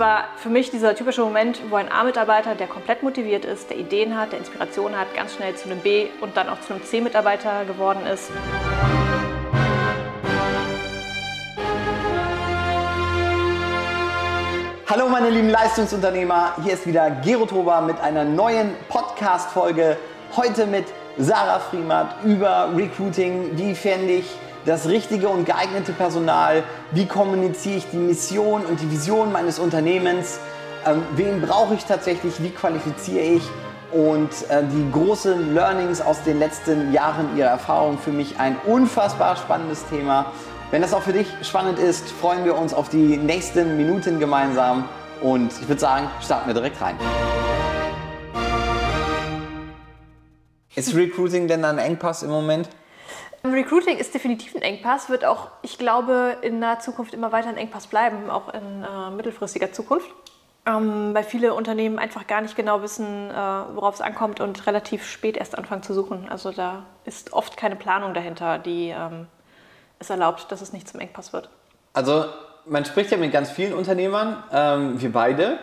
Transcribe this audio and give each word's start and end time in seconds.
war 0.00 0.24
für 0.36 0.48
mich 0.48 0.70
dieser 0.70 0.96
typische 0.96 1.20
Moment, 1.20 1.60
wo 1.68 1.76
ein 1.76 1.92
A-Mitarbeiter, 1.92 2.56
der 2.56 2.66
komplett 2.66 3.04
motiviert 3.04 3.44
ist, 3.44 3.70
der 3.70 3.76
Ideen 3.76 4.18
hat, 4.18 4.32
der 4.32 4.40
Inspiration 4.40 4.98
hat, 4.98 5.14
ganz 5.14 5.34
schnell 5.34 5.54
zu 5.54 5.66
einem 5.70 5.78
B- 5.78 6.06
und 6.22 6.36
dann 6.36 6.48
auch 6.48 6.60
zu 6.62 6.72
einem 6.72 6.82
C-Mitarbeiter 6.82 7.66
geworden 7.66 8.04
ist. 8.06 8.30
Hallo 14.88 15.08
meine 15.08 15.30
lieben 15.30 15.50
Leistungsunternehmer, 15.50 16.54
hier 16.64 16.72
ist 16.72 16.86
wieder 16.86 17.10
Gero 17.22 17.46
Toba 17.46 17.80
mit 17.82 18.00
einer 18.00 18.24
neuen 18.24 18.74
Podcast-Folge. 18.88 19.98
Heute 20.34 20.66
mit 20.66 20.86
Sarah 21.18 21.60
Friemert 21.60 22.24
über 22.24 22.70
Recruiting. 22.74 23.50
Wie 23.56 23.74
fände 23.74 24.14
ich 24.14 24.26
das 24.64 24.88
richtige 24.88 25.28
und 25.28 25.46
geeignete 25.46 25.92
Personal? 25.92 26.62
Wie 26.92 27.06
kommuniziere 27.06 27.76
ich 27.76 27.90
die 27.90 27.96
Mission 27.96 28.64
und 28.66 28.80
die 28.80 28.90
Vision 28.90 29.32
meines 29.32 29.58
Unternehmens? 29.58 30.40
Ähm, 30.86 31.02
wen 31.16 31.40
brauche 31.40 31.74
ich 31.74 31.84
tatsächlich? 31.84 32.42
Wie 32.42 32.50
qualifiziere 32.50 33.24
ich? 33.24 33.42
Und 33.92 34.30
äh, 34.50 34.62
die 34.62 34.90
großen 34.92 35.54
Learnings 35.54 36.00
aus 36.00 36.22
den 36.22 36.38
letzten 36.38 36.92
Jahren 36.92 37.36
ihrer 37.36 37.48
Erfahrung 37.48 37.98
für 37.98 38.12
mich 38.12 38.38
ein 38.38 38.56
unfassbar 38.66 39.36
spannendes 39.36 39.84
Thema. 39.86 40.32
Wenn 40.70 40.82
das 40.82 40.94
auch 40.94 41.02
für 41.02 41.12
dich 41.12 41.26
spannend 41.42 41.80
ist, 41.80 42.08
freuen 42.10 42.44
wir 42.44 42.56
uns 42.56 42.72
auf 42.72 42.88
die 42.88 43.16
nächsten 43.16 43.76
Minuten 43.76 44.20
gemeinsam. 44.20 44.88
Und 45.20 45.52
ich 45.60 45.68
würde 45.68 45.80
sagen, 45.80 46.08
starten 46.22 46.46
wir 46.46 46.54
direkt 46.54 46.80
rein. 46.80 46.96
Ist 50.76 50.94
Recruiting 50.94 51.48
denn 51.48 51.64
ein 51.64 51.78
Engpass 51.78 52.22
im 52.22 52.30
Moment? 52.30 52.68
Recruiting 53.44 53.96
ist 53.96 54.14
definitiv 54.14 54.54
ein 54.54 54.62
Engpass, 54.62 55.08
wird 55.08 55.24
auch, 55.24 55.48
ich 55.62 55.78
glaube, 55.78 56.36
in 56.42 56.58
naher 56.58 56.80
Zukunft 56.80 57.14
immer 57.14 57.32
weiter 57.32 57.48
ein 57.48 57.56
Engpass 57.56 57.86
bleiben, 57.86 58.28
auch 58.28 58.52
in 58.52 58.84
äh, 58.84 59.10
mittelfristiger 59.10 59.72
Zukunft. 59.72 60.10
Ähm, 60.66 61.14
weil 61.14 61.24
viele 61.24 61.54
Unternehmen 61.54 61.98
einfach 61.98 62.26
gar 62.26 62.42
nicht 62.42 62.54
genau 62.54 62.82
wissen, 62.82 63.30
äh, 63.30 63.34
worauf 63.34 63.94
es 63.94 64.00
ankommt 64.02 64.40
und 64.40 64.66
relativ 64.66 65.06
spät 65.06 65.38
erst 65.38 65.56
anfangen 65.56 65.82
zu 65.82 65.94
suchen. 65.94 66.28
Also 66.28 66.50
da 66.52 66.84
ist 67.06 67.32
oft 67.32 67.56
keine 67.56 67.76
Planung 67.76 68.12
dahinter, 68.12 68.58
die 68.58 68.88
ähm, 68.90 69.26
es 69.98 70.10
erlaubt, 70.10 70.52
dass 70.52 70.60
es 70.60 70.74
nicht 70.74 70.86
zum 70.86 71.00
Engpass 71.00 71.32
wird. 71.32 71.48
Also 71.94 72.26
man 72.66 72.84
spricht 72.84 73.10
ja 73.10 73.16
mit 73.16 73.32
ganz 73.32 73.50
vielen 73.50 73.72
Unternehmern, 73.72 74.42
ähm, 74.52 75.00
wir 75.00 75.12
beide. 75.12 75.58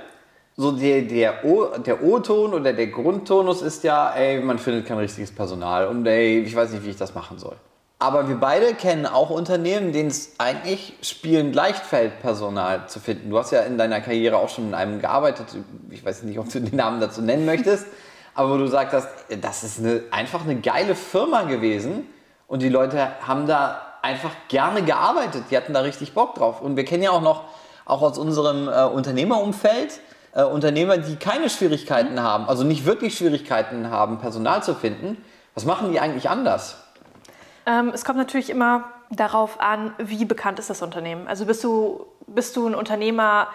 So 0.60 0.72
der, 0.72 1.04
der, 1.04 1.46
o, 1.46 1.66
der 1.78 2.04
O-Ton 2.04 2.56
oder 2.56 2.74
der 2.74 2.88
Grundtonus 2.88 3.62
ist 3.62 3.84
ja, 3.84 4.12
ey, 4.16 4.42
man 4.42 4.58
findet 4.58 4.88
kein 4.88 4.98
richtiges 4.98 5.32
Personal 5.32 5.88
und 5.88 6.06
ey, 6.08 6.40
ich 6.40 6.56
weiß 6.56 6.72
nicht, 6.72 6.84
wie 6.84 6.90
ich 6.90 6.98
das 6.98 7.14
machen 7.14 7.38
soll. 7.38 7.56
Aber 8.00 8.28
wir 8.28 8.38
beide 8.38 8.74
kennen 8.74 9.06
auch 9.06 9.30
Unternehmen, 9.30 9.92
denen 9.92 10.10
es 10.10 10.34
eigentlich 10.40 10.96
spielend 11.04 11.54
leicht 11.54 11.84
fällt, 11.84 12.20
Personal 12.22 12.88
zu 12.88 13.00
finden. 13.00 13.30
Du 13.30 13.38
hast 13.38 13.52
ja 13.52 13.62
in 13.62 13.78
deiner 13.78 14.02
Karriere 14.02 14.38
auch 14.38 14.50
schon 14.50 14.70
in 14.70 14.74
einem 14.74 15.00
gearbeitet, 15.00 15.46
ich 15.92 16.04
weiß 16.04 16.24
nicht, 16.24 16.40
ob 16.40 16.52
du 16.52 16.60
den 16.60 16.76
Namen 16.76 17.02
dazu 17.02 17.22
nennen 17.22 17.46
möchtest, 17.46 17.86
aber 18.34 18.52
wo 18.52 18.58
du 18.58 18.68
sagst, 18.68 19.08
das 19.42 19.64
ist 19.64 19.80
eine, 19.80 20.02
einfach 20.10 20.44
eine 20.44 20.56
geile 20.56 20.96
Firma 20.96 21.44
gewesen 21.44 22.08
und 22.48 22.64
die 22.64 22.70
Leute 22.70 23.12
haben 23.28 23.46
da 23.46 23.82
einfach 24.02 24.32
gerne 24.48 24.82
gearbeitet. 24.82 25.46
Die 25.52 25.58
hatten 25.58 25.74
da 25.74 25.82
richtig 25.82 26.14
Bock 26.14 26.34
drauf. 26.36 26.62
Und 26.62 26.78
wir 26.78 26.86
kennen 26.86 27.04
ja 27.04 27.12
auch 27.12 27.22
noch, 27.22 27.44
auch 27.86 28.02
aus 28.02 28.18
unserem 28.18 28.68
äh, 28.68 28.86
Unternehmerumfeld, 28.86 30.00
äh, 30.34 30.44
Unternehmer, 30.44 30.98
die 30.98 31.16
keine 31.16 31.50
Schwierigkeiten 31.50 32.14
mhm. 32.14 32.22
haben, 32.22 32.50
also 32.50 32.64
nicht 32.64 32.86
wirklich 32.86 33.18
Schwierigkeiten 33.18 33.90
haben, 33.90 34.20
Personal 34.20 34.64
zu 34.64 34.76
finden. 34.76 35.24
Was 35.54 35.66
machen 35.66 35.92
die 35.92 36.00
eigentlich 36.00 36.30
anders? 36.30 36.84
Ähm, 37.66 37.92
es 37.94 38.06
kommt 38.06 38.18
natürlich 38.18 38.50
immer 38.50 38.86
darauf 39.10 39.60
an, 39.60 39.94
wie 39.98 40.26
bekannt 40.26 40.60
ist 40.60 40.70
das 40.70 40.82
Unternehmen. 40.82 41.28
Also 41.28 41.46
bist 41.46 41.64
du, 41.64 42.06
bist 42.28 42.56
du 42.56 42.68
ein 42.68 42.76
Unternehmer, 42.76 43.48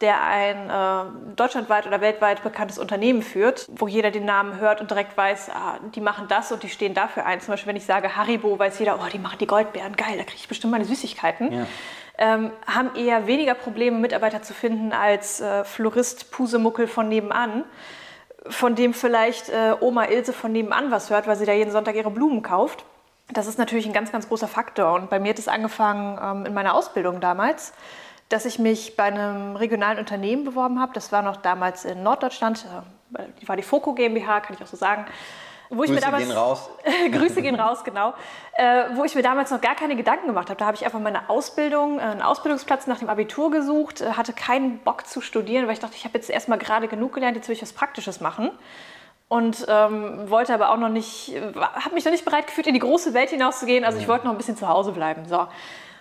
der 0.00 0.22
ein 0.22 0.70
äh, 0.70 1.36
deutschlandweit 1.36 1.86
oder 1.86 2.00
weltweit 2.00 2.42
bekanntes 2.42 2.78
Unternehmen 2.78 3.22
führt, 3.22 3.66
wo 3.70 3.86
jeder 3.86 4.10
den 4.10 4.24
Namen 4.24 4.58
hört 4.58 4.80
und 4.80 4.90
direkt 4.90 5.16
weiß, 5.16 5.50
ah, 5.50 5.78
die 5.94 6.00
machen 6.00 6.26
das 6.28 6.52
und 6.52 6.62
die 6.62 6.70
stehen 6.70 6.94
dafür 6.94 7.26
ein. 7.26 7.40
Zum 7.40 7.52
Beispiel, 7.52 7.68
wenn 7.68 7.76
ich 7.76 7.84
sage 7.84 8.16
Haribo, 8.16 8.58
weiß 8.58 8.78
jeder, 8.78 8.98
oh, 8.98 9.08
die 9.12 9.18
machen 9.18 9.36
die 9.38 9.46
Goldbeeren, 9.46 9.96
geil, 9.96 10.16
da 10.16 10.24
kriege 10.24 10.38
ich 10.38 10.48
bestimmt 10.48 10.70
meine 10.70 10.86
Süßigkeiten. 10.86 11.52
Ja. 11.52 11.66
Ähm, 12.20 12.52
haben 12.66 12.94
eher 12.94 13.26
weniger 13.26 13.54
Probleme, 13.54 13.98
Mitarbeiter 13.98 14.42
zu 14.42 14.54
finden 14.54 14.92
als 14.92 15.40
äh, 15.40 15.64
Florist 15.64 16.30
Pusemuckel 16.30 16.86
von 16.86 17.08
nebenan, 17.08 17.64
von 18.46 18.74
dem 18.74 18.94
vielleicht 18.94 19.48
äh, 19.48 19.74
Oma 19.80 20.04
Ilse 20.04 20.32
von 20.32 20.52
nebenan 20.52 20.90
was 20.90 21.10
hört, 21.10 21.26
weil 21.26 21.36
sie 21.36 21.46
da 21.46 21.52
jeden 21.52 21.72
Sonntag 21.72 21.96
ihre 21.96 22.10
Blumen 22.10 22.42
kauft. 22.42 22.84
Das 23.32 23.46
ist 23.46 23.58
natürlich 23.58 23.86
ein 23.86 23.92
ganz, 23.92 24.12
ganz 24.12 24.28
großer 24.28 24.48
Faktor. 24.48 24.94
Und 24.94 25.10
bei 25.10 25.18
mir 25.18 25.30
hat 25.30 25.38
es 25.38 25.48
angefangen 25.48 26.18
ähm, 26.22 26.46
in 26.46 26.54
meiner 26.54 26.74
Ausbildung 26.74 27.20
damals 27.20 27.72
dass 28.30 28.44
ich 28.44 28.60
mich 28.60 28.96
bei 28.96 29.04
einem 29.04 29.56
regionalen 29.56 29.98
Unternehmen 29.98 30.44
beworben 30.44 30.80
habe. 30.80 30.92
Das 30.94 31.12
war 31.12 31.20
noch 31.20 31.36
damals 31.36 31.84
in 31.84 32.02
Norddeutschland. 32.02 32.64
Äh, 33.18 33.24
die 33.42 33.48
war 33.48 33.56
die 33.56 33.62
Foco 33.62 33.92
GmbH, 33.92 34.40
kann 34.40 34.56
ich 34.56 34.62
auch 34.62 34.68
so 34.68 34.76
sagen. 34.76 35.04
Wo 35.70 35.82
Grüße 35.82 36.00
damals, 36.00 36.24
gehen 36.24 36.36
raus. 36.36 36.68
Grüße 37.12 37.42
gehen 37.42 37.54
raus, 37.54 37.84
genau. 37.84 38.12
Äh, 38.54 38.86
wo 38.94 39.04
ich 39.04 39.14
mir 39.14 39.22
damals 39.22 39.52
noch 39.52 39.60
gar 39.60 39.76
keine 39.76 39.94
Gedanken 39.94 40.26
gemacht 40.26 40.50
habe. 40.50 40.58
Da 40.58 40.66
habe 40.66 40.76
ich 40.76 40.84
einfach 40.84 40.98
meine 40.98 41.30
Ausbildung, 41.30 42.00
äh, 42.00 42.02
einen 42.02 42.22
Ausbildungsplatz 42.22 42.88
nach 42.88 42.98
dem 42.98 43.08
Abitur 43.08 43.52
gesucht, 43.52 44.00
äh, 44.00 44.12
hatte 44.12 44.32
keinen 44.32 44.78
Bock 44.78 45.06
zu 45.06 45.20
studieren, 45.20 45.66
weil 45.66 45.74
ich 45.74 45.78
dachte, 45.78 45.94
ich 45.96 46.04
habe 46.04 46.18
jetzt 46.18 46.28
erstmal 46.28 46.58
gerade 46.58 46.88
genug 46.88 47.14
gelernt, 47.14 47.36
jetzt 47.36 47.48
will 47.48 47.54
ich 47.54 47.62
was 47.62 47.72
Praktisches 47.72 48.20
machen. 48.20 48.50
Und 49.28 49.64
ähm, 49.68 50.28
wollte 50.28 50.52
aber 50.52 50.70
auch 50.70 50.76
noch 50.76 50.88
nicht, 50.88 51.32
habe 51.54 51.94
mich 51.94 52.04
noch 52.04 52.10
nicht 52.10 52.24
bereit 52.24 52.48
gefühlt, 52.48 52.66
in 52.66 52.74
die 52.74 52.80
große 52.80 53.14
Welt 53.14 53.30
hinauszugehen. 53.30 53.84
Also 53.84 54.00
ich 54.00 54.08
wollte 54.08 54.24
noch 54.24 54.32
ein 54.32 54.38
bisschen 54.38 54.56
zu 54.56 54.66
Hause 54.66 54.90
bleiben. 54.90 55.28
So. 55.28 55.46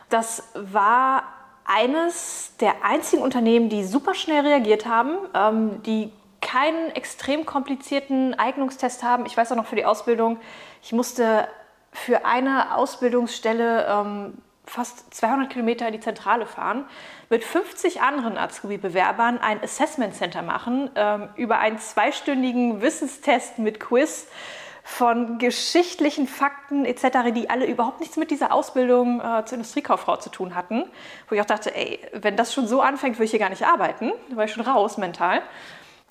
Das 0.09 0.49
war 0.55 1.25
eines 1.63 2.55
der 2.59 2.83
einzigen 2.83 3.21
Unternehmen, 3.21 3.69
die 3.69 3.83
super 3.83 4.15
schnell 4.15 4.47
reagiert 4.47 4.87
haben, 4.87 5.15
ähm, 5.35 5.83
die 5.83 6.11
keinen 6.41 6.91
extrem 6.91 7.45
komplizierten 7.45 8.33
Eignungstest 8.33 9.03
haben. 9.03 9.25
Ich 9.25 9.35
weiß 9.35 9.51
auch 9.51 9.55
noch 9.55 9.67
für 9.67 9.75
die 9.75 9.85
Ausbildung, 9.85 10.39
ich 10.81 10.93
musste 10.93 11.47
für 11.91 12.25
eine 12.25 12.75
Ausbildungsstelle 12.75 13.87
ähm, 13.87 14.33
fast 14.65 15.13
200 15.13 15.49
Kilometer 15.49 15.87
in 15.87 15.93
die 15.93 15.99
Zentrale 15.99 16.45
fahren, 16.45 16.85
mit 17.29 17.43
50 17.43 18.01
anderen 18.01 18.37
Azubi-Bewerbern 18.37 19.39
ein 19.39 19.61
Assessment 19.63 20.15
Center 20.15 20.43
machen, 20.43 20.91
ähm, 20.95 21.29
über 21.35 21.59
einen 21.59 21.79
zweistündigen 21.79 22.81
Wissenstest 22.81 23.57
mit 23.57 23.79
Quiz 23.79 24.27
von 24.83 25.37
geschichtlichen 25.37 26.27
Fakten 26.27 26.85
etc., 26.85 27.31
die 27.33 27.49
alle 27.49 27.65
überhaupt 27.65 27.99
nichts 27.99 28.17
mit 28.17 28.31
dieser 28.31 28.51
Ausbildung 28.51 29.19
äh, 29.19 29.45
zur 29.45 29.57
Industriekauffrau 29.57 30.17
zu 30.17 30.29
tun 30.29 30.55
hatten. 30.55 30.85
Wo 31.27 31.35
ich 31.35 31.41
auch 31.41 31.45
dachte, 31.45 31.75
ey, 31.75 31.99
wenn 32.13 32.35
das 32.35 32.53
schon 32.53 32.67
so 32.67 32.81
anfängt, 32.81 33.19
will 33.19 33.25
ich 33.25 33.31
hier 33.31 33.39
gar 33.39 33.49
nicht 33.49 33.65
arbeiten. 33.65 34.11
Da 34.29 34.35
war 34.35 34.45
ich 34.45 34.51
schon 34.51 34.63
raus 34.63 34.97
mental. 34.97 35.41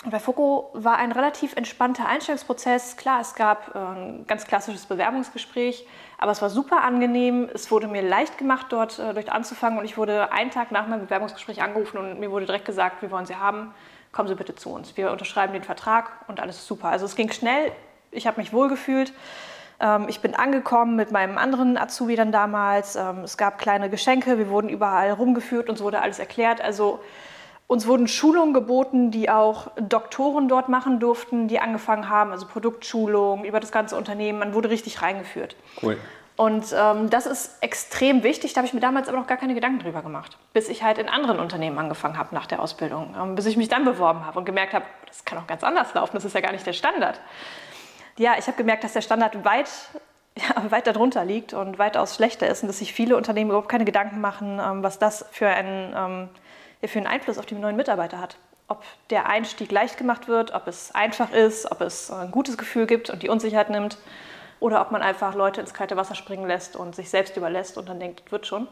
Und 0.05 0.13
bei 0.13 0.21
Foko 0.21 0.71
war 0.75 0.97
ein 0.97 1.11
relativ 1.11 1.57
entspannter 1.57 2.07
Einstellungsprozess. 2.07 2.97
Klar, 2.97 3.21
es 3.21 3.35
gab 3.35 3.75
äh, 3.75 3.79
ein 3.79 4.25
ganz 4.29 4.47
klassisches 4.47 4.87
Bewerbungsgespräch, 4.87 5.87
aber 6.19 6.31
es 6.31 6.41
war 6.41 6.51
super 6.51 6.85
angenehm. 6.85 7.49
Es 7.53 7.71
wurde 7.73 7.89
mir 7.89 8.03
leicht 8.03 8.39
gemacht, 8.39 8.67
dort, 8.71 9.01
äh, 9.01 9.13
dort 9.13 9.29
anzufangen 9.29 9.77
und 9.77 9.85
ich 9.85 9.97
wurde 9.97 10.31
einen 10.31 10.53
Tag 10.53 10.71
nach 10.71 10.87
meinem 10.87 11.01
Bewerbungsgespräch 11.01 11.63
angerufen 11.63 11.99
und 11.99 12.21
mir 12.21 12.31
wurde 12.31 12.47
direkt 12.47 12.65
gesagt, 12.65 13.03
wir 13.03 13.11
wollen 13.11 13.27
Sie 13.27 13.35
haben, 13.35 13.75
kommen 14.13 14.29
Sie 14.29 14.37
bitte 14.37 14.55
zu 14.55 14.71
uns. 14.71 14.97
Wir 14.97 15.11
unterschreiben 15.11 15.53
den 15.53 15.65
Vertrag 15.65 16.11
und 16.29 16.39
alles 16.39 16.59
ist 16.59 16.69
super. 16.69 16.91
Also 16.91 17.05
es 17.05 17.17
ging 17.17 17.33
schnell, 17.33 17.73
ich 18.13 18.29
habe 18.29 18.41
mich 18.41 18.53
wohlgefühlt. 18.53 19.13
Ähm, 19.81 20.07
ich 20.09 20.21
bin 20.21 20.37
angekommen 20.37 20.95
mit 20.95 21.11
meinem 21.11 21.39
anderen 21.39 21.77
Azubi 21.77 22.15
dann 22.15 22.31
damals. 22.31 22.95
Ähm, 22.95 23.25
es 23.25 23.37
gab 23.37 23.59
kleine 23.59 23.91
Geschenke, 23.91 24.39
wir 24.39 24.49
wurden 24.49 24.69
überall 24.69 25.11
rumgeführt, 25.11 25.69
uns 25.69 25.81
wurde 25.81 26.01
alles 26.03 26.21
erklärt. 26.21 26.61
Also 26.61 27.01
uns 27.69 27.87
wurden 27.87 28.09
Schulungen 28.09 28.53
geboten, 28.53 29.13
die 29.13 29.31
auch 29.31 29.71
Doktoren 29.77 30.49
dort 30.49 30.69
machen 30.69 30.99
durften, 30.99 31.47
die 31.47 31.61
angefangen 31.61 32.09
haben, 32.09 32.33
also 32.33 32.47
Produktschulungen 32.47 33.45
über 33.45 33.61
das 33.61 33.71
ganze 33.71 33.95
Unternehmen. 33.95 34.41
Man 34.41 34.55
wurde 34.55 34.71
richtig 34.71 35.01
reingeführt. 35.03 35.55
Cool. 35.81 35.97
Und 36.37 36.75
ähm, 36.77 37.11
das 37.11 37.27
ist 37.27 37.63
extrem 37.63 38.23
wichtig. 38.25 38.53
Da 38.53 38.59
habe 38.59 38.67
ich 38.67 38.75
mir 38.75 38.81
damals 38.81 39.09
aber 39.09 39.19
noch 39.19 39.27
gar 39.27 39.37
keine 39.37 39.55
Gedanken 39.55 39.81
drüber 39.81 40.03
gemacht, 40.03 40.39
bis 40.53 40.69
ich 40.69 40.83
halt 40.83 40.99
in 40.99 41.09
anderen 41.09 41.39
Unternehmen 41.39 41.79
angefangen 41.79 42.19
habe 42.19 42.35
nach 42.35 42.47
der 42.47 42.61
Ausbildung, 42.61 43.15
ähm, 43.21 43.37
bis 43.37 43.47
ich 43.47 43.57
mich 43.57 43.69
dann 43.69 43.85
beworben 43.85 44.27
habe 44.27 44.39
und 44.39 44.45
gemerkt 44.45 44.73
habe, 44.73 44.85
das 45.07 45.25
kann 45.25 45.39
auch 45.39 45.47
ganz 45.47 45.63
anders 45.63 45.95
laufen. 45.95 46.13
Das 46.15 46.25
ist 46.25 46.35
ja 46.35 46.41
gar 46.41 46.53
nicht 46.53 46.67
der 46.67 46.73
Standard 46.73 47.21
ja, 48.19 48.35
ich 48.39 48.47
habe 48.47 48.57
gemerkt, 48.57 48.85
dass 48.85 48.93
der 48.93 49.01
Standard 49.01 49.45
weit, 49.45 49.71
ja, 50.37 50.71
weit 50.71 50.87
darunter 50.87 51.25
liegt 51.25 51.55
und 51.55 51.79
weitaus 51.79 52.17
schlechter 52.17 52.49
ist 52.49 52.63
und 52.63 52.69
dass 52.69 52.79
sich 52.79 52.93
viele 52.93 53.17
Unternehmen 53.17 53.51
überhaupt 53.51 53.69
keine 53.69 53.85
Gedanken 53.85 54.21
machen, 54.21 54.61
ähm, 54.63 54.83
was 54.83 54.99
das 54.99 55.25
für 55.31 55.49
einen, 55.49 56.29
ähm, 56.83 56.89
für 56.89 56.99
einen 56.99 57.07
Einfluss 57.07 57.39
auf 57.39 57.47
die 57.47 57.55
neuen 57.55 57.77
Mitarbeiter 57.77 58.21
hat. 58.21 58.37
Ob 58.69 58.83
der 59.11 59.29
Einstieg 59.29 59.73
leicht 59.73 59.97
gemacht 59.97 60.29
wird, 60.29 60.53
ob 60.53 60.67
es 60.67 60.95
einfach 60.95 61.33
ist, 61.33 61.71
ob 61.71 61.81
es 61.81 62.11
ein 62.11 62.31
gutes 62.31 62.59
Gefühl 62.59 62.87
gibt 62.87 63.09
und 63.11 63.23
die 63.23 63.29
Unsicherheit 63.29 63.71
nimmt 63.71 63.99
oder 64.61 64.81
ob 64.81 64.91
man 64.91 65.03
einfach 65.03 65.35
Leute 65.35 65.61
ins 65.61 65.73
kalte 65.73 65.97
Wasser 65.97 66.15
springen 66.15 66.47
lässt 66.47 66.77
und 66.77 66.95
sich 66.95 67.09
selbst 67.09 67.37
überlässt 67.37 67.79
und 67.79 67.89
dann 67.89 67.99
denkt, 67.99 68.23
das 68.25 68.33
wird 68.33 68.47
schon. 68.47 68.69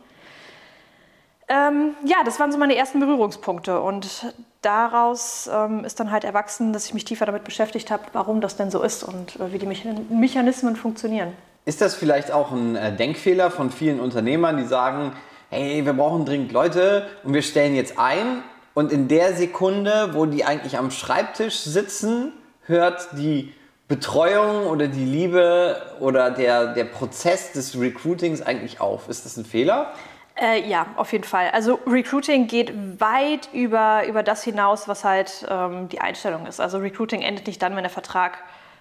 Ähm, 1.48 1.94
ja, 2.04 2.24
das 2.24 2.40
waren 2.40 2.50
so 2.50 2.58
meine 2.58 2.74
ersten 2.74 2.98
Berührungspunkte 2.98 3.80
und 3.80 4.32
daraus 4.62 5.48
ähm, 5.52 5.84
ist 5.84 6.00
dann 6.00 6.10
halt 6.10 6.24
erwachsen, 6.24 6.72
dass 6.72 6.86
ich 6.86 6.94
mich 6.94 7.04
tiefer 7.04 7.24
damit 7.24 7.44
beschäftigt 7.44 7.90
habe, 7.92 8.02
warum 8.12 8.40
das 8.40 8.56
denn 8.56 8.70
so 8.72 8.82
ist 8.82 9.04
und 9.04 9.36
äh, 9.36 9.52
wie 9.52 9.58
die 9.58 9.66
Mechanismen 9.66 10.74
funktionieren. 10.74 11.32
Ist 11.64 11.80
das 11.80 11.94
vielleicht 11.94 12.32
auch 12.32 12.50
ein 12.50 12.74
äh, 12.74 12.94
Denkfehler 12.94 13.52
von 13.52 13.70
vielen 13.70 14.00
Unternehmern, 14.00 14.56
die 14.56 14.64
sagen, 14.64 15.12
hey, 15.50 15.84
wir 15.84 15.92
brauchen 15.92 16.24
dringend 16.24 16.52
Leute 16.52 17.06
und 17.24 17.34
wir 17.34 17.42
stellen 17.42 17.74
jetzt 17.74 17.98
ein 17.98 18.42
Und 18.74 18.92
in 18.92 19.08
der 19.08 19.34
Sekunde, 19.34 20.10
wo 20.12 20.26
die 20.26 20.44
eigentlich 20.44 20.76
am 20.76 20.90
Schreibtisch 20.90 21.60
sitzen, 21.60 22.32
hört 22.66 23.08
die 23.12 23.54
Betreuung 23.88 24.66
oder 24.66 24.88
die 24.88 25.04
Liebe 25.04 25.80
oder 26.00 26.30
der, 26.30 26.74
der 26.74 26.84
Prozess 26.84 27.52
des 27.52 27.78
Recruitings 27.80 28.42
eigentlich 28.42 28.80
auf. 28.80 29.08
Ist 29.08 29.24
das 29.24 29.36
ein 29.36 29.44
Fehler? 29.44 29.92
Äh, 30.38 30.68
ja, 30.68 30.86
auf 30.96 31.12
jeden 31.12 31.24
Fall. 31.24 31.50
Also 31.52 31.78
Recruiting 31.86 32.46
geht 32.46 32.72
weit 33.00 33.48
über, 33.54 34.06
über 34.06 34.22
das 34.22 34.42
hinaus, 34.42 34.86
was 34.88 35.04
halt 35.04 35.46
ähm, 35.48 35.88
die 35.88 36.00
Einstellung 36.00 36.46
ist. 36.46 36.60
Also 36.60 36.78
Recruiting 36.78 37.22
endet 37.22 37.46
nicht 37.46 37.62
dann, 37.62 37.74
wenn 37.74 37.84
der 37.84 37.90
Vertrag 37.90 38.38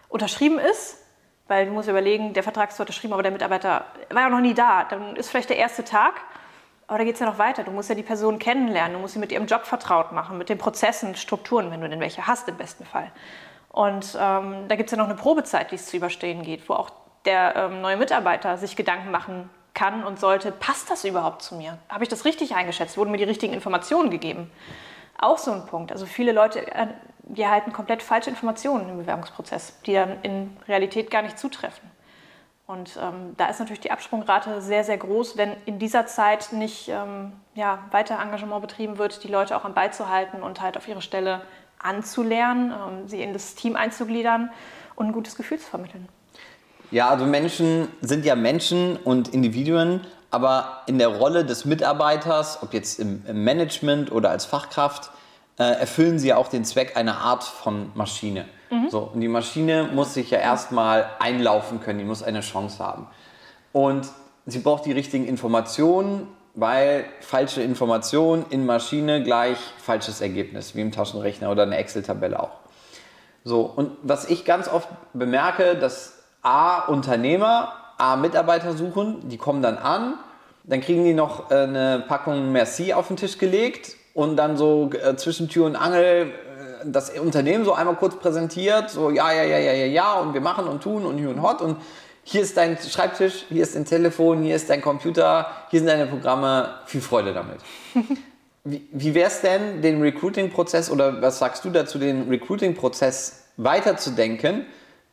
unterschrieben 0.10 0.60
ist, 0.60 0.98
weil 1.48 1.68
du 1.68 1.72
musst 1.72 1.88
überlegen, 1.88 2.34
der 2.34 2.44
Vertrag 2.44 2.72
ist 2.72 2.80
unterschrieben, 2.80 3.14
aber 3.14 3.24
der 3.24 3.32
Mitarbeiter 3.32 3.86
war 4.10 4.24
ja 4.24 4.30
noch 4.30 4.42
nie 4.42 4.54
da. 4.54 4.84
Dann 4.84 5.16
ist 5.16 5.30
vielleicht 5.30 5.50
der 5.50 5.58
erste 5.58 5.86
Tag, 5.86 6.16
aber 6.88 7.00
da 7.00 7.04
geht 7.04 7.16
es 7.16 7.20
ja 7.20 7.26
noch 7.26 7.38
weiter. 7.38 7.64
Du 7.64 7.72
musst 7.72 7.90
ja 7.90 7.96
die 7.96 8.04
Person 8.04 8.40
kennenlernen, 8.40 8.94
du 8.94 9.00
musst 9.00 9.14
sie 9.14 9.20
mit 9.20 9.32
ihrem 9.32 9.48
Job 9.48 9.66
vertraut 9.66 10.12
machen, 10.12 10.38
mit 10.38 10.50
den 10.50 10.58
Prozessen, 10.58 11.16
Strukturen, 11.16 11.72
wenn 11.72 11.82
du 11.82 11.90
denn 11.90 12.00
welche 12.00 12.28
hast 12.28 12.48
im 12.48 12.58
besten 12.58 12.86
Fall. 12.86 13.12
Und 13.70 14.18
ähm, 14.20 14.68
da 14.68 14.76
gibt 14.76 14.88
es 14.88 14.92
ja 14.92 14.98
noch 14.98 15.10
eine 15.10 15.16
Probezeit, 15.16 15.72
die 15.72 15.76
es 15.76 15.88
zu 15.88 15.98
überstehen 15.98 16.44
geht, 16.44 16.70
wo 16.70 16.74
auch 16.74 16.92
der 17.26 17.56
ähm, 17.56 17.82
neue 17.82 17.98
Mitarbeiter 17.98 18.58
sich 18.58 18.76
Gedanken 18.76 19.12
machen 19.12 19.50
kann 19.74 20.04
und 20.04 20.20
sollte, 20.20 20.52
passt 20.52 20.90
das 20.90 21.04
überhaupt 21.04 21.42
zu 21.42 21.56
mir? 21.56 21.78
Habe 21.90 22.04
ich 22.04 22.10
das 22.10 22.24
richtig 22.24 22.56
eingeschätzt? 22.56 22.98
Wurden 22.98 23.12
mir 23.12 23.18
die 23.18 23.26
richtigen 23.26 23.54
Informationen 23.54 24.10
gegeben? 24.10 24.50
Auch 25.18 25.38
so 25.38 25.52
ein 25.52 25.66
Punkt. 25.66 25.92
Also 25.92 26.06
viele 26.06 26.32
Leute, 26.32 26.66
äh, 26.74 26.88
die 27.24 27.42
erhalten 27.42 27.74
komplett 27.74 28.02
falsche 28.02 28.30
Informationen 28.30 28.90
im 28.90 28.98
Bewerbungsprozess, 28.98 29.82
die 29.86 29.94
dann 29.94 30.22
in 30.22 30.56
Realität 30.68 31.12
gar 31.12 31.22
nicht 31.22 31.38
zutreffen. 31.38 31.95
Und 32.68 32.98
ähm, 33.00 33.36
da 33.38 33.48
ist 33.48 33.60
natürlich 33.60 33.82
die 33.82 33.92
Absprungrate 33.92 34.60
sehr, 34.62 34.84
sehr 34.84 34.98
groß, 34.98 35.38
wenn 35.38 35.56
in 35.66 35.78
dieser 35.78 36.08
Zeit 36.08 36.52
nicht 36.52 36.90
ähm, 36.90 37.34
ja, 37.54 37.80
weiter 37.92 38.20
Engagement 38.20 38.62
betrieben 38.62 38.98
wird, 38.98 39.24
die 39.24 39.28
Leute 39.28 39.56
auch 39.56 39.66
am 39.66 39.76
Ball 39.76 39.94
zu 39.94 40.10
halten 40.10 40.42
und 40.42 40.62
halt 40.62 40.76
auf 40.76 40.88
ihre 40.88 41.02
Stelle 41.02 41.42
anzulernen, 41.78 42.72
ähm, 42.72 43.08
sie 43.08 43.22
in 43.22 43.34
das 43.34 43.54
Team 43.54 43.76
einzugliedern 43.76 44.50
und 44.96 45.08
ein 45.08 45.12
gutes 45.12 45.36
Gefühl 45.36 45.60
zu 45.60 45.68
vermitteln. 45.68 46.10
Ja, 46.90 47.10
also 47.10 47.26
Menschen 47.26 47.88
sind 48.02 48.26
ja 48.26 48.36
Menschen 48.36 48.98
und 48.98 49.28
Individuen, 49.28 50.02
aber 50.32 50.82
in 50.88 50.98
der 50.98 51.10
Rolle 51.10 51.46
des 51.46 51.66
Mitarbeiters, 51.66 52.64
ob 52.64 52.74
jetzt 52.74 53.00
im, 53.00 53.24
im 53.28 53.44
Management 53.44 54.12
oder 54.12 54.32
als 54.32 54.46
Fachkraft, 54.46 55.12
äh, 55.58 55.64
erfüllen 55.64 56.18
sie 56.18 56.30
ja 56.30 56.38
auch 56.38 56.48
den 56.48 56.66
Zweck 56.66 56.98
einer 56.98 57.18
Art 57.20 57.44
von 57.44 57.92
Maschine. 57.96 58.46
Mhm. 58.70 58.90
So, 58.90 59.12
und 59.14 59.22
die 59.22 59.28
Maschine 59.28 59.90
muss 59.94 60.14
sich 60.14 60.32
ja 60.32 60.40
erstmal 60.40 61.10
einlaufen 61.20 61.82
können, 61.82 62.00
die 62.00 62.06
muss 62.06 62.24
eine 62.24 62.42
Chance 62.42 62.84
haben. 62.84 63.08
Und 63.72 64.08
sie 64.46 64.60
braucht 64.60 64.86
die 64.86 64.92
richtigen 64.92 65.28
Informationen, 65.28 66.28
weil 66.54 67.06
falsche 67.20 67.62
Information 67.62 68.46
in 68.50 68.66
Maschine 68.66 69.24
gleich 69.24 69.58
falsches 69.78 70.22
Ergebnis, 70.22 70.76
wie 70.76 70.82
im 70.82 70.92
Taschenrechner 70.92 71.52
oder 71.52 71.64
eine 71.64 71.78
Excel-Tabelle 71.78 72.42
auch. 72.42 72.52
So, 73.44 73.62
und 73.62 73.92
was 74.02 74.30
ich 74.30 74.46
ganz 74.46 74.68
oft 74.68 74.88
bemerke, 75.14 75.76
dass 75.76 76.24
A, 76.42 76.86
Unternehmer, 76.86 77.74
A, 77.98 78.16
Mitarbeiter 78.16 78.74
suchen, 78.74 79.30
die 79.30 79.38
kommen 79.38 79.62
dann 79.62 79.78
an, 79.78 80.16
dann 80.64 80.82
kriegen 80.82 81.04
die 81.04 81.14
noch 81.14 81.52
äh, 81.52 81.56
eine 81.56 82.04
Packung 82.08 82.52
Merci 82.52 82.94
auf 82.94 83.08
den 83.08 83.18
Tisch 83.18 83.38
gelegt 83.38 83.96
und 84.14 84.38
dann 84.38 84.58
so 84.58 84.90
äh, 84.92 85.16
zwischen 85.16 85.50
Tür 85.50 85.66
und 85.66 85.76
Angel 85.76 86.32
das 86.86 87.10
Unternehmen 87.12 87.66
so 87.66 87.74
einmal 87.74 87.96
kurz 87.96 88.16
präsentiert, 88.16 88.90
so 88.90 89.10
ja, 89.10 89.32
ja, 89.32 89.44
ja, 89.44 89.58
ja, 89.58 89.74
ja, 89.74 89.86
ja 89.86 90.14
und 90.14 90.34
wir 90.34 90.42
machen 90.42 90.68
und 90.68 90.82
tun 90.82 91.06
und 91.06 91.18
hier 91.18 91.30
und 91.30 91.42
hot 91.42 91.62
und 91.62 91.78
hier 92.24 92.42
ist 92.42 92.58
dein 92.58 92.78
Schreibtisch, 92.78 93.46
hier 93.50 93.64
ist 93.64 93.76
dein 93.76 93.86
Telefon, 93.86 94.42
hier 94.42 94.56
ist 94.56 94.70
dein 94.70 94.82
Computer, 94.82 95.48
hier 95.70 95.80
sind 95.80 95.88
deine 95.88 96.08
Programme, 96.08 96.76
viel 96.86 97.02
Freude 97.02 97.34
damit. 97.34 97.58
wie 98.64 98.88
wie 98.92 99.14
wäre 99.14 99.28
es 99.28 99.42
denn, 99.42 99.82
den 99.82 100.02
Recruiting-Prozess 100.02 100.90
oder 100.90 101.22
was 101.22 101.40
sagst 101.40 101.66
du 101.66 101.70
dazu, 101.70 102.00
den 102.00 102.30
Recruiting-Prozess 102.30 103.44
weiterzudenken? 103.58 104.66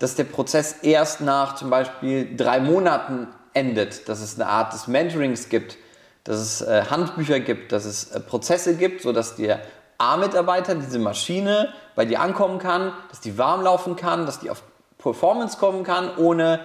dass 0.03 0.17
der 0.17 0.25
Prozess 0.25 0.79
erst 0.83 1.21
nach 1.21 1.55
zum 1.55 1.71
Beispiel 1.71 2.37
drei 2.37 2.59
Monaten 2.59 3.29
endet, 3.55 4.09
dass 4.09 4.21
es 4.21 4.35
eine 4.35 4.49
Art 4.49 4.73
des 4.73 4.89
Mentorings 4.89 5.49
gibt, 5.49 5.79
dass 6.25 6.41
es 6.41 6.61
äh, 6.61 6.87
Handbücher 6.91 7.39
gibt, 7.39 7.71
dass 7.71 7.85
es 7.85 8.11
äh, 8.11 8.19
Prozesse 8.19 8.75
gibt, 8.75 9.03
sodass 9.03 9.37
der 9.37 9.61
A-Mitarbeiter, 10.03 10.75
diese 10.75 10.99
Maschine 10.99 11.73
bei 11.95 12.05
dir 12.05 12.21
ankommen 12.21 12.59
kann, 12.59 12.93
dass 13.09 13.21
die 13.21 13.39
warm 13.39 13.63
laufen 13.63 13.97
kann, 13.97 14.27
dass 14.27 14.41
die 14.41 14.51
auf 14.51 14.63
Performance 14.99 15.59
kommen 15.59 15.85
kann, 15.85 16.17
ohne 16.17 16.61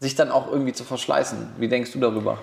sich 0.00 0.14
dann 0.14 0.30
auch 0.30 0.50
irgendwie 0.50 0.72
zu 0.72 0.84
verschleißen. 0.84 1.54
Wie 1.58 1.68
denkst 1.68 1.92
du 1.92 1.98
darüber? 1.98 2.38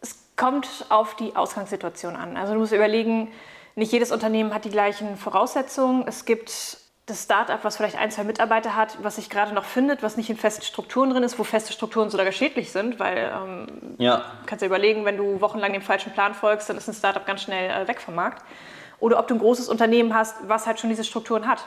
Es 0.00 0.16
kommt 0.36 0.68
auf 0.88 1.16
die 1.16 1.34
Ausgangssituation 1.36 2.16
an. 2.16 2.36
Also 2.36 2.54
du 2.54 2.60
musst 2.60 2.72
überlegen, 2.72 3.32
nicht 3.74 3.92
jedes 3.92 4.12
Unternehmen 4.12 4.52
hat 4.54 4.64
die 4.64 4.70
gleichen 4.70 5.16
Voraussetzungen. 5.16 6.04
Es 6.06 6.24
gibt 6.24 6.78
das 7.06 7.22
Startup, 7.22 7.58
was 7.62 7.76
vielleicht 7.76 7.96
ein, 7.96 8.10
zwei 8.10 8.24
Mitarbeiter 8.24 8.76
hat, 8.76 8.98
was 9.02 9.16
sich 9.16 9.30
gerade 9.30 9.54
noch 9.54 9.64
findet, 9.64 10.02
was 10.02 10.16
nicht 10.16 10.28
in 10.28 10.36
festen 10.36 10.62
Strukturen 10.62 11.10
drin 11.10 11.22
ist, 11.22 11.38
wo 11.38 11.44
feste 11.44 11.72
Strukturen 11.72 12.10
sogar 12.10 12.30
schädlich 12.32 12.70
sind, 12.70 12.98
weil 13.00 13.32
ähm, 13.34 13.66
ja. 13.96 14.24
kannst 14.44 14.62
du 14.62 14.66
überlegen, 14.66 15.04
wenn 15.06 15.16
du 15.16 15.40
wochenlang 15.40 15.72
dem 15.72 15.80
falschen 15.80 16.12
Plan 16.12 16.34
folgst, 16.34 16.68
dann 16.68 16.76
ist 16.76 16.86
ein 16.86 16.94
Startup 16.94 17.24
ganz 17.24 17.42
schnell 17.42 17.70
äh, 17.70 17.88
weg 17.88 18.00
vom 18.00 18.14
Markt. 18.14 18.42
Oder 19.00 19.18
ob 19.18 19.28
du 19.28 19.34
ein 19.34 19.40
großes 19.40 19.68
Unternehmen 19.68 20.14
hast, 20.14 20.36
was 20.48 20.66
halt 20.66 20.80
schon 20.80 20.90
diese 20.90 21.04
Strukturen 21.04 21.46
hat. 21.46 21.64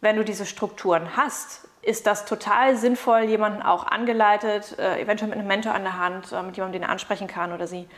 Wenn 0.00 0.16
du 0.16 0.24
diese 0.24 0.46
Strukturen 0.46 1.16
hast, 1.16 1.66
ist 1.82 2.06
das 2.06 2.24
total 2.24 2.76
sinnvoll, 2.76 3.22
jemanden 3.22 3.62
auch 3.62 3.86
angeleitet, 3.86 4.76
äh, 4.78 5.00
eventuell 5.00 5.30
mit 5.30 5.38
einem 5.38 5.48
Mentor 5.48 5.72
an 5.74 5.82
der 5.82 5.98
Hand, 5.98 6.32
äh, 6.32 6.42
mit 6.42 6.56
jemandem, 6.56 6.80
den 6.80 6.88
er 6.88 6.92
ansprechen 6.92 7.28
kann 7.28 7.52
oder 7.52 7.66
sie, 7.66 7.88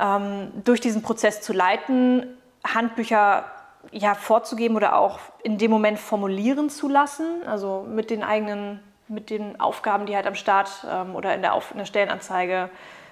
ähm, 0.00 0.52
durch 0.64 0.80
diesen 0.80 1.02
Prozess 1.02 1.40
zu 1.40 1.52
leiten, 1.52 2.26
Handbücher 2.64 3.44
ja, 3.90 4.14
vorzugeben 4.14 4.76
oder 4.76 4.96
auch 4.96 5.18
in 5.42 5.58
dem 5.58 5.70
Moment 5.70 5.98
formulieren 5.98 6.70
zu 6.70 6.88
lassen, 6.88 7.26
also 7.46 7.84
mit 7.88 8.10
den 8.10 8.22
eigenen, 8.22 8.80
mit 9.08 9.30
den 9.30 9.60
Aufgaben, 9.60 10.06
die 10.06 10.16
halt 10.16 10.26
am 10.26 10.34
Start 10.34 10.86
ähm, 10.88 11.14
oder 11.14 11.34
in 11.34 11.42
der, 11.42 11.54
Auf 11.54 11.72
in 11.72 11.78
der 11.78 11.84
Stellenanzeige 11.84 12.70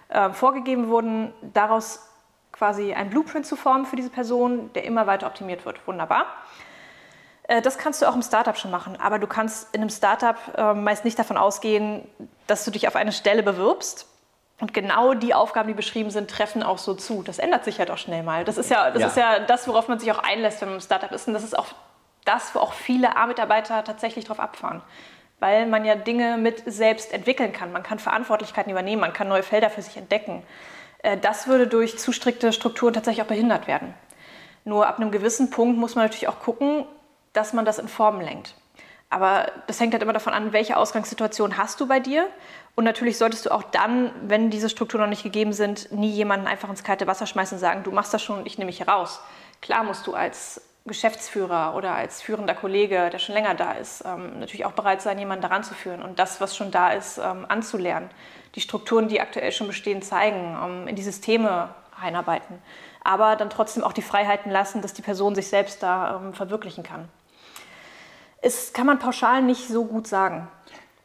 äh, 0.09 0.31
vorgegeben 0.31 0.89
wurden, 0.89 1.33
daraus 1.53 2.09
quasi 2.63 2.95
ein 2.95 3.11
Blueprint 3.11 3.45
zu 3.45 3.57
formen 3.57 3.87
für 3.87 3.97
diese 3.97 4.09
Person, 4.09 4.73
der 4.75 4.85
immer 4.85 5.09
weiter 5.09 5.27
optimiert 5.27 5.67
wird. 5.67 5.85
Wunderbar. 5.89 6.27
Äh, 7.49 7.61
das 7.61 7.77
kannst 7.77 8.01
du 8.01 8.07
auch 8.07 8.15
im 8.15 8.23
Startup 8.23 8.57
schon 8.57 8.71
machen, 8.71 8.97
aber 9.01 9.19
du 9.19 9.27
kannst 9.27 9.75
in 9.75 9.81
einem 9.81 9.91
Startup 9.91 10.37
äh, 10.57 10.73
meist 10.73 11.05
nicht 11.05 11.19
davon 11.19 11.37
ausgehen, 11.37 12.07
dass 12.47 12.65
du 12.65 12.71
dich 12.71 12.87
auf 12.87 12.95
eine 12.95 13.11
Stelle 13.11 13.43
bewirbst 13.43 14.07
und 14.61 14.73
genau 14.73 15.15
die 15.15 15.35
Aufgaben, 15.35 15.67
die 15.67 15.75
beschrieben 15.75 16.11
sind, 16.11 16.31
treffen 16.31 16.63
auch 16.63 16.79
so 16.79 16.95
zu. 16.95 17.25
Das 17.25 17.41
ändert 17.41 17.65
sich 17.65 17.81
halt 17.81 17.91
auch 17.91 17.99
schnell 17.99 18.23
mal. 18.23 18.45
Das 18.45 18.59
ist 18.59 18.71
ja 18.71 18.93
das, 18.93 19.01
ja. 19.01 19.07
Ist 19.09 19.17
ja 19.17 19.39
das 19.41 19.67
worauf 19.67 19.89
man 19.89 19.99
sich 19.99 20.13
auch 20.13 20.21
einlässt, 20.21 20.61
wenn 20.61 20.69
man 20.69 20.77
im 20.77 20.81
Startup 20.81 21.11
ist. 21.11 21.27
Und 21.27 21.35
das 21.35 21.43
ist 21.43 21.59
auch 21.59 21.67
das, 22.25 22.55
wo 22.55 22.61
auch 22.61 22.75
viele 22.75 23.17
A-Mitarbeiter 23.17 23.83
tatsächlich 23.83 24.25
drauf 24.27 24.39
abfahren. 24.39 24.83
Weil 25.41 25.67
man 25.67 25.85
ja 25.85 25.97
Dinge 25.97 26.37
mit 26.37 26.63
selbst 26.65 27.13
entwickeln 27.13 27.53
kann. 27.53 27.73
Man 27.73 27.83
kann 27.83 27.99
Verantwortlichkeiten 27.99 28.71
übernehmen, 28.71 29.01
man 29.01 29.13
kann 29.13 29.27
neue 29.27 29.43
Felder 29.43 29.69
für 29.69 29.83
sich 29.83 29.97
entdecken. 29.97 30.45
Äh, 31.03 31.19
das 31.19 31.47
würde 31.47 31.67
durch 31.67 31.99
zu 31.99 32.13
strikte 32.13 32.53
Strukturen 32.53 32.95
tatsächlich 32.95 33.23
auch 33.23 33.29
behindert 33.29 33.67
werden. 33.67 33.95
Nur 34.65 34.87
ab 34.87 34.99
einem 34.99 35.11
gewissen 35.11 35.51
Punkt 35.51 35.79
muss 35.79 35.95
man 35.95 36.05
natürlich 36.05 36.29
auch 36.29 36.41
gucken, 36.41 36.87
dass 37.33 37.53
man 37.53 37.65
das 37.65 37.79
in 37.79 37.89
Formen 37.89 38.21
lenkt. 38.21 38.55
Aber 39.11 39.51
das 39.67 39.79
hängt 39.79 39.93
halt 39.93 40.03
immer 40.03 40.15
davon 40.15 40.33
an, 40.33 40.55
welche 40.55 40.77
Ausgangssituation 40.77 41.59
hast 41.59 41.81
du 41.81 41.87
bei 41.87 42.01
dir 42.01 42.27
und 42.77 42.85
natürlich 42.85 43.19
solltest 43.19 43.45
du 43.45 43.51
auch 43.51 43.63
dann, 43.63 44.11
wenn 44.23 44.49
diese 44.49 44.71
Strukturen 44.71 45.03
noch 45.03 45.09
nicht 45.09 45.23
gegeben 45.23 45.53
sind, 45.53 45.93
nie 45.93 46.09
jemanden 46.09 46.47
einfach 46.47 46.71
ins 46.71 46.83
kalte 46.83 47.07
Wasser 47.07 47.27
schmeißen 47.27 47.57
und 47.57 47.61
sagen, 47.61 47.83
du 47.83 47.91
machst 47.91 48.15
das 48.15 48.23
schon 48.23 48.39
und 48.39 48.47
ich 48.47 48.57
nehme 48.57 48.71
mich 48.71 48.81
heraus. 48.81 49.21
Klar 49.61 49.85
musst 49.85 50.07
du 50.07 50.15
als 50.15 50.63
Geschäftsführer 50.87 51.75
oder 51.77 51.95
als 51.95 52.23
führender 52.23 52.55
Kollege, 52.55 53.11
der 53.11 53.19
schon 53.19 53.35
länger 53.35 53.55
da 53.55 53.73
ist, 53.73 54.03
ähm, 54.05 54.41
natürlich 54.41 54.65
auch 54.65 54.73
bereit 54.73 55.03
sein, 55.03 55.19
jemanden 55.19 55.43
daran 55.43 55.63
zu 55.63 55.75
führen 55.75 56.03
und 56.03 56.19
das, 56.19 56.41
was 56.41 56.57
schon 56.57 56.71
da 56.71 56.93
ist, 56.93 57.19
ähm, 57.19 57.45
anzulernen. 57.49 58.09
Die 58.55 58.61
Strukturen, 58.61 59.09
die 59.09 59.21
aktuell 59.21 59.53
schon 59.53 59.67
bestehen, 59.67 60.03
zeigen, 60.03 60.57
ähm, 60.63 60.89
in 60.89 60.97
die 60.97 61.03
Systeme 61.03 61.71
einarbeiten. 62.01 62.59
Aber 63.05 63.37
dann 63.37 63.51
trotzdem 63.51 63.83
auch 63.85 63.93
die 63.93 64.03
Freiheiten 64.03 64.51
lassen, 64.51 64.83
dass 64.83 64.93
die 64.93 65.03
Person 65.03 65.35
sich 65.35 65.49
selbst 65.49 65.83
da 65.83 66.21
ähm, 66.23 66.35
verwirklichen 66.35 66.83
kann. 66.85 67.09
Es 68.41 68.73
kann 68.73 68.87
man 68.87 68.99
pauschal 68.99 69.43
nicht 69.43 69.69
so 69.69 69.85
gut 69.85 70.07
sagen. 70.07 70.49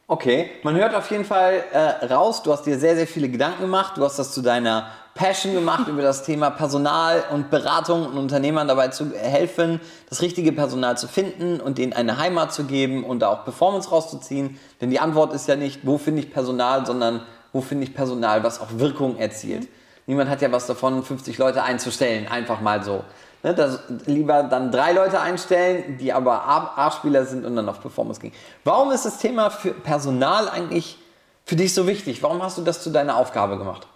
Okay, 0.09 0.49
man 0.63 0.75
hört 0.75 0.95
auf 0.95 1.11
jeden 1.11 1.25
Fall 1.25 1.65
äh, 1.73 2.05
raus, 2.05 2.41
du 2.41 2.53
hast 2.53 2.63
dir 2.63 2.79
sehr, 2.79 2.95
sehr 2.95 3.07
viele 3.07 3.27
Gedanken 3.27 3.63
gemacht, 3.63 3.97
du 3.97 4.05
hast 4.05 4.17
das 4.17 4.31
zu 4.31 4.41
deiner 4.41 4.87
Passion 5.13 5.53
gemacht, 5.53 5.87
über 5.89 6.01
das 6.01 6.23
Thema 6.23 6.49
Personal 6.49 7.25
und 7.33 7.49
Beratung 7.49 8.05
und 8.05 8.17
Unternehmern 8.17 8.69
dabei 8.69 8.87
zu 8.87 9.13
helfen, 9.13 9.81
das 10.09 10.21
richtige 10.21 10.53
Personal 10.53 10.97
zu 10.97 11.09
finden 11.09 11.59
und 11.59 11.77
denen 11.77 11.91
eine 11.91 12.17
Heimat 12.17 12.53
zu 12.53 12.63
geben 12.63 13.03
und 13.03 13.19
da 13.19 13.27
auch 13.27 13.43
Performance 13.43 13.89
rauszuziehen. 13.89 14.57
Denn 14.79 14.91
die 14.91 14.99
Antwort 15.01 15.33
ist 15.33 15.47
ja 15.49 15.57
nicht, 15.57 15.85
wo 15.85 15.97
finde 15.97 16.21
ich 16.21 16.31
Personal, 16.31 16.85
sondern 16.85 17.21
wo 17.53 17.61
finde 17.61 17.85
ich 17.85 17.93
Personal, 17.93 18.43
was 18.43 18.59
auch 18.59 18.69
Wirkung 18.71 19.17
erzielt. 19.17 19.61
Mhm. 19.61 19.67
Niemand 20.07 20.29
hat 20.29 20.41
ja 20.41 20.51
was 20.51 20.67
davon, 20.67 21.03
50 21.03 21.37
Leute 21.37 21.63
einzustellen, 21.63 22.27
einfach 22.27 22.61
mal 22.61 22.83
so. 22.83 23.03
Ne, 23.43 23.53
das, 23.53 23.79
lieber 24.05 24.43
dann 24.43 24.71
drei 24.71 24.93
Leute 24.93 25.19
einstellen, 25.19 25.97
die 25.99 26.11
aber 26.11 26.47
A-Spieler 26.47 27.25
sind 27.25 27.45
und 27.45 27.55
dann 27.55 27.69
auf 27.69 27.81
Performance 27.81 28.19
gehen. 28.19 28.33
Warum 28.63 28.91
ist 28.91 29.05
das 29.05 29.19
Thema 29.19 29.51
für 29.51 29.71
Personal 29.71 30.49
eigentlich 30.49 30.97
für 31.45 31.55
dich 31.55 31.73
so 31.73 31.87
wichtig? 31.87 32.23
Warum 32.23 32.41
hast 32.41 32.57
du 32.57 32.63
das 32.63 32.81
zu 32.81 32.89
deiner 32.89 33.15
Aufgabe 33.15 33.57
gemacht? 33.57 33.87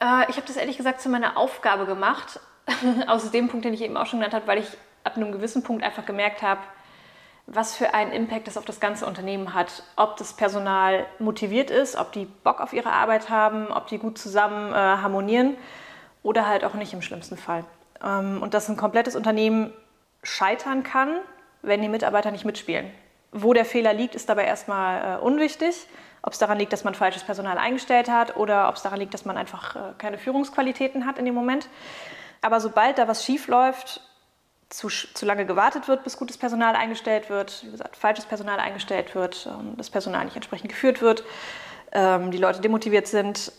Äh, 0.00 0.28
ich 0.30 0.36
habe 0.36 0.46
das 0.46 0.56
ehrlich 0.56 0.76
gesagt 0.76 1.00
zu 1.00 1.08
meiner 1.08 1.36
Aufgabe 1.36 1.86
gemacht, 1.86 2.40
aus 3.06 3.30
dem 3.30 3.48
Punkt, 3.48 3.64
den 3.64 3.74
ich 3.74 3.82
eben 3.82 3.96
auch 3.96 4.06
schon 4.06 4.18
genannt 4.18 4.34
habe, 4.34 4.46
weil 4.46 4.58
ich 4.58 4.66
ab 5.04 5.16
einem 5.16 5.32
gewissen 5.32 5.62
Punkt 5.62 5.84
einfach 5.84 6.04
gemerkt 6.04 6.42
habe, 6.42 6.60
was 7.46 7.74
für 7.74 7.92
einen 7.94 8.12
Impact 8.12 8.46
das 8.46 8.56
auf 8.56 8.64
das 8.64 8.80
ganze 8.80 9.06
Unternehmen 9.06 9.54
hat. 9.54 9.82
Ob 9.96 10.16
das 10.16 10.32
Personal 10.32 11.06
motiviert 11.18 11.70
ist, 11.70 11.96
ob 11.96 12.12
die 12.12 12.24
Bock 12.24 12.60
auf 12.60 12.72
ihre 12.72 12.92
Arbeit 12.92 13.30
haben, 13.30 13.68
ob 13.68 13.88
die 13.88 13.98
gut 13.98 14.18
zusammen 14.18 14.72
äh, 14.72 14.74
harmonieren 14.74 15.56
oder 16.22 16.46
halt 16.46 16.64
auch 16.64 16.74
nicht 16.74 16.92
im 16.92 17.02
schlimmsten 17.02 17.36
Fall. 17.36 17.64
Ähm, 18.02 18.40
und 18.42 18.54
dass 18.54 18.68
ein 18.68 18.76
komplettes 18.76 19.16
Unternehmen 19.16 19.72
scheitern 20.22 20.82
kann, 20.82 21.16
wenn 21.62 21.82
die 21.82 21.88
Mitarbeiter 21.88 22.30
nicht 22.30 22.44
mitspielen. 22.44 22.90
Wo 23.32 23.52
der 23.52 23.64
Fehler 23.64 23.92
liegt, 23.92 24.14
ist 24.14 24.28
dabei 24.28 24.44
erstmal 24.44 25.18
äh, 25.18 25.22
unwichtig. 25.22 25.86
Ob 26.22 26.32
es 26.32 26.38
daran 26.38 26.58
liegt, 26.58 26.72
dass 26.72 26.84
man 26.84 26.94
falsches 26.94 27.24
Personal 27.24 27.58
eingestellt 27.58 28.08
hat 28.08 28.36
oder 28.36 28.68
ob 28.68 28.76
es 28.76 28.82
daran 28.82 29.00
liegt, 29.00 29.14
dass 29.14 29.24
man 29.24 29.36
einfach 29.36 29.74
äh, 29.74 29.78
keine 29.98 30.18
Führungsqualitäten 30.18 31.06
hat 31.06 31.18
in 31.18 31.24
dem 31.24 31.34
Moment. 31.34 31.68
Aber 32.40 32.60
sobald 32.60 32.98
da 32.98 33.08
was 33.08 33.24
schief 33.24 33.48
läuft, 33.48 34.00
zu, 34.72 34.88
zu 34.88 35.26
lange 35.26 35.46
gewartet 35.46 35.88
wird, 35.88 36.04
bis 36.04 36.16
gutes 36.16 36.38
Personal 36.38 36.74
eingestellt 36.74 37.30
wird, 37.30 37.62
wie 37.64 37.70
gesagt, 37.70 37.96
falsches 37.96 38.24
Personal 38.24 38.58
eingestellt 38.58 39.14
wird, 39.14 39.48
ähm, 39.50 39.74
das 39.76 39.90
Personal 39.90 40.24
nicht 40.24 40.36
entsprechend 40.36 40.70
geführt 40.70 41.02
wird, 41.02 41.24
ähm, 41.92 42.30
die 42.30 42.38
Leute 42.38 42.60
demotiviert 42.60 43.06
sind, 43.06 43.52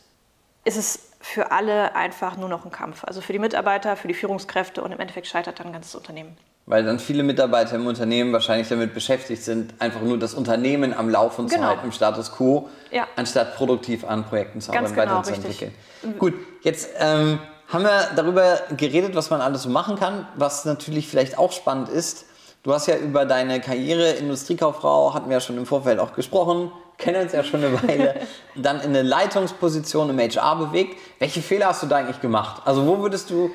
ist 0.65 0.77
es 0.77 1.11
für 1.19 1.51
alle 1.51 1.95
einfach 1.95 2.37
nur 2.37 2.49
noch 2.49 2.65
ein 2.65 2.71
Kampf. 2.71 3.03
Also 3.05 3.21
für 3.21 3.33
die 3.33 3.39
Mitarbeiter, 3.39 3.95
für 3.95 4.07
die 4.07 4.13
Führungskräfte 4.13 4.81
und 4.81 4.91
im 4.91 4.99
Endeffekt 4.99 5.27
scheitert 5.27 5.59
dann 5.59 5.67
ein 5.67 5.73
ganzes 5.73 5.95
Unternehmen. 5.95 6.35
Weil 6.65 6.85
dann 6.85 6.97
viele 6.97 7.23
Mitarbeiter 7.23 7.75
im 7.75 7.87
Unternehmen 7.87 8.31
wahrscheinlich 8.31 8.69
damit 8.69 8.93
beschäftigt 8.93 9.43
sind, 9.43 9.73
einfach 9.79 10.01
nur 10.01 10.17
das 10.17 10.33
Unternehmen 10.33 10.93
am 10.93 11.09
Laufen 11.09 11.47
genau. 11.47 11.61
zu 11.61 11.67
halten, 11.67 11.85
im 11.85 11.91
Status 11.91 12.31
quo, 12.31 12.69
ja. 12.89 13.05
anstatt 13.17 13.55
produktiv 13.55 14.05
an 14.05 14.25
Projekten 14.25 14.61
zu 14.61 14.71
arbeiten, 14.71 14.95
genau, 14.95 15.17
weiterzuentwickeln. 15.17 15.73
Gut, 16.19 16.33
jetzt 16.61 16.89
ähm, 16.99 17.39
haben 17.67 17.83
wir 17.83 18.09
darüber 18.15 18.59
geredet, 18.77 19.15
was 19.15 19.29
man 19.29 19.41
alles 19.41 19.63
so 19.63 19.69
machen 19.69 19.95
kann, 19.95 20.27
was 20.35 20.65
natürlich 20.65 21.07
vielleicht 21.07 21.37
auch 21.37 21.51
spannend 21.51 21.89
ist. 21.89 22.25
Du 22.63 22.73
hast 22.73 22.87
ja 22.87 22.95
über 22.95 23.25
deine 23.25 23.59
Karriere 23.59 24.11
Industriekauffrau, 24.11 25.13
hatten 25.13 25.29
wir 25.29 25.37
ja 25.37 25.41
schon 25.41 25.57
im 25.57 25.65
Vorfeld 25.65 25.99
auch 25.99 26.13
gesprochen, 26.13 26.71
kennen 26.97 27.23
uns 27.23 27.33
ja 27.33 27.43
schon 27.43 27.63
eine 27.63 27.81
Weile, 27.83 28.15
dann 28.55 28.77
in 28.79 28.89
eine 28.89 29.01
Leitungsposition 29.01 30.09
im 30.09 30.19
HR 30.19 30.55
bewegt. 30.55 30.97
Welche 31.19 31.41
Fehler 31.41 31.67
hast 31.67 31.83
du 31.83 31.87
da 31.87 31.97
eigentlich 31.97 32.21
gemacht? 32.21 32.61
Also 32.65 32.87
wo 32.87 32.99
würdest 32.99 33.29
du 33.29 33.51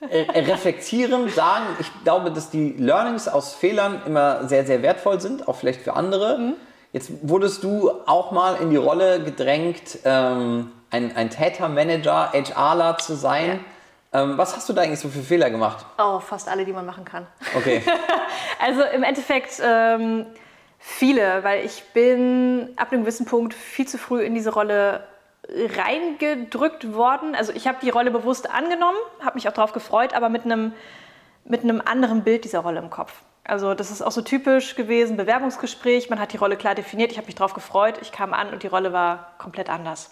äh, 0.00 0.40
reflektieren, 0.40 1.28
sagen, 1.28 1.66
ich 1.78 1.86
glaube, 2.04 2.30
dass 2.30 2.50
die 2.50 2.72
Learnings 2.78 3.28
aus 3.28 3.54
Fehlern 3.54 4.00
immer 4.06 4.48
sehr, 4.48 4.64
sehr 4.64 4.82
wertvoll 4.82 5.20
sind, 5.20 5.46
auch 5.46 5.56
vielleicht 5.56 5.82
für 5.82 5.94
andere. 5.94 6.38
Mhm. 6.38 6.54
Jetzt 6.92 7.10
wurdest 7.22 7.62
du 7.62 7.90
auch 8.06 8.32
mal 8.32 8.56
in 8.56 8.70
die 8.70 8.76
Rolle 8.76 9.22
gedrängt, 9.22 9.98
ähm, 10.04 10.72
ein, 10.90 11.16
ein 11.16 11.30
Tätermanager, 11.30 12.32
HRler 12.32 12.98
zu 12.98 13.14
sein. 13.14 13.64
Ja. 14.12 14.22
Ähm, 14.22 14.38
was 14.38 14.56
hast 14.56 14.68
du 14.68 14.72
da 14.72 14.82
eigentlich 14.82 15.00
so 15.00 15.08
für 15.08 15.22
Fehler 15.22 15.50
gemacht? 15.50 15.86
Oh, 15.98 16.18
fast 16.18 16.48
alle, 16.48 16.64
die 16.64 16.72
man 16.72 16.84
machen 16.84 17.04
kann. 17.04 17.26
Okay. 17.56 17.82
also 18.60 18.82
im 18.82 19.04
Endeffekt 19.04 19.60
ähm, 19.64 20.26
viele, 20.78 21.44
weil 21.44 21.64
ich 21.64 21.84
bin 21.92 22.70
ab 22.76 22.90
einem 22.90 23.02
gewissen 23.02 23.26
Punkt 23.26 23.54
viel 23.54 23.86
zu 23.86 23.98
früh 23.98 24.22
in 24.22 24.34
diese 24.34 24.52
Rolle 24.52 25.04
reingedrückt 25.48 26.92
worden. 26.94 27.34
Also 27.34 27.52
ich 27.52 27.66
habe 27.66 27.78
die 27.82 27.90
Rolle 27.90 28.10
bewusst 28.10 28.50
angenommen, 28.50 28.98
habe 29.20 29.36
mich 29.36 29.48
auch 29.48 29.52
darauf 29.52 29.72
gefreut, 29.72 30.14
aber 30.14 30.28
mit 30.28 30.44
einem, 30.44 30.72
mit 31.44 31.62
einem 31.62 31.80
anderen 31.84 32.22
Bild 32.22 32.44
dieser 32.44 32.60
Rolle 32.60 32.80
im 32.80 32.90
Kopf. 32.90 33.12
Also 33.44 33.74
das 33.74 33.90
ist 33.90 34.02
auch 34.02 34.12
so 34.12 34.22
typisch 34.22 34.76
gewesen, 34.76 35.16
Bewerbungsgespräch, 35.16 36.10
man 36.10 36.20
hat 36.20 36.32
die 36.32 36.36
Rolle 36.36 36.56
klar 36.56 36.74
definiert, 36.74 37.10
ich 37.10 37.16
habe 37.16 37.26
mich 37.26 37.34
darauf 37.34 37.54
gefreut, 37.54 37.98
ich 38.00 38.12
kam 38.12 38.32
an 38.32 38.50
und 38.50 38.62
die 38.62 38.68
Rolle 38.68 38.92
war 38.92 39.32
komplett 39.38 39.70
anders. 39.70 40.10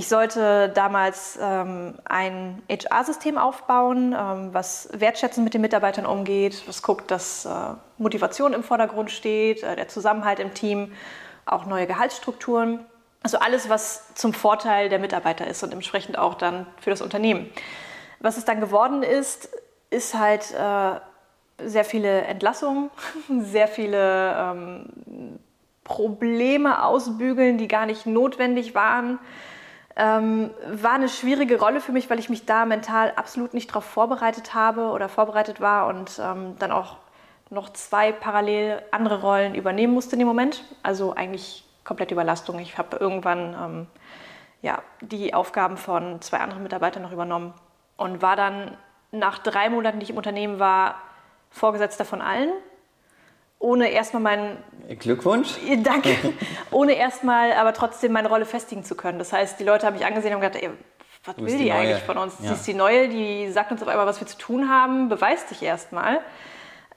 Ich 0.00 0.08
sollte 0.08 0.70
damals 0.70 1.38
ähm, 1.42 1.92
ein 2.06 2.62
HR-System 2.70 3.36
aufbauen, 3.36 4.16
ähm, 4.18 4.48
was 4.54 4.88
wertschätzend 4.94 5.44
mit 5.44 5.52
den 5.52 5.60
Mitarbeitern 5.60 6.06
umgeht, 6.06 6.62
was 6.66 6.80
guckt, 6.80 7.10
dass 7.10 7.44
äh, 7.44 7.50
Motivation 7.98 8.54
im 8.54 8.62
Vordergrund 8.62 9.10
steht, 9.10 9.62
äh, 9.62 9.76
der 9.76 9.88
Zusammenhalt 9.88 10.38
im 10.38 10.54
Team, 10.54 10.94
auch 11.44 11.66
neue 11.66 11.86
Gehaltsstrukturen. 11.86 12.86
Also 13.22 13.40
alles, 13.40 13.68
was 13.68 14.14
zum 14.14 14.32
Vorteil 14.32 14.88
der 14.88 15.00
Mitarbeiter 15.00 15.46
ist 15.46 15.62
und 15.64 15.74
entsprechend 15.74 16.16
auch 16.16 16.32
dann 16.32 16.66
für 16.80 16.88
das 16.88 17.02
Unternehmen. 17.02 17.50
Was 18.20 18.38
es 18.38 18.46
dann 18.46 18.58
geworden 18.58 19.02
ist, 19.02 19.50
ist 19.90 20.14
halt 20.14 20.50
äh, 20.52 20.98
sehr 21.62 21.84
viele 21.84 22.22
Entlassungen, 22.22 22.88
sehr 23.42 23.68
viele 23.68 24.34
ähm, 24.34 25.38
Probleme 25.84 26.86
ausbügeln, 26.86 27.58
die 27.58 27.68
gar 27.68 27.84
nicht 27.84 28.06
notwendig 28.06 28.74
waren. 28.74 29.18
Ähm, 29.96 30.50
war 30.66 30.92
eine 30.92 31.08
schwierige 31.08 31.58
Rolle 31.58 31.80
für 31.80 31.92
mich, 31.92 32.08
weil 32.10 32.18
ich 32.18 32.30
mich 32.30 32.46
da 32.46 32.64
mental 32.64 33.12
absolut 33.16 33.54
nicht 33.54 33.70
darauf 33.70 33.84
vorbereitet 33.84 34.54
habe 34.54 34.90
oder 34.90 35.08
vorbereitet 35.08 35.60
war 35.60 35.88
und 35.88 36.20
ähm, 36.22 36.56
dann 36.58 36.70
auch 36.70 36.96
noch 37.50 37.70
zwei 37.70 38.12
parallel 38.12 38.82
andere 38.92 39.20
Rollen 39.20 39.54
übernehmen 39.54 39.92
musste 39.92 40.14
in 40.14 40.20
dem 40.20 40.28
Moment. 40.28 40.64
Also 40.82 41.14
eigentlich 41.14 41.64
komplette 41.84 42.14
Überlastung. 42.14 42.60
Ich 42.60 42.78
habe 42.78 42.96
irgendwann 42.98 43.54
ähm, 43.60 43.86
ja, 44.62 44.80
die 45.00 45.34
Aufgaben 45.34 45.76
von 45.76 46.20
zwei 46.22 46.38
anderen 46.38 46.62
Mitarbeitern 46.62 47.02
noch 47.02 47.12
übernommen 47.12 47.52
und 47.96 48.22
war 48.22 48.36
dann 48.36 48.76
nach 49.10 49.38
drei 49.38 49.68
Monaten, 49.68 49.98
die 49.98 50.04
ich 50.04 50.10
im 50.10 50.16
Unternehmen 50.16 50.60
war, 50.60 50.94
Vorgesetzter 51.50 52.04
von 52.04 52.22
allen 52.22 52.52
ohne 53.60 53.90
erstmal 53.90 54.22
meinen. 54.22 54.56
Glückwunsch. 54.98 55.54
Danke. 55.82 56.16
ohne 56.70 56.92
erstmal 56.92 57.52
aber 57.52 57.72
trotzdem 57.72 58.12
meine 58.12 58.28
Rolle 58.28 58.44
festigen 58.44 58.84
zu 58.84 58.94
können. 58.94 59.18
Das 59.18 59.32
heißt, 59.32 59.60
die 59.60 59.64
Leute 59.64 59.86
haben 59.86 59.94
mich 59.94 60.04
angesehen 60.04 60.34
und 60.34 60.40
gedacht, 60.40 60.62
ey, 60.62 60.70
was 61.24 61.36
will 61.36 61.58
die, 61.58 61.64
die 61.64 61.72
eigentlich 61.72 62.02
von 62.02 62.18
uns? 62.18 62.34
Ja. 62.40 62.48
Sie 62.48 62.54
ist 62.54 62.66
die 62.66 62.74
Neue, 62.74 63.08
die 63.08 63.50
sagt 63.50 63.70
uns 63.70 63.82
auf 63.82 63.88
einmal, 63.88 64.06
was 64.06 64.20
wir 64.20 64.26
zu 64.26 64.38
tun 64.38 64.68
haben, 64.70 65.08
beweist 65.08 65.48
sich 65.48 65.62
erstmal. 65.62 66.20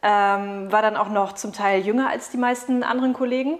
Ähm, 0.01 0.71
war 0.71 0.81
dann 0.81 0.97
auch 0.97 1.09
noch 1.09 1.33
zum 1.33 1.53
Teil 1.53 1.81
jünger 1.81 2.09
als 2.09 2.29
die 2.29 2.37
meisten 2.37 2.83
anderen 2.83 3.13
Kollegen. 3.13 3.59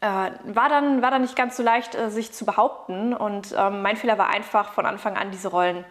Äh, 0.00 0.06
war, 0.06 0.68
dann, 0.68 1.02
war 1.02 1.10
dann 1.10 1.22
nicht 1.22 1.36
ganz 1.36 1.56
so 1.56 1.62
leicht, 1.62 1.94
äh, 1.94 2.10
sich 2.10 2.32
zu 2.32 2.44
behaupten. 2.44 3.14
Und 3.14 3.54
ähm, 3.56 3.82
mein 3.82 3.96
Fehler 3.96 4.18
war 4.18 4.28
einfach, 4.28 4.72
von 4.72 4.86
Anfang 4.86 5.16
an 5.16 5.30
diese 5.30 5.48
Rollen 5.48 5.84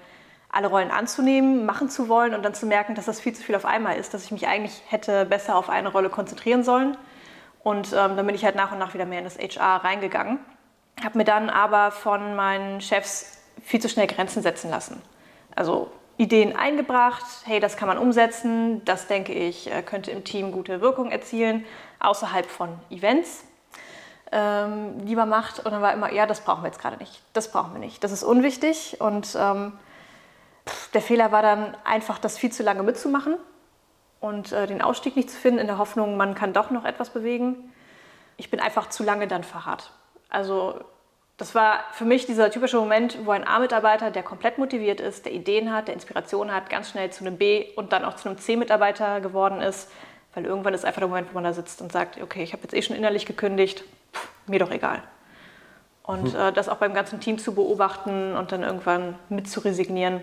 alle 0.52 0.68
Rollen 0.68 0.92
anzunehmen, 0.92 1.66
machen 1.66 1.90
zu 1.90 2.10
wollen 2.10 2.34
und 2.34 2.44
dann 2.44 2.54
zu 2.54 2.66
merken, 2.66 2.94
dass 2.94 3.06
das 3.06 3.22
viel 3.22 3.34
zu 3.34 3.42
viel 3.42 3.56
auf 3.56 3.66
einmal 3.66 3.96
ist, 3.96 4.14
dass 4.14 4.26
ich 4.26 4.32
mich 4.32 4.48
eigentlich 4.48 4.82
hätte 4.88 5.26
besser 5.26 5.56
auf 5.56 5.70
eine 5.70 5.88
Rolle 5.88 6.10
konzentrieren 6.10 6.64
sollen. 6.64 6.98
Und 7.64 7.94
ähm, 7.94 8.16
dann 8.16 8.26
bin 8.26 8.36
ich 8.36 8.44
halt 8.44 8.56
nach 8.56 8.72
und 8.72 8.80
nach 8.80 8.94
wieder 8.94 9.06
mehr 9.06 9.20
in 9.20 9.26
das 9.26 9.38
HR 9.38 9.84
reingegangen. 9.84 10.40
Habe 11.04 11.18
mir 11.18 11.24
dann 11.24 11.50
aber 11.50 11.92
von 11.92 12.36
meinen 12.36 12.82
Chefs 12.82 13.38
viel 13.64 13.80
zu 13.80 13.90
schnell 13.90 14.08
Grenzen 14.08 14.42
setzen 14.42 14.70
lassen. 14.70 15.02
Also 15.56 15.92
Ideen 16.18 16.56
eingebracht, 16.56 17.26
hey, 17.46 17.60
das 17.60 17.78
kann 17.78 17.88
man 17.88 17.98
umsetzen, 17.98 18.84
das 18.86 19.08
denke 19.08 19.34
ich, 19.34 19.72
äh, 19.72 19.82
könnte 19.82 20.12
im 20.12 20.24
Team 20.24 20.52
gute 20.52 20.82
Wirkung 20.82 21.12
erzielen, 21.12 21.66
außerhalb 22.00 22.46
von 22.46 22.70
Events, 22.90 23.44
ähm, 24.32 25.04
man 25.16 25.30
macht. 25.30 25.60
Und 25.60 25.72
dann 25.72 25.82
war 25.82 25.94
immer, 25.94 26.12
ja, 26.12 26.26
das 26.26 26.42
brauchen 26.42 26.64
wir 26.64 26.68
jetzt 26.68 26.80
gerade 26.80 26.98
nicht, 26.98 27.22
das 27.34 27.52
brauchen 27.52 27.74
wir 27.74 27.80
nicht, 27.80 28.04
das 28.04 28.12
ist 28.12 28.24
unwichtig 28.24 28.98
und 29.00 29.36
ähm, 29.40 29.74
der 30.94 31.02
Fehler 31.02 31.32
war 31.32 31.42
dann 31.42 31.76
einfach, 31.84 32.20
das 32.20 32.38
viel 32.38 32.52
zu 32.52 32.62
lange 32.62 32.84
mitzumachen 32.84 33.38
und 34.22 34.54
äh, 34.54 34.68
den 34.68 34.82
Ausstieg 34.82 35.18
nicht 35.18 35.30
zu 35.30 35.38
finden, 35.38 35.60
in 35.60 35.68
der 35.68 35.78
Hoffnung, 35.78 36.16
man 36.16 36.36
kann 36.36 36.54
doch 36.54 36.70
noch 36.70 36.86
etwas 36.86 37.10
bewegen. 37.10 37.74
Ich 38.38 38.50
bin 38.50 38.62
einfach 38.62 38.88
zu 38.90 39.04
lange 39.04 39.28
dann 39.28 39.44
verharrt. 39.44 39.92
Also 40.30 40.80
das 41.38 41.56
war 41.56 41.80
für 41.92 42.06
mich 42.06 42.28
dieser 42.28 42.52
typische 42.52 42.78
Moment, 42.78 43.18
wo 43.26 43.32
ein 43.32 43.46
A-Mitarbeiter, 43.46 44.12
der 44.12 44.22
komplett 44.22 44.60
motiviert 44.60 45.02
ist, 45.02 45.26
der 45.26 45.34
Ideen 45.34 45.74
hat, 45.74 45.88
der 45.88 45.96
Inspiration 45.96 46.54
hat, 46.54 46.70
ganz 46.70 46.92
schnell 46.92 47.10
zu 47.10 47.26
einem 47.26 47.38
B 47.38 47.66
und 47.76 47.92
dann 47.92 48.06
auch 48.06 48.16
zu 48.16 48.30
einem 48.30 48.38
C-Mitarbeiter 48.38 49.22
geworden 49.22 49.60
ist. 49.60 49.92
Weil 50.36 50.46
irgendwann 50.46 50.76
ist 50.76 50.86
einfach 50.86 51.00
der 51.00 51.10
Moment, 51.10 51.30
wo 51.32 51.34
man 51.34 51.44
da 51.44 51.54
sitzt 51.54 51.82
und 51.82 51.92
sagt, 51.92 52.22
okay, 52.22 52.44
ich 52.44 52.54
habe 52.54 52.62
jetzt 52.62 52.74
eh 52.74 52.82
schon 52.82 52.96
innerlich 52.96 53.26
gekündigt, 53.26 53.84
Pff, 54.14 54.30
mir 54.46 54.60
doch 54.60 54.72
egal. 54.72 55.02
Und 56.04 56.36
äh, 56.36 56.54
das 56.54 56.70
auch 56.70 56.78
beim 56.78 56.94
ganzen 56.94 57.20
Team 57.20 57.40
zu 57.40 57.56
beobachten 57.56 58.36
und 58.36 58.52
dann 58.52 58.62
irgendwann 58.62 59.18
mit 59.30 59.50
zu 59.50 59.62
resignieren, 59.62 60.22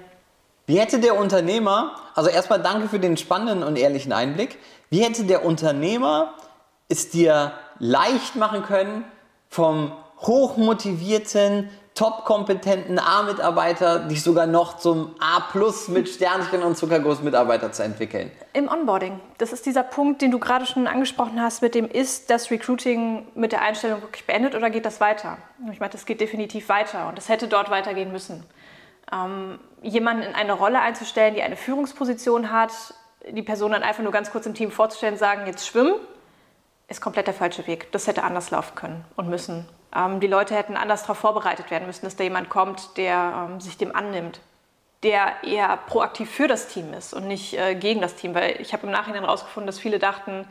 wie 0.68 0.78
hätte 0.78 1.00
der 1.00 1.18
Unternehmer, 1.18 1.96
also 2.14 2.28
erstmal 2.28 2.60
danke 2.60 2.90
für 2.90 3.00
den 3.00 3.16
spannenden 3.16 3.66
und 3.66 3.78
ehrlichen 3.78 4.12
Einblick, 4.12 4.58
wie 4.90 5.02
hätte 5.02 5.24
der 5.24 5.46
Unternehmer 5.46 6.34
es 6.90 7.08
dir 7.08 7.52
leicht 7.78 8.36
machen 8.36 8.62
können, 8.62 9.04
vom 9.48 9.92
hochmotivierten, 10.20 11.70
top-kompetenten 11.94 12.98
A-Mitarbeiter 12.98 14.00
dich 14.00 14.22
sogar 14.22 14.46
noch 14.46 14.76
zum 14.76 15.14
A 15.20 15.40
plus 15.40 15.88
mit 15.88 16.06
Sternchen 16.06 16.62
und 16.62 16.76
Zuckerguss 16.76 17.22
Mitarbeiter 17.22 17.72
zu 17.72 17.82
entwickeln? 17.82 18.30
Im 18.52 18.68
Onboarding. 18.68 19.20
Das 19.38 19.54
ist 19.54 19.64
dieser 19.64 19.84
Punkt, 19.84 20.20
den 20.20 20.30
du 20.30 20.38
gerade 20.38 20.66
schon 20.66 20.86
angesprochen 20.86 21.40
hast, 21.40 21.62
mit 21.62 21.74
dem 21.74 21.88
ist 21.88 22.28
das 22.28 22.50
Recruiting 22.50 23.26
mit 23.34 23.52
der 23.52 23.62
Einstellung 23.62 24.02
wirklich 24.02 24.26
beendet 24.26 24.54
oder 24.54 24.68
geht 24.68 24.84
das 24.84 25.00
weiter? 25.00 25.38
Ich 25.72 25.80
meine, 25.80 25.92
das 25.92 26.04
geht 26.04 26.20
definitiv 26.20 26.68
weiter 26.68 27.08
und 27.08 27.16
das 27.16 27.30
hätte 27.30 27.48
dort 27.48 27.70
weitergehen 27.70 28.12
müssen 28.12 28.44
ähm, 29.12 29.58
jemanden 29.82 30.22
in 30.22 30.34
eine 30.34 30.52
Rolle 30.52 30.80
einzustellen, 30.80 31.34
die 31.34 31.42
eine 31.42 31.56
Führungsposition 31.56 32.52
hat, 32.52 32.72
die 33.28 33.42
Person 33.42 33.72
dann 33.72 33.82
einfach 33.82 34.02
nur 34.02 34.12
ganz 34.12 34.30
kurz 34.30 34.46
im 34.46 34.54
Team 34.54 34.70
vorzustellen, 34.70 35.16
sagen, 35.16 35.46
jetzt 35.46 35.66
schwimmen, 35.66 35.94
ist 36.88 37.00
komplett 37.00 37.26
der 37.26 37.34
falsche 37.34 37.66
Weg. 37.66 37.92
Das 37.92 38.06
hätte 38.06 38.22
anders 38.22 38.50
laufen 38.50 38.74
können 38.74 39.04
und 39.16 39.28
müssen. 39.28 39.68
Ähm, 39.94 40.20
die 40.20 40.26
Leute 40.26 40.54
hätten 40.54 40.76
anders 40.76 41.02
darauf 41.02 41.18
vorbereitet 41.18 41.70
werden 41.70 41.86
müssen, 41.86 42.04
dass 42.06 42.16
da 42.16 42.24
jemand 42.24 42.48
kommt, 42.48 42.96
der 42.96 43.48
ähm, 43.50 43.60
sich 43.60 43.76
dem 43.76 43.94
annimmt. 43.94 44.40
der 45.02 45.44
eher 45.44 45.76
proaktiv 45.86 46.28
für 46.30 46.48
das 46.48 46.68
Team 46.68 46.92
ist 46.92 47.14
und 47.14 47.28
nicht 47.28 47.56
äh, 47.56 47.74
gegen 47.76 48.00
das 48.00 48.16
Team. 48.16 48.34
Weil 48.34 48.60
ich 48.60 48.72
habe 48.72 48.86
im 48.86 48.92
Nachhinein 48.92 49.22
herausgefunden, 49.22 49.66
dass 49.66 49.78
viele 49.78 49.98
dachten, 49.98 50.44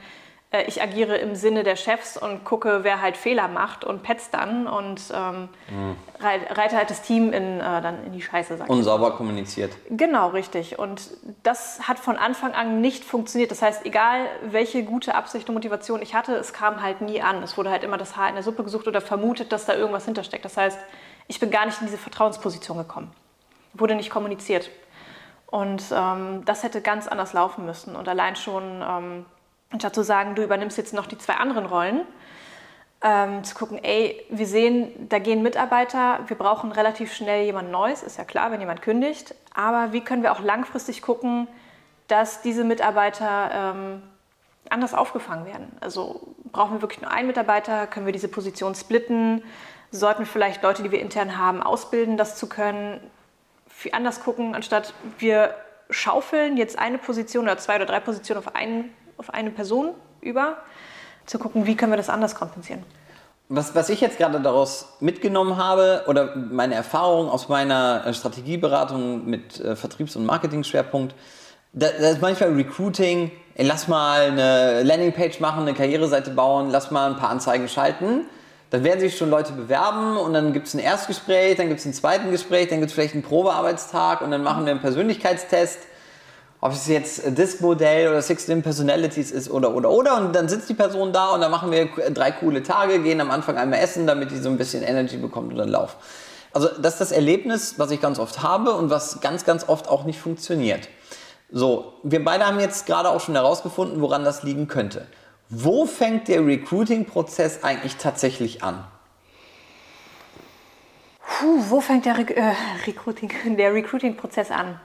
äh, 0.52 0.64
ich 0.64 0.82
agiere 0.82 1.18
im 1.18 1.36
Sinne 1.36 1.64
der 1.64 1.76
Chefs 1.76 2.18
und 2.18 2.46
gucke, 2.46 2.80
wer 2.84 3.02
halt 3.02 3.18
Fehler 3.18 3.48
macht 3.48 3.84
und 3.84 4.02
petzt 4.04 4.34
dann 4.34 4.68
und 4.68 5.02
ähm, 5.14 5.50
mhm. 5.70 5.96
reite 6.20 6.78
halt 6.78 6.90
das 6.90 7.02
Team 7.02 7.34
in, 7.34 7.60
äh, 7.60 7.82
dann 7.82 8.06
in 8.06 8.14
die 8.14 8.22
Scheiße. 8.22 8.58
und 8.68 8.84
sauber 8.84 9.12
kommuniziert. 9.12 9.74
Genau, 9.90 10.30
richtig. 10.30 10.80
Und 10.80 11.10
das 11.44 11.88
hat 11.88 12.00
von 12.00 12.16
Anfang 12.16 12.54
an 12.54 12.80
nicht 12.80 13.04
funktioniert. 13.04 13.52
Das 13.52 13.62
heißt, 13.62 13.86
egal 13.86 14.26
welche 14.42 14.84
gute 14.84 15.16
Absicht 15.16 15.50
und 15.50 15.56
Motivation 15.56 16.02
ich 16.02 16.16
hatte, 16.16 16.36
es 16.36 16.54
kam 16.54 16.82
halt 16.82 17.02
nie 17.02 17.22
an. 17.22 17.44
Es 17.44 17.58
wurde 17.58 17.70
halt 17.70 17.84
immer 17.84 17.98
das 17.98 18.16
Haar 18.16 18.30
in 18.30 18.36
der 18.36 18.44
Suppe 18.44 18.64
gesucht 18.64 18.88
oder 18.88 19.02
vermutet, 19.02 19.52
dass 19.52 19.66
da 19.66 19.76
irgendwas 19.76 20.06
hintersteckt. 20.06 20.46
Das 20.46 20.56
heißt, 20.56 20.80
ich 21.28 21.40
bin 21.40 21.52
gar 21.52 21.66
nicht 21.66 21.82
in 21.82 21.88
diese 21.88 21.98
Vertrauensposition 21.98 22.78
gekommen. 22.78 23.12
Wurde 23.74 23.96
nicht 23.96 24.10
kommuniziert. 24.10 24.70
Und 25.48 25.84
ähm, 25.92 26.44
das 26.46 26.64
hätte 26.64 26.82
ganz 26.82 27.08
anders 27.08 27.34
laufen 27.34 27.66
müssen. 27.66 27.96
Und 27.96 28.08
allein 28.08 28.36
schon 28.36 28.82
ähm, 28.82 29.26
Anstatt 29.70 29.96
zu 29.96 30.04
sagen, 30.04 30.36
du 30.36 30.44
übernimmst 30.44 30.78
jetzt 30.78 30.94
noch 30.94 31.08
die 31.08 31.18
zwei 31.18 31.36
anderen 31.36 31.66
Rollen, 31.66 32.02
ähm, 33.02 33.44
zu 33.44 33.54
gucken, 33.56 33.80
ey, 33.84 34.24
wir 34.30 34.48
sehen, 34.48 35.08
da 35.10 35.20
gehen 35.20 35.44
Mitarbeiter, 35.44 36.20
wir 36.28 36.38
brauchen 36.38 36.72
relativ 36.72 37.14
schnell 37.14 37.46
jemand 37.46 37.70
Neues, 37.70 38.02
ist 38.02 38.18
ja 38.18 38.24
klar, 38.24 38.52
wenn 38.52 38.60
jemand 38.60 38.82
kündigt, 38.82 39.36
aber 39.54 39.94
wie 39.94 40.02
können 40.02 40.24
wir 40.24 40.32
auch 40.32 40.40
langfristig 40.40 41.02
gucken, 41.02 41.48
dass 42.08 42.42
diese 42.42 42.64
Mitarbeiter 42.64 43.52
ähm, 43.54 44.02
anders 44.70 44.94
aufgefangen 44.94 45.46
werden? 45.46 45.68
Also 45.80 46.22
brauchen 46.52 46.78
wir 46.78 46.82
wirklich 46.82 47.02
nur 47.02 47.12
einen 47.12 47.28
Mitarbeiter, 47.28 47.86
können 47.86 48.06
wir 48.06 48.14
diese 48.14 48.30
Position 48.30 48.74
splitten, 48.74 49.44
sollten 49.92 50.20
wir 50.20 50.28
vielleicht 50.28 50.64
Leute, 50.64 50.82
die 50.82 50.92
wir 50.92 51.00
intern 51.00 51.38
haben, 51.38 51.62
ausbilden, 51.62 52.18
das 52.18 52.36
zu 52.36 52.50
können, 52.50 53.00
viel 53.68 53.94
anders 53.94 54.22
gucken, 54.22 54.56
anstatt 54.56 54.94
wir 55.20 55.54
schaufeln 55.90 56.58
jetzt 56.58 56.80
eine 56.80 56.98
Position 56.98 57.44
oder 57.46 57.58
zwei 57.58 57.76
oder 57.76 57.86
drei 57.86 58.00
Positionen 58.00 58.40
auf 58.40 58.56
einen 58.56 58.92
auf 59.18 59.34
eine 59.34 59.52
Person 59.52 59.94
über, 60.22 60.58
zu 61.26 61.40
gucken, 61.40 61.66
wie 61.66 61.76
können 61.76 61.92
wir 61.92 61.98
das 61.98 62.10
anders 62.10 62.36
kompensieren. 62.36 62.84
Was, 63.50 63.76
was 63.76 63.90
ich 63.90 64.02
jetzt 64.02 64.18
gerade 64.18 64.42
daraus 64.42 64.98
mitgenommen 65.00 65.56
habe 65.56 66.04
oder 66.08 66.36
meine 66.36 66.76
Erfahrung 66.76 67.30
aus 67.30 67.48
meiner 67.48 68.06
äh, 68.06 68.14
Strategieberatung 68.14 69.26
mit 69.26 69.60
äh, 69.62 69.76
Vertriebs- 69.78 70.18
und 70.18 70.26
Marketing-Schwerpunkt, 70.26 71.16
da, 71.72 71.88
da, 71.88 72.10
ist 72.10 72.22
manchmal 72.22 72.52
Recruiting, 72.54 73.32
ey, 73.56 73.66
lass 73.66 73.88
mal 73.88 74.32
eine 74.32 74.84
Landingpage 74.84 75.40
machen, 75.40 75.62
eine 75.62 75.74
Karriereseite 75.74 76.32
bauen, 76.32 76.72
lass 76.72 76.92
mal 76.92 77.10
ein 77.12 77.18
paar 77.18 77.30
Anzeigen 77.30 77.70
schalten. 77.70 78.26
Da 78.70 78.84
werden 78.84 79.00
sich 79.00 79.18
schon 79.18 79.30
Leute 79.30 79.54
bewerben 79.54 80.18
und 80.18 80.34
dann 80.34 80.52
gibt 80.52 80.68
es 80.68 80.74
ein 80.74 80.80
Erstgespräch, 80.80 81.56
dann 81.56 81.70
gibt 81.70 81.80
es 81.80 81.86
ein 81.86 81.94
zweites 81.94 82.30
Gespräch, 82.30 82.68
dann 82.68 82.80
gibt 82.80 82.90
es 82.90 82.94
vielleicht 82.94 83.14
einen 83.14 83.24
Probearbeitstag 83.24 84.22
und 84.22 84.32
dann 84.32 84.44
machen 84.44 84.66
wir 84.66 84.72
einen 84.72 84.82
Persönlichkeitstest 84.82 85.80
ob 86.60 86.72
es 86.72 86.88
jetzt 86.88 87.38
Disk-Modell 87.38 88.10
oder 88.10 88.22
Sixteen 88.22 88.64
Personalities 88.64 89.32
ist 89.32 89.50
oder 89.50 89.76
oder 89.76 89.92
oder 89.92 90.18
und 90.18 90.36
dann 90.36 90.50
sitzt 90.50 90.70
die 90.70 90.74
Person 90.74 91.14
da 91.14 91.30
und 91.30 91.42
dann 91.42 91.52
machen 91.52 91.72
wir 91.72 91.88
drei 92.12 92.32
coole 92.32 92.64
Tage, 92.64 93.00
gehen 93.00 93.22
am 93.22 93.32
Anfang 93.32 93.58
einmal 93.58 93.80
essen, 93.80 94.08
damit 94.08 94.32
die 94.32 94.38
so 94.38 94.50
ein 94.50 94.58
bisschen 94.58 94.84
Energy 94.84 95.18
bekommt 95.18 95.52
und 95.52 95.58
dann 95.58 95.70
Lauf. 95.70 95.98
Also 96.54 96.70
das 96.82 96.94
ist 96.94 97.02
das 97.02 97.12
Erlebnis, 97.12 97.76
was 97.78 97.92
ich 97.92 98.02
ganz 98.02 98.18
oft 98.18 98.42
habe 98.42 98.74
und 98.74 98.90
was 98.90 99.22
ganz, 99.22 99.46
ganz 99.46 99.70
oft 99.70 99.88
auch 99.88 100.06
nicht 100.06 100.20
funktioniert. 100.20 100.90
So, 101.52 101.94
wir 102.04 102.24
beide 102.24 102.46
haben 102.46 102.60
jetzt 102.60 102.88
gerade 102.88 103.10
auch 103.10 103.22
schon 103.22 103.36
herausgefunden, 103.36 104.02
woran 104.02 104.24
das 104.24 104.44
liegen 104.44 104.68
könnte. 104.68 105.06
Wo 105.50 105.86
fängt 105.86 106.28
der 106.28 106.46
Recruiting-Prozess 106.46 107.64
eigentlich 107.64 107.96
tatsächlich 107.98 108.64
an? 108.64 108.84
Puh, 111.22 111.64
wo 111.70 111.80
fängt 111.80 112.06
der, 112.06 112.18
Re 112.18 112.36
äh, 112.36 112.54
Recruiting, 112.86 113.32
der 113.58 113.74
Recruiting-Prozess 113.74 114.52
an? 114.52 114.80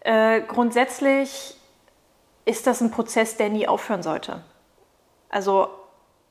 Äh, 0.00 0.40
grundsätzlich 0.42 1.54
ist 2.44 2.66
das 2.66 2.80
ein 2.80 2.90
Prozess, 2.90 3.36
der 3.36 3.48
nie 3.50 3.68
aufhören 3.68 4.02
sollte. 4.02 4.42
Also 5.28 5.68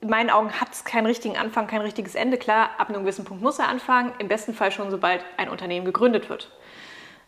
in 0.02 0.10
meinen 0.10 0.30
Augen 0.30 0.52
hat 0.52 0.74
es 0.74 0.84
keinen 0.84 1.06
richtigen 1.06 1.38
Anfang, 1.38 1.68
kein 1.68 1.82
richtiges 1.82 2.16
Ende. 2.16 2.38
Klar, 2.38 2.72
ab 2.78 2.90
einem 2.90 3.02
gewissen 3.02 3.26
Punkt 3.26 3.44
muss 3.44 3.60
er 3.60 3.68
anfangen, 3.68 4.14
im 4.20 4.28
besten 4.28 4.54
Fall 4.54 4.72
schon, 4.72 4.92
sobald 4.92 5.24
ein 5.38 5.50
Unternehmen 5.50 5.86
gegründet 5.86 6.30
wird. 6.30 6.52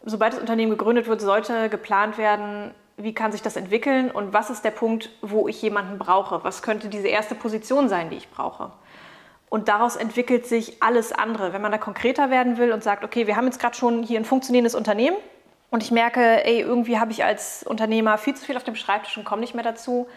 Sobald 0.03 0.33
das 0.33 0.39
Unternehmen 0.39 0.71
gegründet 0.71 1.07
wird, 1.07 1.21
sollte 1.21 1.69
geplant 1.69 2.17
werden, 2.17 2.73
wie 2.97 3.13
kann 3.13 3.31
sich 3.31 3.41
das 3.41 3.55
entwickeln 3.55 4.11
und 4.11 4.33
was 4.33 4.49
ist 4.49 4.63
der 4.63 4.71
Punkt, 4.71 5.09
wo 5.21 5.47
ich 5.47 5.61
jemanden 5.61 5.97
brauche? 5.97 6.43
Was 6.43 6.61
könnte 6.61 6.89
diese 6.89 7.07
erste 7.07 7.33
Position 7.33 7.89
sein, 7.89 8.09
die 8.09 8.17
ich 8.17 8.29
brauche? 8.29 8.71
Und 9.49 9.67
daraus 9.67 9.95
entwickelt 9.95 10.45
sich 10.45 10.83
alles 10.83 11.11
andere. 11.11 11.53
Wenn 11.53 11.61
man 11.61 11.71
da 11.71 11.77
konkreter 11.77 12.29
werden 12.29 12.57
will 12.57 12.71
und 12.71 12.83
sagt, 12.83 13.03
okay, 13.03 13.25
wir 13.25 13.35
haben 13.35 13.45
jetzt 13.45 13.59
gerade 13.59 13.75
schon 13.75 14.03
hier 14.03 14.19
ein 14.19 14.25
funktionierendes 14.25 14.75
Unternehmen, 14.75 15.17
und 15.71 15.83
ich 15.83 15.91
merke, 15.91 16.45
ey, 16.45 16.61
irgendwie 16.61 16.99
habe 16.99 17.11
ich 17.11 17.23
als 17.23 17.63
Unternehmer 17.63 18.17
viel 18.17 18.35
zu 18.35 18.45
viel 18.45 18.57
auf 18.57 18.63
dem 18.63 18.75
Schreibtisch 18.75 19.17
und 19.17 19.23
komme 19.23 19.41
nicht 19.41 19.53
mehr 19.53 19.63
dazu. 19.63 20.07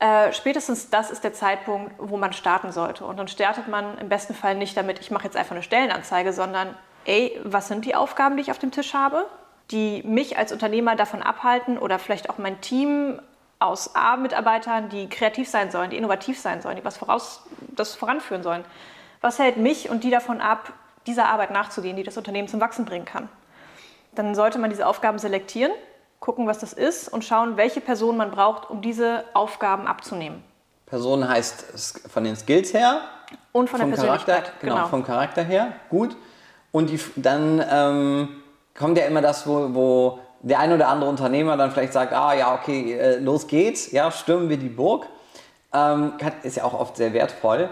Äh, 0.00 0.32
spätestens 0.32 0.90
das 0.90 1.10
ist 1.10 1.22
der 1.22 1.32
Zeitpunkt, 1.32 1.92
wo 1.98 2.16
man 2.16 2.32
starten 2.32 2.72
sollte. 2.72 3.04
Und 3.04 3.16
dann 3.16 3.28
startet 3.28 3.68
man 3.68 3.96
im 3.98 4.08
besten 4.08 4.34
Fall 4.34 4.56
nicht 4.56 4.76
damit, 4.76 4.98
ich 5.00 5.10
mache 5.10 5.24
jetzt 5.24 5.36
einfach 5.36 5.52
eine 5.52 5.62
Stellenanzeige, 5.62 6.32
sondern, 6.32 6.76
ey, 7.04 7.38
was 7.44 7.68
sind 7.68 7.84
die 7.84 7.94
Aufgaben, 7.94 8.36
die 8.36 8.42
ich 8.42 8.50
auf 8.50 8.58
dem 8.58 8.72
Tisch 8.72 8.94
habe, 8.94 9.26
die 9.70 10.02
mich 10.02 10.36
als 10.36 10.52
Unternehmer 10.52 10.96
davon 10.96 11.22
abhalten 11.22 11.78
oder 11.78 11.98
vielleicht 11.98 12.28
auch 12.28 12.38
mein 12.38 12.60
Team 12.60 13.20
aus 13.60 13.94
A-Mitarbeitern, 13.94 14.88
die 14.88 15.08
kreativ 15.08 15.48
sein 15.48 15.70
sollen, 15.70 15.90
die 15.90 15.96
innovativ 15.96 16.38
sein 16.38 16.60
sollen, 16.60 16.76
die 16.76 16.84
was 16.84 16.98
voraus, 16.98 17.44
das 17.68 17.94
voranführen 17.94 18.42
sollen. 18.42 18.64
Was 19.20 19.38
hält 19.38 19.56
mich 19.56 19.88
und 19.88 20.04
die 20.04 20.10
davon 20.10 20.40
ab, 20.40 20.72
dieser 21.06 21.26
Arbeit 21.26 21.50
nachzugehen, 21.50 21.96
die 21.96 22.02
das 22.02 22.16
Unternehmen 22.16 22.48
zum 22.48 22.60
Wachsen 22.60 22.84
bringen 22.84 23.04
kann? 23.04 23.28
Dann 24.14 24.34
sollte 24.34 24.58
man 24.58 24.70
diese 24.70 24.86
Aufgaben 24.86 25.18
selektieren, 25.18 25.72
gucken, 26.20 26.46
was 26.46 26.58
das 26.58 26.72
ist 26.72 27.08
und 27.08 27.24
schauen, 27.24 27.56
welche 27.56 27.80
Person 27.80 28.16
man 28.16 28.30
braucht, 28.30 28.70
um 28.70 28.80
diese 28.80 29.24
Aufgaben 29.34 29.86
abzunehmen. 29.86 30.42
Person 30.86 31.28
heißt 31.28 32.08
von 32.10 32.24
den 32.24 32.36
Skills 32.36 32.72
her 32.72 33.00
und 33.52 33.68
von 33.68 33.80
der 33.80 33.86
Persönlichkeit. 33.86 34.44
Charakter, 34.44 34.60
genau, 34.60 34.74
genau, 34.76 34.88
vom 34.88 35.04
Charakter 35.04 35.42
her, 35.42 35.72
gut. 35.88 36.16
Und 36.72 36.90
die, 36.90 37.00
dann 37.16 37.64
ähm, 37.70 38.28
kommt 38.76 38.98
ja 38.98 39.04
immer 39.06 39.22
das, 39.22 39.46
wo, 39.46 39.74
wo 39.74 40.18
der 40.40 40.58
ein 40.60 40.72
oder 40.72 40.88
andere 40.88 41.08
Unternehmer 41.08 41.56
dann 41.56 41.70
vielleicht 41.70 41.92
sagt, 41.92 42.12
ah 42.12 42.34
ja, 42.34 42.54
okay, 42.54 42.94
äh, 42.94 43.18
los 43.18 43.46
geht's, 43.46 43.92
ja, 43.92 44.10
stürmen 44.10 44.48
wir 44.48 44.58
die 44.58 44.68
Burg. 44.68 45.06
Ähm, 45.72 46.12
ist 46.42 46.56
ja 46.56 46.64
auch 46.64 46.78
oft 46.78 46.96
sehr 46.96 47.12
wertvoll. 47.12 47.68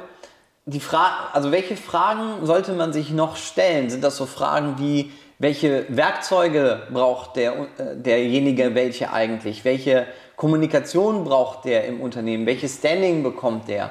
Die 0.64 0.81
Frage, 0.81 1.14
also 1.33 1.52
welche 1.52 1.76
Fragen 1.76 2.46
sollte 2.46 2.72
man 2.72 2.92
sich 2.92 3.11
noch 3.11 3.37
stellen? 3.37 3.90
Sind 3.90 4.02
das 4.02 4.16
so 4.16 4.26
Fragen 4.26 4.78
wie, 4.78 5.12
welche 5.42 5.87
Werkzeuge 5.88 6.83
braucht 6.92 7.35
der, 7.35 7.52
äh, 7.52 7.96
derjenige 7.96 8.76
welche 8.76 9.12
eigentlich? 9.12 9.64
Welche 9.64 10.07
Kommunikation 10.37 11.24
braucht 11.24 11.64
der 11.64 11.85
im 11.87 12.00
Unternehmen? 12.00 12.46
Welches 12.46 12.76
Standing 12.76 13.24
bekommt 13.24 13.66
der? 13.66 13.90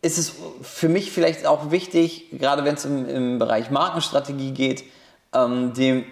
Ist 0.00 0.16
es 0.16 0.36
für 0.62 0.88
mich 0.88 1.10
vielleicht 1.10 1.44
auch 1.44 1.72
wichtig, 1.72 2.28
gerade 2.30 2.64
wenn 2.64 2.76
es 2.76 2.84
im, 2.84 3.08
im 3.08 3.38
Bereich 3.40 3.68
Markenstrategie 3.72 4.52
geht, 4.52 4.84
ähm, 5.34 5.74
dem 5.74 6.04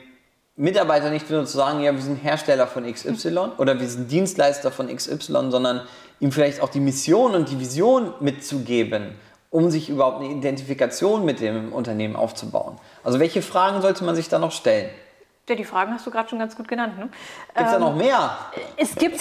Mitarbeiter 0.57 1.11
nicht 1.11 1.31
nur 1.31 1.46
zu 1.46 1.57
sagen, 1.57 1.81
ja, 1.83 1.94
wir 1.94 2.03
sind 2.03 2.16
Hersteller 2.16 2.66
von 2.66 2.92
XY 2.92 3.53
oder 3.59 3.79
wir 3.79 3.87
sind 3.87 4.11
Dienstleister 4.11 4.72
von 4.72 4.88
XY, 4.88 5.53
sondern 5.53 5.83
ihm 6.18 6.33
vielleicht 6.33 6.61
auch 6.61 6.68
die 6.68 6.81
Mission 6.81 7.37
und 7.37 7.48
die 7.48 7.61
Vision 7.61 8.12
mitzugeben 8.18 9.12
um 9.50 9.70
sich 9.70 9.90
überhaupt 9.90 10.20
eine 10.20 10.32
Identifikation 10.32 11.24
mit 11.24 11.40
dem 11.40 11.72
Unternehmen 11.72 12.16
aufzubauen. 12.16 12.78
Also 13.02 13.18
welche 13.18 13.42
Fragen 13.42 13.82
sollte 13.82 14.04
man 14.04 14.14
sich 14.14 14.28
da 14.28 14.38
noch 14.38 14.52
stellen? 14.52 14.90
Ja, 15.48 15.56
die 15.56 15.64
Fragen 15.64 15.92
hast 15.92 16.06
du 16.06 16.12
gerade 16.12 16.28
schon 16.28 16.38
ganz 16.38 16.54
gut 16.54 16.68
genannt. 16.68 16.96
Ne? 16.96 17.08
Gibt 17.08 17.56
es 17.56 17.60
ähm, 17.60 17.72
da 17.72 17.78
noch 17.80 17.96
mehr? 17.96 18.38
Es 18.76 18.94
gibt. 18.94 19.20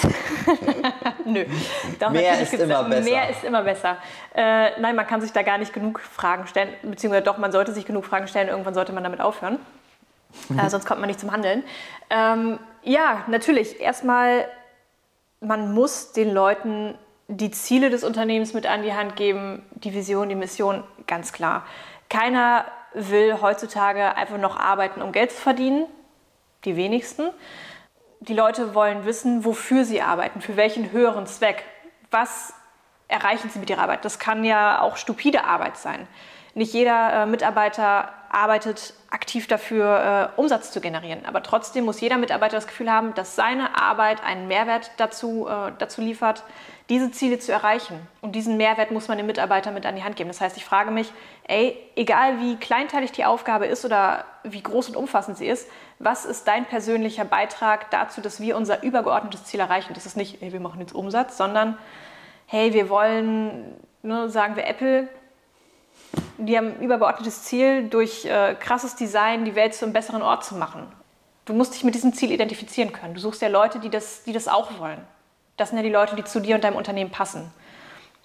Nö. 1.26 1.44
Doch, 2.00 2.12
mehr 2.12 2.40
ist 2.40 2.54
immer 2.54 2.84
besser. 2.84 3.10
Mehr 3.10 3.30
ist 3.32 3.44
immer 3.44 3.64
besser. 3.64 3.98
Äh, 4.36 4.80
nein, 4.80 4.96
man 4.96 5.08
kann 5.08 5.22
sich 5.22 5.32
da 5.32 5.42
gar 5.42 5.58
nicht 5.58 5.74
genug 5.74 6.00
Fragen 6.00 6.46
stellen, 6.46 6.70
beziehungsweise 6.84 7.24
doch, 7.24 7.40
man 7.40 7.52
sollte 7.52 7.74
sich 7.74 7.84
genug 7.84 8.06
Fragen 8.06 8.28
stellen. 8.28 8.48
Irgendwann 8.48 8.76
sollte 8.76 8.94
man 8.94 9.04
damit 9.04 9.22
aufhören. 9.22 9.58
Äh, 10.56 10.70
sonst 10.70 10.86
kommt 10.86 11.00
man 11.00 11.08
nicht 11.08 11.20
zum 11.20 11.32
Handeln. 11.32 11.64
Ähm, 12.12 12.60
ja, 12.84 13.24
natürlich. 13.26 13.82
Erstmal, 13.82 14.46
man 15.42 15.74
muss 15.74 16.12
den 16.12 16.32
Leuten 16.32 16.94
die 17.30 17.52
Ziele 17.52 17.92
des 17.92 18.04
Unternehmens 18.04 18.54
mit 18.54 18.66
an 18.66 18.82
die 18.82 18.94
Hand 18.94 19.16
geben, 19.16 19.64
die 19.72 19.94
Vision, 19.94 20.30
die 20.30 20.36
Mission, 20.36 20.84
ganz 21.06 21.32
klar. 21.32 21.66
Keiner 22.10 22.66
will 22.94 23.40
heutzutage 23.40 24.16
einfach 24.16 24.40
noch 24.40 24.60
arbeiten, 24.60 25.04
um 25.04 25.12
Geld 25.12 25.32
zu 25.32 25.38
verdienen. 25.38 25.86
Die 26.66 26.76
wenigsten. 26.76 27.30
Die 28.20 28.34
Leute 28.34 28.74
wollen 28.74 29.06
wissen, 29.06 29.46
wofür 29.46 29.86
sie 29.86 30.02
arbeiten, 30.02 30.42
für 30.42 30.58
welchen 30.58 30.92
höheren 30.92 31.26
Zweck. 31.28 31.64
Was 32.12 32.54
erreichen 33.08 33.50
sie 33.50 33.60
mit 33.60 33.70
ihrer 33.70 33.84
Arbeit? 33.84 34.04
Das 34.04 34.20
kann 34.20 34.44
ja 34.44 34.82
auch 34.82 34.98
stupide 34.98 35.46
Arbeit 35.46 35.78
sein. 35.78 36.08
Nicht 36.56 36.74
jeder 36.74 37.14
äh, 37.14 37.26
Mitarbeiter 37.28 38.12
arbeitet 38.30 38.94
aktiv 39.12 39.48
dafür, 39.48 40.32
äh, 40.36 40.40
Umsatz 40.40 40.72
zu 40.72 40.82
generieren. 40.82 41.26
Aber 41.26 41.44
trotzdem 41.44 41.86
muss 41.86 42.02
jeder 42.02 42.18
Mitarbeiter 42.18 42.58
das 42.58 42.68
Gefühl 42.68 42.92
haben, 42.92 43.14
dass 43.14 43.36
seine 43.36 43.80
Arbeit 43.80 44.24
einen 44.24 44.48
Mehrwert 44.48 44.92
dazu, 44.98 45.48
äh, 45.48 45.72
dazu 45.78 46.02
liefert, 46.02 46.44
diese 46.90 47.12
Ziele 47.12 47.38
zu 47.38 47.52
erreichen. 47.52 47.96
Und 48.22 48.34
diesen 48.34 48.58
Mehrwert 48.58 48.90
muss 48.90 49.08
man 49.08 49.18
dem 49.18 49.28
Mitarbeiter 49.28 49.72
mit 49.72 49.86
an 49.86 49.96
die 49.96 50.04
Hand 50.04 50.16
geben. 50.16 50.30
Das 50.30 50.42
heißt, 50.42 50.58
ich 50.58 50.66
frage 50.66 50.90
mich, 50.90 51.12
ey, 51.48 51.78
egal 51.96 52.40
wie 52.40 52.56
kleinteilig 52.56 53.12
die 53.12 53.26
Aufgabe 53.26 53.68
ist 53.68 53.86
oder 53.86 54.26
wie 54.44 54.62
groß 54.62 54.90
und 54.90 54.96
umfassend 54.96 55.38
sie 55.38 55.48
ist, 55.48 55.70
was 56.00 56.26
ist 56.26 56.48
dein 56.48 56.66
persönlicher 56.66 57.26
Beitrag 57.26 57.92
dazu, 57.92 58.22
dass 58.22 58.42
wir 58.42 58.58
unser 58.58 58.82
übergeordnetes 58.84 59.46
Ziel 59.46 59.60
erreichen? 59.60 59.94
Das 59.94 60.08
ist 60.08 60.18
nicht, 60.18 60.42
ey, 60.42 60.52
wir 60.52 60.60
machen 60.60 60.82
jetzt 60.82 60.96
Umsatz, 60.96 61.38
sondern 61.38 61.78
hey, 62.48 62.74
wir 62.74 62.90
wollen, 62.90 63.76
ne, 64.02 64.30
sagen 64.30 64.56
wir 64.56 64.66
Apple, 64.66 65.08
die 66.40 66.58
haben 66.58 66.76
ein 66.78 66.82
übergeordnetes 66.82 67.44
Ziel, 67.44 67.88
durch 67.90 68.26
äh, 68.26 68.56
krasses 68.56 68.96
Design 68.96 69.46
die 69.46 69.54
Welt 69.54 69.76
zu 69.76 69.86
einem 69.86 69.94
besseren 69.94 70.24
Ort 70.24 70.44
zu 70.44 70.56
machen. 70.56 70.88
Du 71.46 71.54
musst 71.54 71.76
dich 71.76 71.84
mit 71.84 71.94
diesem 71.94 72.14
Ziel 72.14 72.32
identifizieren 72.32 72.94
können. 72.94 73.14
Du 73.14 73.20
suchst 73.20 73.42
ja 73.42 73.48
Leute, 73.48 73.80
die 73.80 73.90
das, 73.90 74.24
die 74.24 74.34
das 74.34 74.48
auch 74.48 74.80
wollen. 74.80 75.06
Das 75.60 75.70
sind 75.70 75.78
ja 75.78 75.84
die 75.84 75.92
Leute, 75.92 76.16
die 76.16 76.24
zu 76.24 76.40
dir 76.40 76.56
und 76.56 76.64
deinem 76.64 76.76
Unternehmen 76.76 77.12
passen. 77.12 77.52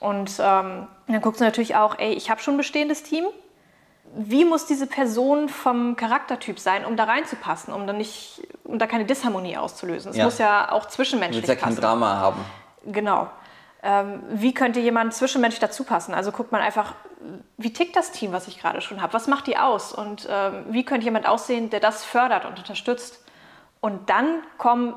Und 0.01 0.33
ähm, 0.41 0.87
dann 1.07 1.21
guckst 1.21 1.41
du 1.41 1.45
natürlich 1.45 1.77
auch, 1.77 1.99
ey, 1.99 2.13
ich 2.13 2.31
habe 2.31 2.41
schon 2.41 2.55
ein 2.55 2.59
bestehendes 2.59 3.03
Team. 3.03 3.25
Wie 4.17 4.45
muss 4.45 4.67
diese 4.67 4.87
Person 4.87 5.49
vom 5.49 5.97
Charaktertyp 5.97 6.59
sein, 6.61 6.85
um 6.85 6.97
da 6.97 7.05
reinzupassen, 7.05 7.73
um 7.73 7.87
dann 7.87 7.97
nicht, 7.97 8.43
um 8.65 8.79
da 8.79 8.87
keine 8.87 9.05
Disharmonie 9.07 9.57
auszulösen? 9.57 10.11
Es 10.11 10.17
Ja. 10.17 10.25
muss 10.25 10.39
ja 10.39 10.71
auch 10.71 10.87
zwischenmenschlich 10.87 11.43
Du 11.45 11.49
willst 11.49 11.63
ja 11.63 11.69
kein. 11.69 11.75
Drama 11.77 12.17
haben. 12.19 12.41
Genau. 12.87 13.29
Ähm, 13.83 14.23
wie 14.31 14.55
könnte 14.55 14.79
jemand 14.81 15.15
zwischenmenschlich 15.15 15.61
dazu 15.61 15.85
passen? 15.85 16.15
Also 16.15 16.33
guckt 16.33 16.53
man 16.53 16.61
einfach, 16.61 16.95
wie 17.57 17.73
tickt 17.73 17.97
das 17.97 18.13
Team, 18.13 18.33
was 18.33 18.47
ich 18.47 18.61
gerade 18.61 18.81
schon 18.83 19.03
habe? 19.03 19.13
Was 19.15 19.27
macht 19.27 19.47
die 19.47 19.57
aus? 19.57 19.93
Und 19.93 20.29
ähm, 20.31 20.67
wie 20.69 20.85
könnte 20.85 21.05
jemand 21.05 21.27
aussehen, 21.27 21.71
der 21.71 21.81
das 21.81 22.05
fördert 22.05 22.45
und 22.45 22.59
unterstützt? 22.59 23.25
Und 23.81 24.09
dann 24.11 24.43
kommen 24.59 24.95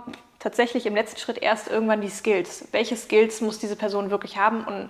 tatsächlich 0.48 0.86
im 0.86 0.96
letzten 0.96 1.20
Schritt 1.20 1.40
erst 1.40 1.68
irgendwann 1.68 2.00
die 2.00 2.10
Skills. 2.10 2.70
Welche 2.72 2.96
Skills 2.96 3.42
muss 3.42 3.60
diese 3.60 3.76
Person 3.76 4.12
wirklich 4.12 4.38
haben 4.38 4.64
und 4.64 4.90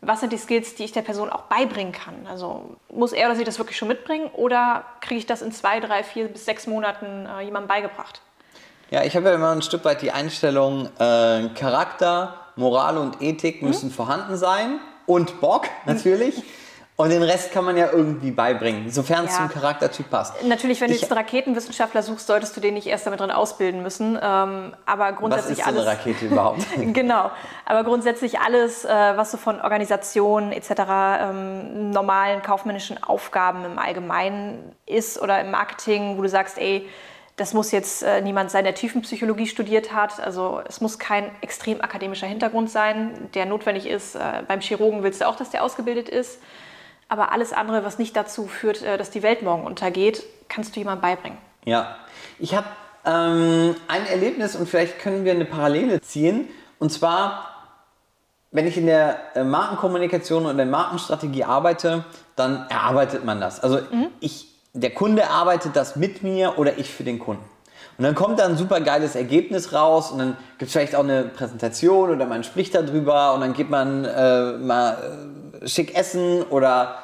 was 0.00 0.18
sind 0.18 0.32
die 0.32 0.36
Skills, 0.36 0.74
die 0.74 0.82
ich 0.82 0.90
der 0.90 1.02
Person 1.02 1.30
auch 1.30 1.42
beibringen 1.42 1.92
kann? 1.92 2.26
Also 2.28 2.76
muss 2.92 3.12
er 3.12 3.28
oder 3.28 3.36
sie 3.36 3.44
das 3.44 3.58
wirklich 3.58 3.76
schon 3.76 3.86
mitbringen 3.86 4.28
oder 4.32 4.84
kriege 5.00 5.18
ich 5.18 5.26
das 5.26 5.42
in 5.42 5.52
zwei, 5.52 5.78
drei, 5.78 6.02
vier 6.02 6.26
bis 6.26 6.44
sechs 6.44 6.66
Monaten 6.66 7.26
äh, 7.26 7.42
jemandem 7.42 7.68
beigebracht? 7.68 8.20
Ja, 8.90 9.04
ich 9.04 9.14
habe 9.14 9.28
ja 9.28 9.36
immer 9.36 9.52
ein 9.52 9.62
Stück 9.62 9.84
weit 9.84 10.02
die 10.02 10.10
Einstellung, 10.10 10.86
äh, 10.98 11.50
Charakter, 11.54 12.40
Moral 12.56 12.98
und 12.98 13.22
Ethik 13.22 13.62
müssen 13.62 13.92
vorhanden 13.92 14.36
sein 14.36 14.80
und 15.06 15.40
Bock 15.40 15.68
natürlich. 15.86 16.42
Und 16.98 17.10
den 17.10 17.22
Rest 17.22 17.52
kann 17.52 17.66
man 17.66 17.76
ja 17.76 17.90
irgendwie 17.92 18.30
beibringen, 18.30 18.90
sofern 18.90 19.26
es 19.26 19.32
Ja. 19.32 19.40
zum 19.40 19.48
Charaktertyp 19.50 20.08
passt. 20.10 20.42
Natürlich, 20.44 20.80
wenn 20.80 20.88
du 20.88 20.94
Ich- 20.94 21.02
jetzt 21.02 21.12
einen 21.12 21.18
Raketenwissenschaftler 21.18 22.02
suchst, 22.02 22.26
solltest 22.26 22.56
du 22.56 22.60
den 22.62 22.72
nicht 22.72 22.86
erst 22.86 23.04
damit 23.04 23.20
drin 23.20 23.30
ausbilden 23.30 23.82
müssen. 23.82 24.18
Ähm, 24.22 24.74
aber 24.86 25.10
Was 25.10 25.16
grundsätzlich 25.16 25.58
ist 25.58 25.64
so 25.64 25.70
eine 25.70 25.80
alles. 25.80 25.90
Rakete 25.90 26.24
überhaupt? 26.26 26.60
Genau, 26.94 27.30
aber 27.66 27.84
grundsätzlich 27.84 28.40
alles, 28.40 28.86
äh, 28.86 28.88
was 28.88 29.30
so 29.30 29.36
von 29.36 29.60
Organisationen 29.60 30.52
etc., 30.52 30.70
ähm, 31.20 31.90
normalen 31.90 32.40
kaufmännischen 32.40 33.02
Aufgaben 33.04 33.66
im 33.66 33.78
Allgemeinen 33.78 34.72
ist 34.86 35.20
oder 35.20 35.38
im 35.42 35.50
Marketing, 35.50 36.16
wo 36.16 36.22
du 36.22 36.30
sagst, 36.30 36.56
ey, 36.56 36.88
das 37.36 37.52
muss 37.52 37.72
jetzt 37.72 38.04
äh, 38.04 38.22
niemand 38.22 38.50
sein, 38.50 38.64
der 38.64 38.74
Tiefenpsychologie 38.74 39.46
studiert 39.48 39.92
hat. 39.92 40.18
Also 40.18 40.62
es 40.66 40.80
muss 40.80 40.98
kein 40.98 41.30
extrem 41.42 41.82
akademischer 41.82 42.26
Hintergrund 42.26 42.70
sein, 42.70 43.28
der 43.34 43.44
notwendig 43.44 43.86
ist. 43.86 44.14
Äh, 44.14 44.20
beim 44.48 44.60
Chirurgen 44.62 45.02
willst 45.02 45.20
du 45.20 45.28
auch, 45.28 45.36
dass 45.36 45.50
der 45.50 45.62
ausgebildet 45.62 46.08
ist. 46.08 46.38
Aber 47.08 47.32
alles 47.32 47.52
andere, 47.52 47.84
was 47.84 47.98
nicht 47.98 48.16
dazu 48.16 48.46
führt, 48.46 48.82
äh, 48.82 48.98
dass 48.98 49.10
die 49.10 49.22
Welt 49.22 49.42
morgen 49.42 49.64
untergeht, 49.64 50.24
kannst 50.48 50.74
du 50.74 50.80
jemandem 50.80 51.02
beibringen. 51.02 51.38
Ja, 51.64 51.96
ich 52.38 52.54
habe 52.54 52.66
ähm, 53.04 53.76
ein 53.88 54.06
Erlebnis 54.06 54.56
und 54.56 54.68
vielleicht 54.68 54.98
können 54.98 55.24
wir 55.24 55.32
eine 55.32 55.44
Parallele 55.44 56.00
ziehen. 56.00 56.48
Und 56.78 56.92
zwar, 56.92 57.48
wenn 58.50 58.66
ich 58.66 58.76
in 58.76 58.86
der 58.86 59.36
äh, 59.36 59.44
Markenkommunikation 59.44 60.46
und 60.46 60.56
der 60.56 60.66
Markenstrategie 60.66 61.44
arbeite, 61.44 62.04
dann 62.34 62.66
erarbeitet 62.68 63.24
man 63.24 63.40
das. 63.40 63.60
Also 63.60 63.80
ich, 64.20 64.48
der 64.72 64.90
Kunde 64.92 65.22
erarbeitet 65.22 65.74
das 65.74 65.96
mit 65.96 66.22
mir 66.22 66.58
oder 66.58 66.76
ich 66.78 66.92
für 66.92 67.04
den 67.04 67.18
Kunden. 67.18 67.44
Und 67.98 68.04
dann 68.04 68.14
kommt 68.14 68.38
da 68.38 68.44
ein 68.44 68.56
super 68.56 68.80
geiles 68.80 69.14
Ergebnis 69.14 69.72
raus 69.72 70.10
und 70.10 70.18
dann 70.18 70.36
gibt 70.58 70.68
es 70.68 70.72
vielleicht 70.72 70.94
auch 70.94 71.04
eine 71.04 71.24
Präsentation 71.24 72.10
oder 72.10 72.26
man 72.26 72.44
spricht 72.44 72.74
darüber 72.74 73.32
und 73.34 73.40
dann 73.40 73.54
geht 73.54 73.70
man 73.70 74.04
äh, 74.04 74.52
mal 74.52 74.98
äh, 75.62 75.68
schick 75.68 75.96
essen 75.96 76.42
oder 76.42 76.98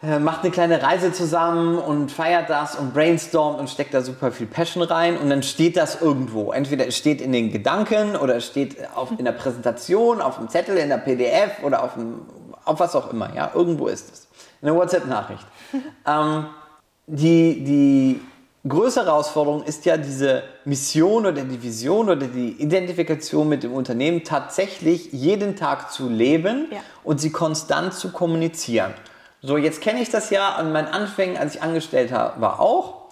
äh, 0.00 0.20
macht 0.20 0.44
eine 0.44 0.52
kleine 0.52 0.80
Reise 0.80 1.12
zusammen 1.12 1.76
und 1.78 2.12
feiert 2.12 2.48
das 2.48 2.76
und 2.76 2.94
brainstormt 2.94 3.58
und 3.58 3.68
steckt 3.68 3.92
da 3.92 4.00
super 4.00 4.30
viel 4.30 4.46
Passion 4.46 4.84
rein 4.84 5.18
und 5.18 5.30
dann 5.30 5.42
steht 5.42 5.76
das 5.76 6.00
irgendwo. 6.00 6.52
Entweder 6.52 6.86
es 6.86 6.96
steht 6.96 7.20
in 7.20 7.32
den 7.32 7.50
Gedanken 7.50 8.14
oder 8.14 8.36
es 8.36 8.46
steht 8.46 8.76
auf, 8.94 9.10
in 9.18 9.24
der 9.24 9.32
Präsentation, 9.32 10.20
auf 10.20 10.38
dem 10.38 10.48
Zettel, 10.48 10.76
in 10.76 10.90
der 10.90 10.98
PDF 10.98 11.64
oder 11.64 11.82
auf, 11.82 11.94
dem, 11.94 12.20
auf 12.64 12.78
was 12.78 12.94
auch 12.94 13.12
immer. 13.12 13.34
Ja, 13.34 13.50
irgendwo 13.52 13.88
ist 13.88 14.12
es. 14.12 14.28
In 14.60 14.66
der 14.66 14.76
WhatsApp-Nachricht. 14.76 15.44
ähm, 16.06 16.46
die, 17.08 17.64
die 17.64 18.20
größere 18.66 19.06
Herausforderung 19.06 19.62
ist 19.64 19.84
ja 19.84 19.96
diese 19.96 20.42
Mission 20.64 21.26
oder 21.26 21.42
die 21.42 21.62
Vision 21.62 22.08
oder 22.10 22.26
die 22.26 22.50
Identifikation 22.60 23.48
mit 23.48 23.62
dem 23.62 23.72
Unternehmen 23.72 24.24
tatsächlich 24.24 25.12
jeden 25.12 25.56
Tag 25.56 25.92
zu 25.92 26.08
leben 26.08 26.66
Ja. 26.70 26.78
und 27.04 27.20
sie 27.20 27.30
konstant 27.30 27.94
zu 27.94 28.10
kommunizieren. 28.12 28.94
So, 29.42 29.56
jetzt 29.56 29.80
kenne 29.80 30.00
ich 30.00 30.10
das 30.10 30.30
ja 30.30 30.50
an 30.54 30.72
meinen 30.72 30.88
Anfängen, 30.88 31.36
als 31.36 31.54
ich 31.54 31.62
angestellt 31.62 32.10
ha- 32.12 32.34
war, 32.38 32.58
auch. 32.60 33.02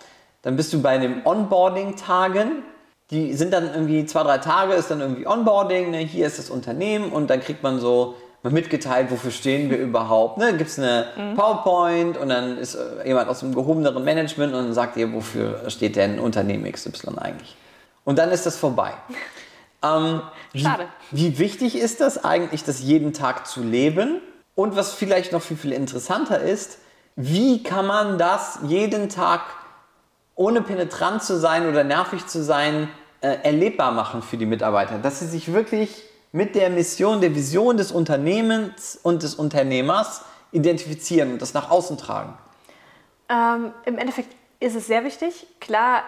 Dann 0.43 0.57
bist 0.57 0.73
du 0.73 0.83
bei 0.83 0.99
den 0.99 1.25
Onboarding-Tagen. 1.25 2.63
Die 3.13 3.35
sind 3.35 3.53
dann 3.53 3.67
irgendwie 3.73 4.05
zwei, 4.07 4.25
drei 4.25 4.39
Tage, 4.39 4.75
ist 4.75 4.91
dann 4.91 5.01
irgendwie 5.01 5.27
Onboarding. 5.27 5.93
Ne? 5.93 5.99
Hier 5.99 6.27
ist 6.27 6.39
das 6.41 6.51
Unternehmen 6.51 7.13
und 7.13 7.31
dann 7.31 7.41
kriegt 7.41 7.63
man 7.63 7.79
so 7.79 8.17
mitgeteilt, 8.51 9.11
wofür 9.11 9.31
stehen 9.31 9.71
wir 9.71 9.79
überhaupt. 9.79 10.39
Ne? 10.39 10.57
Gibt 10.57 10.71
es 10.71 10.79
eine 10.79 11.07
PowerPoint 11.37 12.17
und 12.17 12.29
dann 12.29 12.59
ist 12.59 12.75
äh, 12.75 13.07
jemand 13.07 13.29
aus 13.29 13.41
dem 13.41 13.55
gehobeneren 13.55 14.05
Management 14.05 14.55
und 14.55 14.65
dann 14.65 14.75
sagt 14.75 14.97
ihr, 14.97 15.13
wofür 15.13 15.69
steht 15.71 15.97
denn 15.97 16.19
Unternehmen 16.19 16.71
XY 16.71 17.19
eigentlich. 17.19 17.57
Und 18.05 18.19
dann 18.19 18.31
ist 18.31 18.47
das 18.47 18.57
vorbei. 18.57 18.93
Ähm, 19.83 20.23
wie, 20.53 20.63
Schade. 20.63 20.87
Wie 21.11 21.39
wichtig 21.39 21.79
ist 21.79 22.01
das 22.01 22.25
eigentlich, 22.25 22.65
das 22.65 22.81
jeden 22.81 23.13
Tag 23.13 23.47
zu 23.47 23.63
leben? 23.63 24.21
Und 24.55 24.75
was 24.75 24.95
vielleicht 24.95 25.33
noch 25.33 25.43
viel, 25.43 25.59
viel 25.59 25.73
interessanter 25.73 26.41
ist, 26.41 26.79
wie 27.15 27.63
kann 27.63 27.87
man 27.87 28.17
das 28.17 28.59
jeden 28.67 29.11
Tag, 29.11 29.43
ohne 30.35 30.63
penetrant 30.63 31.23
zu 31.23 31.39
sein 31.39 31.69
oder 31.69 31.85
nervig 31.85 32.27
zu 32.27 32.43
sein, 32.43 32.89
äh, 33.21 33.37
erlebbar 33.43 33.93
machen 33.93 34.23
für 34.23 34.39
die 34.39 34.47
Mitarbeiter? 34.47 34.99
Dass 34.99 35.21
sie 35.21 35.27
sich 35.27 35.53
wirklich 35.53 36.03
mit 36.37 36.55
der 36.55 36.69
Mission, 36.69 37.23
der 37.23 37.35
Vision 37.35 37.79
des 37.79 37.91
Unternehmens 37.91 39.01
und 39.03 39.23
des 39.23 39.35
Unternehmers 39.35 40.23
identifizieren 40.53 41.33
und 41.33 41.41
das 41.41 41.55
nach 41.55 41.71
außen 41.71 41.97
tragen. 41.97 42.37
Ähm, 43.31 43.73
Im 43.87 43.97
Endeffekt 43.97 44.37
ist 44.61 44.77
es 44.77 44.87
sehr 44.87 45.03
wichtig. 45.05 45.47
Klar, 45.61 46.05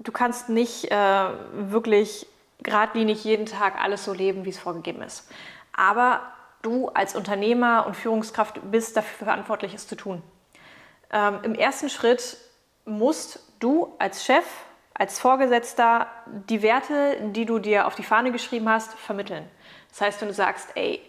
du 0.00 0.10
kannst 0.10 0.48
nicht 0.48 0.90
äh, 0.90 1.24
wirklich 1.52 2.26
geradlinig 2.64 3.22
jeden 3.22 3.46
Tag 3.46 3.80
alles 3.80 4.04
so 4.04 4.12
leben, 4.12 4.44
wie 4.44 4.50
es 4.50 4.58
vorgegeben 4.58 5.02
ist. 5.02 5.28
Aber 5.72 6.20
du 6.62 6.88
als 6.88 7.14
Unternehmer 7.14 7.86
und 7.86 7.94
Führungskraft 7.96 8.60
bist 8.72 8.96
dafür 8.96 9.26
verantwortlich, 9.26 9.72
es 9.72 9.86
zu 9.86 9.94
tun. 9.94 10.20
Ähm, 11.12 11.38
Im 11.44 11.54
ersten 11.54 11.88
Schritt 11.88 12.38
musst 12.84 13.38
du 13.60 13.94
als 14.00 14.24
Chef, 14.24 14.44
als 14.94 15.20
Vorgesetzter 15.20 16.08
die 16.48 16.60
Werte, 16.60 17.18
die 17.36 17.46
du 17.46 17.60
dir 17.60 17.86
auf 17.86 17.94
die 17.94 18.02
Fahne 18.02 18.32
geschrieben 18.32 18.68
hast, 18.68 18.94
vermitteln. 18.94 19.48
Das 19.90 20.00
heißt, 20.00 20.20
wenn 20.20 20.28
du 20.28 20.34
sagst, 20.34 20.70
ey, 20.74 21.00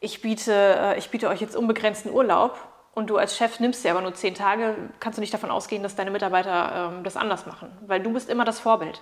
ich 0.00 0.22
biete, 0.22 0.52
äh, 0.52 0.98
ich 0.98 1.10
biete 1.10 1.28
euch 1.28 1.40
jetzt 1.40 1.56
unbegrenzten 1.56 2.12
Urlaub 2.12 2.58
und 2.94 3.10
du 3.10 3.16
als 3.16 3.36
Chef 3.36 3.60
nimmst 3.60 3.84
dir 3.84 3.90
aber 3.90 4.00
nur 4.00 4.14
zehn 4.14 4.34
Tage, 4.34 4.74
kannst 5.00 5.18
du 5.18 5.20
nicht 5.20 5.34
davon 5.34 5.50
ausgehen, 5.50 5.82
dass 5.82 5.96
deine 5.96 6.10
Mitarbeiter 6.10 6.92
ähm, 6.92 7.04
das 7.04 7.16
anders 7.16 7.46
machen, 7.46 7.70
weil 7.86 8.00
du 8.00 8.12
bist 8.12 8.28
immer 8.28 8.44
das 8.44 8.60
Vorbild. 8.60 9.00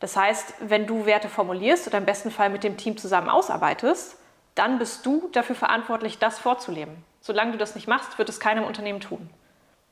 Das 0.00 0.16
heißt, 0.16 0.54
wenn 0.60 0.86
du 0.86 1.06
Werte 1.06 1.28
formulierst 1.28 1.88
oder 1.88 1.98
im 1.98 2.04
besten 2.04 2.30
Fall 2.30 2.50
mit 2.50 2.62
dem 2.62 2.76
Team 2.76 2.96
zusammen 2.96 3.28
ausarbeitest, 3.28 4.16
dann 4.54 4.78
bist 4.78 5.04
du 5.06 5.28
dafür 5.32 5.56
verantwortlich, 5.56 6.18
das 6.18 6.38
vorzuleben. 6.38 7.04
Solange 7.20 7.52
du 7.52 7.58
das 7.58 7.74
nicht 7.74 7.88
machst, 7.88 8.18
wird 8.18 8.28
es 8.28 8.40
keinem 8.40 8.64
Unternehmen 8.64 9.00
tun. 9.00 9.28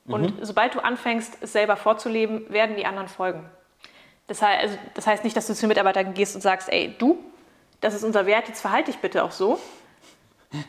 Und 0.09 0.35
sobald 0.43 0.75
du 0.75 0.81
anfängst, 0.81 1.39
es 1.41 1.53
selber 1.53 1.77
vorzuleben, 1.77 2.51
werden 2.53 2.77
die 2.77 2.87
anderen 2.87 3.09
folgen. 3.09 3.49
Das 4.29 4.43
heißt, 4.43 4.63
also, 4.63 4.79
das 4.95 5.07
heißt 5.07 5.25
nicht, 5.25 5.37
dass 5.37 5.47
du 5.47 5.55
zu 5.55 5.63
den 5.63 5.69
Mitarbeitern 5.69 6.15
gehst 6.15 6.35
und 6.35 6.43
sagst, 6.43 6.69
ey, 6.69 6.95
du, 6.99 7.19
das 7.81 7.95
ist 7.95 8.05
unser 8.05 8.27
Wert, 8.27 8.49
jetzt 8.49 8.61
verhalte 8.61 8.91
dich 8.91 9.01
bitte 9.01 9.25
auch 9.25 9.33
so. 9.33 9.59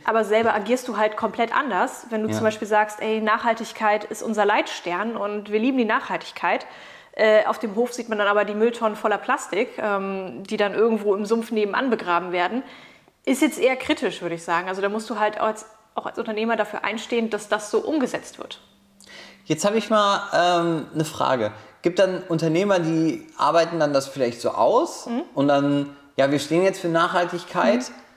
Aber 0.05 0.25
selber 0.25 0.53
agierst 0.53 0.87
du 0.87 0.97
halt 0.97 1.15
komplett 1.17 1.55
anders, 1.55 2.07
wenn 2.09 2.23
du 2.23 2.29
Ja. 2.29 2.35
zum 2.35 2.43
Beispiel 2.43 2.67
sagst, 2.67 2.99
ey, 2.99 3.21
Nachhaltigkeit 3.21 4.03
ist 4.05 4.23
unser 4.23 4.43
Leitstern 4.45 5.15
und 5.15 5.51
wir 5.51 5.59
lieben 5.59 5.77
die 5.77 5.85
Nachhaltigkeit. 5.85 6.65
Äh, 7.13 7.45
auf 7.45 7.57
dem 7.59 7.75
Hof 7.75 7.93
sieht 7.93 8.09
man 8.09 8.17
dann 8.19 8.27
aber 8.27 8.45
die 8.45 8.53
Mülltonnen 8.53 8.95
voller 8.95 9.17
Plastik, 9.17 9.69
ähm, 9.79 10.43
die 10.43 10.57
dann 10.57 10.73
irgendwo 10.75 11.15
im 11.15 11.25
Sumpf 11.25 11.51
nebenan 11.51 11.89
begraben 11.89 12.31
werden. 12.31 12.63
Ist 13.25 13.41
jetzt 13.41 13.59
eher 13.59 13.75
kritisch, 13.75 14.21
würde 14.21 14.35
ich 14.35 14.43
sagen. 14.43 14.67
Also 14.67 14.81
da 14.81 14.89
musst 14.89 15.09
du 15.09 15.19
halt 15.19 15.39
als, 15.39 15.65
auch 15.95 16.05
als 16.05 16.19
Unternehmer 16.19 16.55
dafür 16.55 16.83
einstehen, 16.83 17.29
dass 17.29 17.49
das 17.49 17.71
so 17.71 17.79
umgesetzt 17.79 18.37
wird. 18.39 18.61
Jetzt 19.45 19.65
habe 19.65 19.77
ich 19.77 19.89
mal 19.89 20.21
ähm, 20.33 20.87
eine 20.93 21.05
Frage. 21.05 21.51
Gibt 21.81 21.99
dann 21.99 22.21
Unternehmer, 22.27 22.79
die 22.79 23.25
arbeiten 23.37 23.79
dann 23.79 23.93
das 23.93 24.07
vielleicht 24.07 24.39
so 24.41 24.51
aus 24.51 25.07
mhm. 25.07 25.23
und 25.33 25.47
dann, 25.47 25.95
ja, 26.17 26.31
wir 26.31 26.39
stehen 26.39 26.63
jetzt 26.63 26.81
für 26.81 26.89
Nachhaltigkeit. 26.89 27.89
Mhm. 27.89 28.07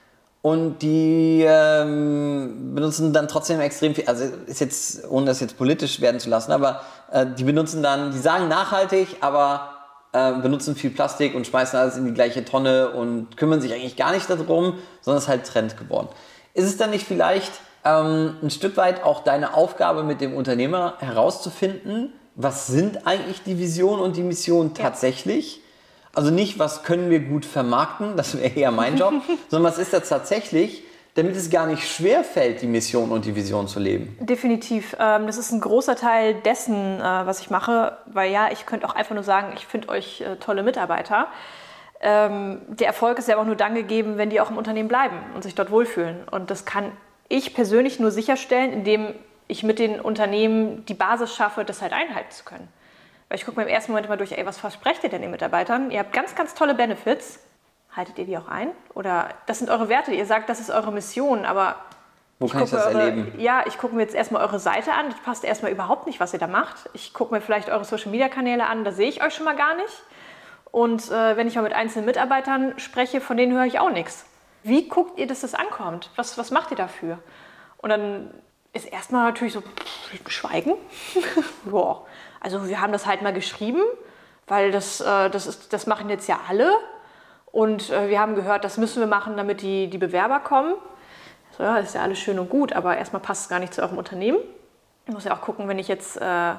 Und 0.42 0.78
die 0.78 1.44
ähm, 1.46 2.74
benutzen 2.74 3.12
dann 3.12 3.28
trotzdem 3.28 3.60
extrem 3.60 3.94
viel, 3.94 4.06
also 4.06 4.24
ist 4.46 4.60
jetzt, 4.60 5.06
ohne 5.10 5.26
das 5.26 5.40
jetzt 5.40 5.58
politisch 5.58 6.00
werden 6.00 6.18
zu 6.18 6.30
lassen, 6.30 6.50
aber 6.50 6.80
äh, 7.12 7.26
die 7.26 7.44
benutzen 7.44 7.82
dann, 7.82 8.10
die 8.10 8.18
sagen 8.18 8.48
nachhaltig, 8.48 9.18
aber 9.20 9.68
äh, 10.12 10.32
benutzen 10.40 10.76
viel 10.76 10.88
Plastik 10.90 11.34
und 11.34 11.46
schmeißen 11.46 11.78
alles 11.78 11.98
in 11.98 12.06
die 12.06 12.14
gleiche 12.14 12.42
Tonne 12.42 12.88
und 12.88 13.36
kümmern 13.36 13.60
sich 13.60 13.74
eigentlich 13.74 13.96
gar 13.96 14.12
nicht 14.12 14.30
darum, 14.30 14.78
sondern 15.02 15.18
es 15.18 15.24
ist 15.24 15.28
halt 15.28 15.46
Trend 15.46 15.76
geworden. 15.76 16.08
Ist 16.54 16.64
es 16.64 16.78
dann 16.78 16.88
nicht 16.88 17.06
vielleicht 17.06 17.52
ähm, 17.84 18.36
ein 18.42 18.50
Stück 18.50 18.78
weit 18.78 19.04
auch 19.04 19.22
deine 19.22 19.52
Aufgabe 19.52 20.04
mit 20.04 20.22
dem 20.22 20.34
Unternehmer 20.34 20.94
herauszufinden, 21.00 22.14
was 22.34 22.66
sind 22.66 23.06
eigentlich 23.06 23.42
die 23.42 23.58
Vision 23.58 24.00
und 24.00 24.16
die 24.16 24.22
Mission 24.22 24.72
tatsächlich? 24.72 25.56
Ja. 25.56 25.62
Also 26.14 26.30
nicht, 26.30 26.58
was 26.58 26.82
können 26.82 27.10
wir 27.10 27.20
gut 27.20 27.44
vermarkten, 27.44 28.16
das 28.16 28.36
wäre 28.36 28.48
eher 28.54 28.70
mein 28.70 28.96
Job, 28.96 29.14
sondern 29.48 29.72
was 29.72 29.78
ist 29.78 29.92
das 29.92 30.08
tatsächlich, 30.08 30.82
damit 31.14 31.36
es 31.36 31.50
gar 31.50 31.66
nicht 31.66 31.88
schwer 31.88 32.24
fällt, 32.24 32.62
die 32.62 32.66
Mission 32.66 33.10
und 33.10 33.24
die 33.24 33.34
Vision 33.34 33.68
zu 33.68 33.80
leben. 33.80 34.16
Definitiv. 34.20 34.96
Ähm, 34.98 35.26
das 35.26 35.38
ist 35.38 35.52
ein 35.52 35.60
großer 35.60 35.96
Teil 35.96 36.34
dessen, 36.34 37.00
äh, 37.00 37.02
was 37.02 37.40
ich 37.40 37.50
mache, 37.50 37.96
weil 38.06 38.30
ja, 38.32 38.50
ich 38.50 38.66
könnte 38.66 38.88
auch 38.88 38.94
einfach 38.94 39.14
nur 39.14 39.24
sagen, 39.24 39.52
ich 39.56 39.66
finde 39.66 39.88
euch 39.88 40.20
äh, 40.20 40.36
tolle 40.36 40.62
Mitarbeiter. 40.62 41.26
Ähm, 42.00 42.62
der 42.68 42.86
Erfolg 42.86 43.18
ist 43.18 43.28
ja 43.28 43.36
auch 43.38 43.44
nur 43.44 43.56
dann 43.56 43.74
gegeben, 43.74 44.16
wenn 44.16 44.30
die 44.30 44.40
auch 44.40 44.50
im 44.50 44.56
Unternehmen 44.56 44.88
bleiben 44.88 45.16
und 45.34 45.42
sich 45.42 45.54
dort 45.54 45.70
wohlfühlen. 45.70 46.26
Und 46.30 46.50
das 46.50 46.64
kann 46.64 46.92
ich 47.28 47.54
persönlich 47.54 48.00
nur 48.00 48.10
sicherstellen, 48.10 48.72
indem 48.72 49.14
ich 49.48 49.62
mit 49.62 49.78
den 49.78 50.00
Unternehmen 50.00 50.84
die 50.86 50.94
Basis 50.94 51.34
schaffe, 51.34 51.64
das 51.64 51.82
halt 51.82 51.92
einhalten 51.92 52.30
zu 52.30 52.44
können. 52.44 52.68
Weil 53.30 53.38
ich 53.38 53.46
gucke 53.46 53.60
mir 53.60 53.62
im 53.62 53.72
ersten 53.72 53.92
Moment 53.92 54.08
mal 54.08 54.16
durch, 54.16 54.32
ey, 54.32 54.44
was 54.44 54.58
versprecht 54.58 55.04
ihr 55.04 55.08
denn 55.08 55.22
den 55.22 55.30
Mitarbeitern? 55.30 55.92
Ihr 55.92 56.00
habt 56.00 56.12
ganz, 56.12 56.34
ganz 56.34 56.52
tolle 56.54 56.74
Benefits. 56.74 57.38
Haltet 57.94 58.18
ihr 58.18 58.24
die 58.24 58.36
auch 58.36 58.48
ein? 58.48 58.72
Oder 58.92 59.28
das 59.46 59.60
sind 59.60 59.70
eure 59.70 59.88
Werte, 59.88 60.12
ihr 60.12 60.26
sagt, 60.26 60.48
das 60.48 60.58
ist 60.58 60.70
eure 60.70 60.90
Mission, 60.90 61.44
aber. 61.44 61.76
Wo 62.40 62.48
kann 62.48 62.64
ich 62.64 62.70
das 62.70 62.86
eure, 62.86 62.98
erleben? 63.02 63.32
Ja, 63.38 63.62
ich 63.66 63.78
gucke 63.78 63.94
mir 63.94 64.02
jetzt 64.02 64.16
erstmal 64.16 64.42
eure 64.42 64.58
Seite 64.58 64.94
an. 64.94 65.10
Das 65.10 65.20
passt 65.20 65.44
erstmal 65.44 65.70
überhaupt 65.70 66.08
nicht, 66.08 66.18
was 66.18 66.32
ihr 66.32 66.40
da 66.40 66.48
macht. 66.48 66.90
Ich 66.92 67.14
gucke 67.14 67.32
mir 67.32 67.40
vielleicht 67.40 67.68
eure 67.68 67.84
Social 67.84 68.10
Media 68.10 68.28
Kanäle 68.28 68.66
an, 68.66 68.82
da 68.82 68.90
sehe 68.90 69.08
ich 69.08 69.22
euch 69.24 69.32
schon 69.32 69.44
mal 69.44 69.56
gar 69.56 69.76
nicht. 69.76 70.02
Und 70.72 71.08
äh, 71.12 71.36
wenn 71.36 71.46
ich 71.46 71.54
mal 71.54 71.62
mit 71.62 71.72
einzelnen 71.72 72.06
Mitarbeitern 72.06 72.78
spreche, 72.80 73.20
von 73.20 73.36
denen 73.36 73.52
höre 73.52 73.66
ich 73.66 73.78
auch 73.78 73.90
nichts. 73.90 74.24
Wie 74.64 74.88
guckt 74.88 75.20
ihr, 75.20 75.28
dass 75.28 75.42
das 75.42 75.54
ankommt? 75.54 76.10
Was, 76.16 76.36
was 76.36 76.50
macht 76.50 76.72
ihr 76.72 76.76
dafür? 76.76 77.20
Und 77.78 77.90
dann 77.90 78.34
ist 78.72 78.90
erstmal 78.90 79.24
natürlich 79.24 79.52
so 79.52 79.60
pff, 79.60 80.30
Schweigen. 80.30 80.74
Boah. 81.64 82.06
Also 82.40 82.68
wir 82.68 82.80
haben 82.80 82.92
das 82.92 83.06
halt 83.06 83.22
mal 83.22 83.32
geschrieben, 83.32 83.82
weil 84.46 84.72
das, 84.72 85.00
äh, 85.00 85.30
das, 85.30 85.46
ist, 85.46 85.72
das 85.72 85.86
machen 85.86 86.08
jetzt 86.08 86.28
ja 86.28 86.40
alle. 86.48 86.72
Und 87.52 87.90
äh, 87.90 88.08
wir 88.08 88.20
haben 88.20 88.34
gehört, 88.34 88.64
das 88.64 88.78
müssen 88.78 89.00
wir 89.00 89.06
machen, 89.06 89.36
damit 89.36 89.62
die, 89.62 89.88
die 89.88 89.98
Bewerber 89.98 90.40
kommen. 90.40 90.74
So, 91.56 91.62
ja, 91.62 91.76
ist 91.78 91.94
ja 91.94 92.02
alles 92.02 92.18
schön 92.18 92.38
und 92.38 92.48
gut, 92.48 92.72
aber 92.72 92.96
erstmal 92.96 93.20
passt 93.20 93.42
es 93.42 93.48
gar 93.48 93.58
nicht 93.58 93.74
zu 93.74 93.82
eurem 93.82 93.98
Unternehmen. 93.98 94.38
Ich 95.06 95.12
muss 95.12 95.24
ja 95.24 95.34
auch 95.34 95.40
gucken, 95.40 95.68
wenn 95.68 95.78
ich 95.78 95.88
jetzt 95.88 96.16
äh, 96.16 96.54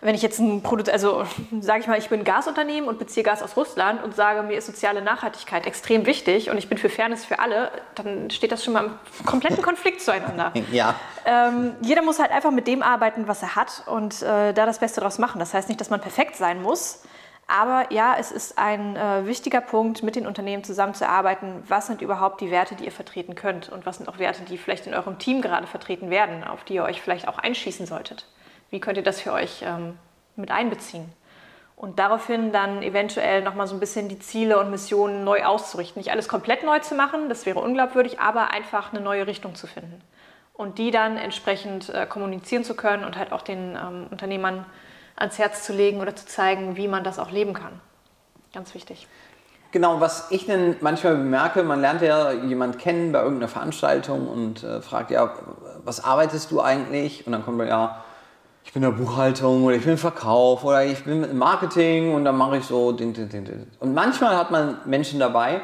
wenn 0.00 0.14
ich 0.14 0.22
jetzt 0.22 0.38
ein 0.38 0.62
Produkt, 0.62 0.88
also 0.88 1.24
sage 1.60 1.80
ich 1.80 1.86
mal, 1.86 1.98
ich 1.98 2.08
bin 2.08 2.20
ein 2.20 2.24
Gasunternehmen 2.24 2.88
und 2.88 2.98
beziehe 2.98 3.22
Gas 3.22 3.42
aus 3.42 3.56
Russland 3.56 4.02
und 4.02 4.16
sage, 4.16 4.42
mir 4.42 4.56
ist 4.56 4.66
soziale 4.66 5.02
Nachhaltigkeit 5.02 5.66
extrem 5.66 6.06
wichtig 6.06 6.50
und 6.50 6.56
ich 6.56 6.68
bin 6.68 6.78
für 6.78 6.88
Fairness 6.88 7.24
für 7.24 7.38
alle, 7.38 7.70
dann 7.94 8.30
steht 8.30 8.52
das 8.52 8.64
schon 8.64 8.72
mal 8.74 8.84
im 8.84 9.26
kompletten 9.26 9.62
Konflikt 9.62 10.00
zueinander. 10.00 10.52
Ja. 10.70 10.94
Ähm, 11.24 11.74
jeder 11.80 12.02
muss 12.02 12.18
halt 12.18 12.30
einfach 12.30 12.50
mit 12.50 12.66
dem 12.66 12.82
arbeiten, 12.82 13.26
was 13.26 13.42
er 13.42 13.56
hat 13.56 13.82
und 13.86 14.22
äh, 14.22 14.52
da 14.52 14.66
das 14.66 14.78
Beste 14.78 15.00
draus 15.00 15.18
machen. 15.18 15.38
Das 15.38 15.52
heißt 15.52 15.68
nicht, 15.68 15.80
dass 15.80 15.90
man 15.90 16.00
perfekt 16.00 16.36
sein 16.36 16.62
muss, 16.62 17.02
aber 17.50 17.92
ja, 17.92 18.14
es 18.18 18.30
ist 18.30 18.56
ein 18.58 18.94
äh, 18.94 19.26
wichtiger 19.26 19.60
Punkt, 19.60 20.04
mit 20.04 20.14
den 20.14 20.26
Unternehmen 20.26 20.62
zusammenzuarbeiten. 20.62 21.64
Was 21.66 21.88
sind 21.88 22.02
überhaupt 22.02 22.40
die 22.40 22.50
Werte, 22.50 22.76
die 22.76 22.84
ihr 22.84 22.92
vertreten 22.92 23.34
könnt 23.34 23.68
und 23.68 23.86
was 23.86 23.96
sind 23.96 24.08
auch 24.08 24.18
Werte, 24.18 24.42
die 24.42 24.56
vielleicht 24.56 24.86
in 24.86 24.94
eurem 24.94 25.18
Team 25.18 25.42
gerade 25.42 25.66
vertreten 25.66 26.10
werden, 26.10 26.44
auf 26.44 26.62
die 26.62 26.74
ihr 26.74 26.84
euch 26.84 27.02
vielleicht 27.02 27.26
auch 27.26 27.38
einschießen 27.38 27.86
solltet? 27.86 28.26
Wie 28.70 28.80
könnt 28.80 28.96
ihr 28.96 29.04
das 29.04 29.20
für 29.20 29.32
euch 29.32 29.62
ähm, 29.66 29.98
mit 30.36 30.50
einbeziehen? 30.50 31.12
Und 31.76 31.98
daraufhin 31.98 32.52
dann 32.52 32.82
eventuell 32.82 33.42
nochmal 33.42 33.66
so 33.66 33.74
ein 33.74 33.80
bisschen 33.80 34.08
die 34.08 34.18
Ziele 34.18 34.58
und 34.60 34.70
Missionen 34.70 35.24
neu 35.24 35.44
auszurichten. 35.44 35.98
Nicht 35.98 36.10
alles 36.10 36.28
komplett 36.28 36.62
neu 36.62 36.78
zu 36.80 36.94
machen, 36.94 37.28
das 37.28 37.46
wäre 37.46 37.58
unglaubwürdig, 37.58 38.20
aber 38.20 38.52
einfach 38.52 38.92
eine 38.92 39.00
neue 39.00 39.26
Richtung 39.26 39.54
zu 39.54 39.66
finden. 39.66 40.02
Und 40.52 40.76
die 40.76 40.90
dann 40.90 41.16
entsprechend 41.16 41.88
äh, 41.88 42.06
kommunizieren 42.06 42.64
zu 42.64 42.74
können 42.74 43.04
und 43.04 43.16
halt 43.16 43.32
auch 43.32 43.40
den 43.40 43.76
ähm, 43.76 44.08
Unternehmern 44.10 44.66
ans 45.16 45.38
Herz 45.38 45.64
zu 45.64 45.72
legen 45.72 46.00
oder 46.00 46.14
zu 46.14 46.26
zeigen, 46.26 46.76
wie 46.76 46.86
man 46.86 47.02
das 47.02 47.18
auch 47.18 47.30
leben 47.30 47.54
kann. 47.54 47.80
Ganz 48.52 48.74
wichtig. 48.74 49.06
Genau, 49.72 50.00
was 50.00 50.30
ich 50.30 50.46
denn 50.46 50.76
manchmal 50.80 51.14
bemerke, 51.14 51.62
man 51.62 51.80
lernt 51.80 52.02
ja 52.02 52.32
jemanden 52.32 52.76
kennen 52.76 53.12
bei 53.12 53.20
irgendeiner 53.20 53.48
Veranstaltung 53.48 54.28
und 54.28 54.64
äh, 54.64 54.82
fragt, 54.82 55.12
ja, 55.12 55.32
was 55.84 56.02
arbeitest 56.02 56.50
du 56.50 56.60
eigentlich? 56.60 57.26
Und 57.26 57.32
dann 57.32 57.44
kommt 57.44 57.58
man, 57.58 57.68
ja, 57.68 58.04
ich 58.64 58.72
bin 58.72 58.82
in 58.82 58.90
der 58.90 58.96
Buchhaltung 58.96 59.64
oder 59.64 59.76
ich 59.76 59.82
bin 59.82 59.92
im 59.92 59.98
Verkauf 59.98 60.64
oder 60.64 60.84
ich 60.84 61.04
bin 61.04 61.24
im 61.24 61.38
Marketing 61.38 62.14
und 62.14 62.24
dann 62.24 62.36
mache 62.36 62.58
ich 62.58 62.64
so. 62.64 62.88
Und 62.88 63.94
manchmal 63.94 64.36
hat 64.36 64.50
man 64.50 64.78
Menschen 64.84 65.18
dabei, 65.18 65.60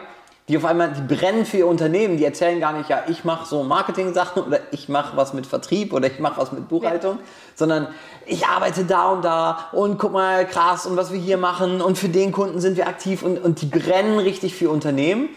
die 0.48 0.56
auf 0.56 0.64
einmal, 0.64 0.92
die 0.92 1.14
brennen 1.14 1.44
für 1.44 1.58
ihr 1.58 1.66
Unternehmen, 1.66 2.16
die 2.16 2.24
erzählen 2.24 2.60
gar 2.60 2.72
nicht, 2.72 2.88
ja, 2.88 3.02
ich 3.08 3.24
mache 3.24 3.46
so 3.46 3.64
Marketing-Sachen 3.64 4.44
oder 4.44 4.60
ich 4.70 4.88
mache 4.88 5.16
was 5.16 5.34
mit 5.34 5.44
Vertrieb 5.44 5.92
oder 5.92 6.06
ich 6.06 6.20
mache 6.20 6.40
was 6.40 6.52
mit 6.52 6.68
Buchhaltung, 6.68 7.16
ja. 7.16 7.24
sondern 7.56 7.88
ich 8.26 8.46
arbeite 8.46 8.84
da 8.84 9.10
und 9.10 9.24
da 9.24 9.68
und 9.72 9.98
guck 9.98 10.12
mal, 10.12 10.46
krass 10.46 10.86
und 10.86 10.96
was 10.96 11.12
wir 11.12 11.18
hier 11.18 11.36
machen 11.36 11.80
und 11.80 11.98
für 11.98 12.08
den 12.08 12.30
Kunden 12.30 12.60
sind 12.60 12.76
wir 12.76 12.86
aktiv 12.86 13.22
und, 13.22 13.38
und 13.38 13.60
die 13.60 13.66
brennen 13.66 14.18
richtig 14.18 14.54
für 14.54 14.70
Unternehmen. 14.70 15.28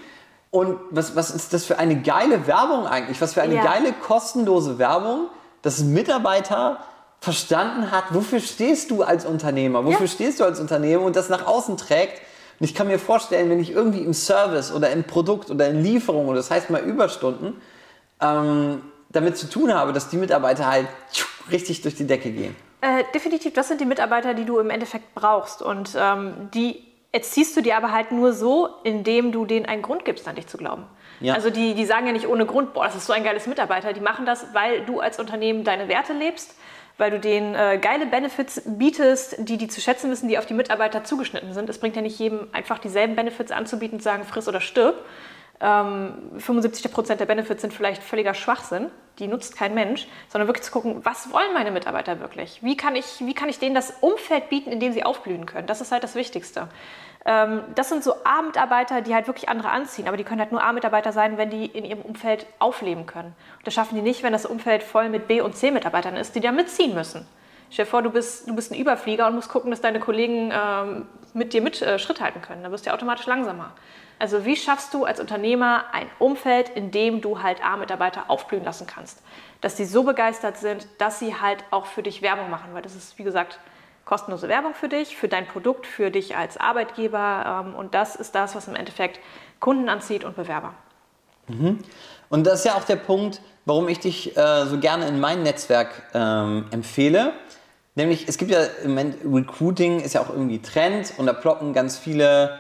Und 0.52 0.80
was, 0.90 1.16
was 1.16 1.30
ist 1.30 1.54
das 1.54 1.66
für 1.66 1.78
eine 1.78 2.02
geile 2.02 2.48
Werbung 2.48 2.88
eigentlich? 2.88 3.22
Was 3.22 3.34
für 3.34 3.42
eine 3.42 3.56
ja. 3.56 3.64
geile 3.64 3.94
kostenlose 3.94 4.80
Werbung, 4.80 5.28
dass 5.62 5.80
Mitarbeiter 5.80 6.78
verstanden 7.22 7.92
hat, 7.92 8.06
wofür 8.14 8.40
stehst 8.40 8.92
du 8.92 9.04
als 9.04 9.26
Unternehmer, 9.26 9.86
wofür 9.86 10.06
ja. 10.06 10.12
stehst 10.12 10.40
du 10.40 10.46
als 10.46 10.60
Unternehmer 10.60 11.04
und 11.04 11.16
das 11.16 11.30
nach 11.30 11.46
außen 11.46 11.78
trägt. 11.78 12.22
Und 12.60 12.66
ich 12.66 12.76
kann 12.76 12.88
mir 12.88 13.00
vorstellen, 13.00 13.50
wenn 13.50 13.60
ich 13.60 13.72
irgendwie 13.72 14.00
im 14.00 14.14
Service 14.14 14.72
oder 14.72 14.90
im 14.92 15.04
Produkt 15.04 15.50
oder 15.50 15.70
in 15.70 15.84
Lieferung, 15.84 16.28
oder 16.28 16.38
das 16.38 16.52
heißt 16.52 16.70
mal 16.70 16.82
Überstunden, 16.82 17.62
ähm, 18.22 18.82
damit 19.10 19.38
zu 19.38 19.50
tun 19.50 19.74
habe, 19.74 19.94
dass 19.94 20.10
die 20.10 20.18
Mitarbeiter 20.18 20.68
halt 20.68 20.88
richtig 21.52 21.82
durch 21.82 21.96
die 21.96 22.06
Decke 22.06 22.32
gehen. 22.32 22.56
Äh, 22.82 23.04
definitiv, 23.14 23.54
das 23.54 23.68
sind 23.68 23.82
die 23.82 23.86
Mitarbeiter, 23.86 24.34
die 24.34 24.46
du 24.46 24.60
im 24.60 24.70
Endeffekt 24.70 25.14
brauchst. 25.16 25.62
Und 25.62 25.92
ähm, 25.98 26.50
die 26.54 26.84
erziehst 27.12 27.58
du 27.58 27.62
dir 27.62 27.76
aber 27.76 27.92
halt 27.92 28.12
nur 28.12 28.34
so, 28.34 28.70
indem 28.84 29.32
du 29.32 29.46
denen 29.46 29.66
einen 29.66 29.82
Grund 29.82 30.06
gibst, 30.06 30.28
an 30.28 30.36
dich 30.36 30.48
zu 30.48 30.58
glauben. 30.58 30.86
Ja. 31.20 31.34
Also 31.34 31.50
die, 31.50 31.74
die 31.74 31.86
sagen 31.86 32.08
ja 32.08 32.14
nicht 32.14 32.28
ohne 32.28 32.46
Grund, 32.46 32.74
boah, 32.74 32.86
das 32.86 32.96
ist 32.96 33.06
so 33.06 33.14
ein 33.14 33.24
geiles 33.24 33.48
Mitarbeiter. 33.48 33.92
Die 33.94 34.00
machen 34.00 34.26
das, 34.26 34.54
weil 34.54 34.86
du 34.86 35.00
als 35.00 35.20
Unternehmen 35.20 35.64
deine 35.64 35.88
Werte 35.90 36.14
lebst, 36.14 36.56
weil 37.00 37.12
du 37.12 37.20
denen 37.20 37.56
äh, 37.56 37.80
geile 37.82 38.06
Benefits 38.06 38.62
bietest, 38.66 39.38
die 39.40 39.58
die 39.58 39.68
zu 39.68 39.82
schätzen 39.82 40.12
wissen, 40.12 40.28
die 40.28 40.38
auf 40.38 40.46
die 40.46 40.54
Mitarbeiter 40.54 41.04
zugeschnitten 41.04 41.54
sind. 41.54 41.70
Es 41.70 41.80
bringt 41.80 41.96
ja 41.96 42.02
nicht 42.02 42.20
jedem 42.20 42.48
einfach 42.52 42.78
dieselben 42.78 43.16
Benefits 43.16 43.52
anzubieten 43.52 43.96
und 43.96 44.00
zu 44.02 44.04
sagen, 44.04 44.26
friss 44.26 44.48
oder 44.48 44.62
stirb. 44.62 45.04
Ähm, 45.62 46.14
75 46.38 46.92
Prozent 46.92 47.20
der 47.20 47.26
Benefits 47.26 47.62
sind 47.62 47.74
vielleicht 47.74 48.04
völliger 48.04 48.34
Schwachsinn, 48.34 48.88
die 49.18 49.28
nutzt 49.28 49.58
kein 49.58 49.74
Mensch, 49.74 50.08
sondern 50.30 50.48
wirklich 50.48 50.64
zu 50.64 50.72
gucken, 50.72 51.04
was 51.04 51.34
wollen 51.34 51.54
meine 51.54 51.72
Mitarbeiter 51.72 52.20
wirklich? 52.20 52.64
Wie 52.64 52.78
kann 52.78 52.96
ich, 52.96 53.20
wie 53.20 53.34
kann 53.34 53.50
ich 53.50 53.60
denen 53.60 53.76
das 53.76 53.94
Umfeld 54.02 54.50
bieten, 54.50 54.72
in 54.72 54.80
dem 54.80 54.94
sie 54.94 55.04
aufblühen 55.04 55.46
können? 55.46 55.68
Das 55.68 55.82
ist 55.82 55.92
halt 55.92 56.04
das 56.04 56.16
Wichtigste. 56.16 56.70
Ähm, 57.26 57.64
das 57.76 57.90
sind 57.90 58.04
so 58.04 58.14
A-Mitarbeiter, 58.24 59.02
die 59.02 59.14
halt 59.14 59.28
wirklich 59.28 59.50
andere 59.50 59.70
anziehen, 59.70 60.08
aber 60.08 60.18
die 60.18 60.24
können 60.24 60.40
halt 60.40 60.52
nur 60.52 60.64
A-Mitarbeiter 60.64 61.12
sein, 61.12 61.38
wenn 61.38 61.50
die 61.50 61.66
in 61.66 61.86
ihrem 61.86 62.02
Umfeld 62.02 62.46
aufleben 62.60 63.06
können. 63.06 63.36
Und 63.58 63.68
das 63.68 63.74
schaffen 63.74 63.96
die 63.96 64.02
nicht, 64.02 64.24
wenn 64.24 64.34
das 64.34 64.46
Umfeld 64.46 64.84
voll 64.84 65.10
mit 65.10 65.28
B- 65.28 65.42
und 65.42 65.56
C-Mitarbeitern 65.56 66.16
ist, 66.16 66.36
die 66.36 66.40
da 66.40 66.52
mitziehen 66.52 66.94
müssen. 66.94 67.28
Stell 67.72 67.86
dir 67.86 67.92
vor, 67.92 68.02
du 68.02 68.10
bist, 68.10 68.48
du 68.48 68.56
bist 68.56 68.72
ein 68.72 68.80
Überflieger 68.80 69.28
und 69.28 69.36
musst 69.36 69.50
gucken, 69.50 69.70
dass 69.70 69.82
deine 69.82 70.00
Kollegen 70.00 70.52
ähm, 70.52 71.06
mit 71.34 71.54
dir 71.54 71.62
mit 71.62 71.82
äh, 71.82 72.00
Schritt 72.00 72.22
halten 72.22 72.42
können. 72.42 72.64
Dann 72.64 72.72
wirst 72.72 72.86
du 72.86 72.90
ja 72.90 72.96
automatisch 72.96 73.28
langsamer. 73.28 73.74
Also 74.18 74.44
wie 74.44 74.56
schaffst 74.56 74.94
du 74.94 75.06
als 75.06 75.20
Unternehmer 75.20 75.86
ein 75.94 76.10
Umfeld, 76.20 76.70
in 76.70 76.92
dem 76.92 77.22
du 77.22 77.42
halt 77.42 77.64
A-Mitarbeiter 77.64 78.26
aufblühen 78.30 78.64
lassen 78.64 78.88
kannst? 78.88 79.22
Dass 79.62 79.76
die 79.76 79.86
so 79.86 80.04
begeistert 80.04 80.58
sind, 80.58 80.88
dass 80.98 81.20
sie 81.20 81.40
halt 81.40 81.64
auch 81.70 81.86
für 81.86 82.02
dich 82.02 82.22
Werbung 82.22 82.50
machen. 82.50 82.74
Weil 82.74 82.82
das 82.82 82.96
ist, 82.96 83.18
wie 83.20 83.24
gesagt, 83.24 83.60
kostenlose 84.10 84.50
Werbung 84.50 84.74
für 84.74 84.90
dich, 84.90 85.16
für 85.16 85.28
dein 85.28 85.48
Produkt, 85.48 85.86
für 85.86 86.10
dich 86.10 86.36
als 86.36 86.58
Arbeitgeber. 86.58 87.64
Ähm, 87.68 87.76
und 87.76 87.94
das 87.94 88.16
ist 88.16 88.34
das, 88.34 88.56
was 88.56 88.68
im 88.68 88.76
Endeffekt 88.76 89.20
Kunden 89.60 89.88
anzieht 89.88 90.24
und 90.24 90.36
Bewerber. 90.36 90.74
Mhm. 91.48 91.78
Und 92.30 92.48
das 92.48 92.60
ist 92.60 92.66
ja 92.66 92.74
auch 92.74 92.86
der 92.86 92.96
Punkt, 92.96 93.40
warum 93.66 93.88
ich 93.88 94.00
dich 94.00 94.36
äh, 94.36 94.66
so 94.66 94.80
gerne 94.80 95.08
in 95.08 95.20
mein 95.20 95.44
Netzwerk 95.44 95.90
ähm, 96.16 96.66
empfehle. 96.72 97.34
Nämlich, 97.94 98.28
es 98.28 98.40
gibt 98.40 98.50
ja 98.50 98.64
im 98.84 98.92
Moment, 98.92 99.18
Recruiting 99.24 100.00
ist 100.00 100.14
ja 100.14 100.22
auch 100.22 100.30
irgendwie 100.30 100.60
Trend 100.60 101.14
und 101.18 101.28
da 101.28 101.34
ploppen 101.34 101.74
ganz 101.74 102.00
viele 102.00 102.60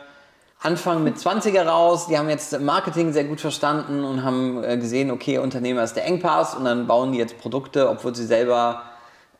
Anfang 0.62 1.03
mit 1.03 1.15
20er 1.15 1.63
raus, 1.63 2.07
die 2.07 2.17
haben 2.17 2.29
jetzt 2.29 2.59
Marketing 2.59 3.12
sehr 3.12 3.23
gut 3.23 3.41
verstanden 3.41 4.03
und 4.03 4.23
haben 4.23 4.63
äh, 4.63 4.77
gesehen, 4.77 5.09
okay, 5.09 5.39
Unternehmer 5.39 5.83
ist 5.83 5.95
der 5.95 6.05
Engpass 6.05 6.53
und 6.53 6.65
dann 6.65 6.85
bauen 6.85 7.12
die 7.12 7.17
jetzt 7.17 7.39
Produkte, 7.39 7.89
obwohl 7.89 8.13
sie 8.13 8.25
selber 8.25 8.83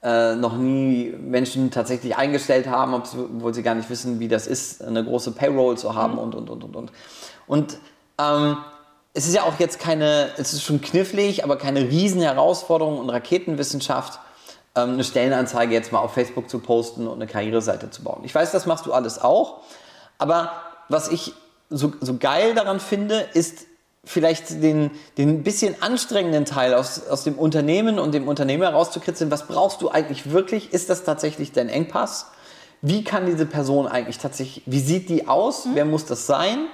äh, 0.02 0.36
noch 0.36 0.56
nie 0.56 1.14
Menschen 1.20 1.72
tatsächlich 1.72 2.16
eingestellt 2.16 2.68
haben, 2.68 2.94
obwohl 2.94 3.54
sie 3.54 3.64
gar 3.64 3.76
nicht 3.76 3.90
wissen, 3.90 4.20
wie 4.20 4.28
das 4.28 4.48
ist, 4.48 4.84
eine 4.84 5.04
große 5.04 5.32
Payroll 5.32 5.78
zu 5.78 5.96
haben 5.96 6.14
mhm. 6.14 6.20
und, 6.20 6.36
und, 6.36 6.50
und, 6.50 6.64
und, 6.64 6.76
und. 6.76 6.92
Und 7.48 7.78
ähm, 8.20 8.58
es 9.14 9.28
ist 9.28 9.36
ja 9.36 9.44
auch 9.44 9.60
jetzt 9.60 9.80
keine, 9.80 10.30
es 10.38 10.54
ist 10.54 10.64
schon 10.64 10.82
knifflig, 10.82 11.44
aber 11.44 11.58
keine 11.58 11.82
riesen 11.82 12.22
Herausforderung 12.22 13.00
und 13.00 13.10
Raketenwissenschaft, 13.10 14.20
ähm, 14.76 14.94
eine 14.94 15.04
Stellenanzeige 15.04 15.74
jetzt 15.74 15.92
mal 15.92 16.00
auf 16.00 16.14
Facebook 16.14 16.50
zu 16.50 16.60
posten 16.60 17.08
und 17.08 17.16
eine 17.16 17.28
Karriereseite 17.28 17.90
zu 17.90 18.04
bauen. 18.04 18.22
Ich 18.24 18.34
weiß, 18.34 18.52
das 18.52 18.66
machst 18.66 18.86
du 18.86 18.94
alles 18.94 19.20
auch, 19.20 19.62
aber 20.18 20.52
was 20.88 21.10
ich 21.10 21.34
so, 21.70 21.94
so 22.00 22.18
geil 22.18 22.56
daran 22.56 22.80
finde, 22.80 23.28
ist 23.34 23.66
vielleicht 24.06 24.64
den, 24.64 24.92
den 25.18 25.44
bisschen 25.44 25.82
anstrengenden 25.82 26.46
Teil 26.46 26.74
aus, 26.74 27.08
aus 27.08 27.24
dem 27.24 27.38
Unternehmen 27.38 28.00
und 28.00 28.14
dem 28.14 28.28
Unternehmer 28.28 28.66
herauszukritzeln. 28.66 29.30
Was 29.32 29.48
brauchst 29.48 29.82
du 29.82 29.90
eigentlich 29.90 30.32
wirklich? 30.32 30.74
Ist 30.74 30.90
das 30.90 31.04
tatsächlich 31.04 31.52
dein 31.52 31.70
Engpass? 31.70 32.28
Wie 32.82 33.04
kann 33.04 33.26
diese 33.26 33.46
Person 33.46 33.88
eigentlich 33.88 34.18
tatsächlich, 34.18 34.64
wie 34.66 34.80
sieht 34.80 35.10
die 35.10 35.28
aus? 35.28 35.66
Mhm. 35.66 35.72
Wer 35.76 35.86
muss 35.86 36.06
das 36.06 36.28
sein? 36.28 36.68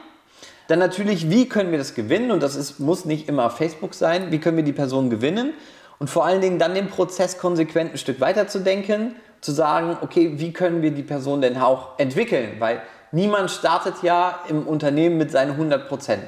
Dann 0.68 0.80
natürlich, 0.80 1.30
wie 1.30 1.48
können 1.48 1.72
wir 1.72 1.78
das 1.78 1.94
gewinnen? 1.94 2.32
Und 2.32 2.42
das 2.42 2.56
ist, 2.56 2.80
muss 2.80 3.06
nicht 3.06 3.28
immer 3.28 3.50
Facebook 3.50 3.94
sein. 3.94 4.32
Wie 4.32 4.40
können 4.40 4.58
wir 4.58 4.64
die 4.64 4.74
Person 4.74 5.10
gewinnen? 5.10 5.54
Und 6.00 6.10
vor 6.10 6.26
allen 6.26 6.42
Dingen 6.42 6.60
dann 6.60 6.76
den 6.76 6.90
Prozess 6.90 7.38
konsequent 7.38 7.94
ein 7.94 7.98
Stück 7.98 8.20
weiterzudenken, 8.20 9.16
zu 9.42 9.52
sagen, 9.52 9.98
okay, 10.02 10.34
wie 10.36 10.54
können 10.54 10.82
wir 10.82 10.92
die 10.92 11.04
Person 11.04 11.42
denn 11.42 11.58
auch 11.58 12.00
entwickeln? 12.00 12.56
Weil 12.60 12.82
niemand 13.12 13.52
startet 13.52 13.96
ja 14.02 14.40
im 14.50 14.68
Unternehmen 14.68 15.18
mit 15.18 15.32
seinen 15.32 15.52
100 15.52 15.88
Prozent. 15.88 16.24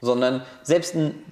Sondern 0.00 0.42
selbst 0.62 0.94
ein 0.94 1.24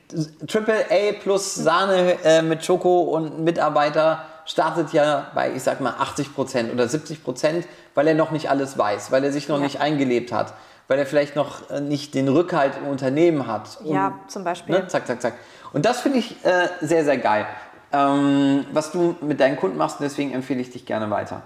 Triple 0.46 0.86
A 0.90 1.12
plus 1.20 1.54
Sahne 1.54 2.16
äh, 2.24 2.42
mit 2.42 2.64
Schoko 2.64 3.00
und 3.00 3.40
Mitarbeiter 3.40 4.24
startet 4.44 4.92
ja 4.92 5.30
bei, 5.34 5.52
ich 5.52 5.62
sag 5.62 5.80
mal, 5.80 5.94
80 5.98 6.34
Prozent 6.34 6.72
oder 6.72 6.88
70 6.88 7.22
Prozent, 7.22 7.66
weil 7.94 8.08
er 8.08 8.14
noch 8.14 8.30
nicht 8.30 8.50
alles 8.50 8.78
weiß, 8.78 9.10
weil 9.10 9.22
er 9.24 9.32
sich 9.32 9.48
noch 9.48 9.58
ja. 9.58 9.64
nicht 9.64 9.80
eingelebt 9.80 10.32
hat, 10.32 10.54
weil 10.86 10.98
er 10.98 11.06
vielleicht 11.06 11.36
noch 11.36 11.70
äh, 11.70 11.80
nicht 11.80 12.14
den 12.14 12.28
Rückhalt 12.28 12.72
im 12.78 12.88
Unternehmen 12.88 13.46
hat. 13.46 13.78
Und, 13.82 13.94
ja, 13.94 14.18
zum 14.28 14.44
Beispiel. 14.44 14.78
Ne, 14.78 14.86
zack, 14.86 15.06
zack, 15.06 15.20
zack. 15.20 15.34
Und 15.72 15.84
das 15.84 16.00
finde 16.00 16.18
ich 16.18 16.44
äh, 16.44 16.68
sehr, 16.80 17.04
sehr 17.04 17.18
geil, 17.18 17.46
ähm, 17.92 18.64
was 18.72 18.90
du 18.90 19.16
mit 19.20 19.38
deinen 19.40 19.56
Kunden 19.56 19.76
machst. 19.76 20.00
Und 20.00 20.04
deswegen 20.04 20.32
empfehle 20.32 20.60
ich 20.60 20.70
dich 20.70 20.86
gerne 20.86 21.10
weiter. 21.10 21.42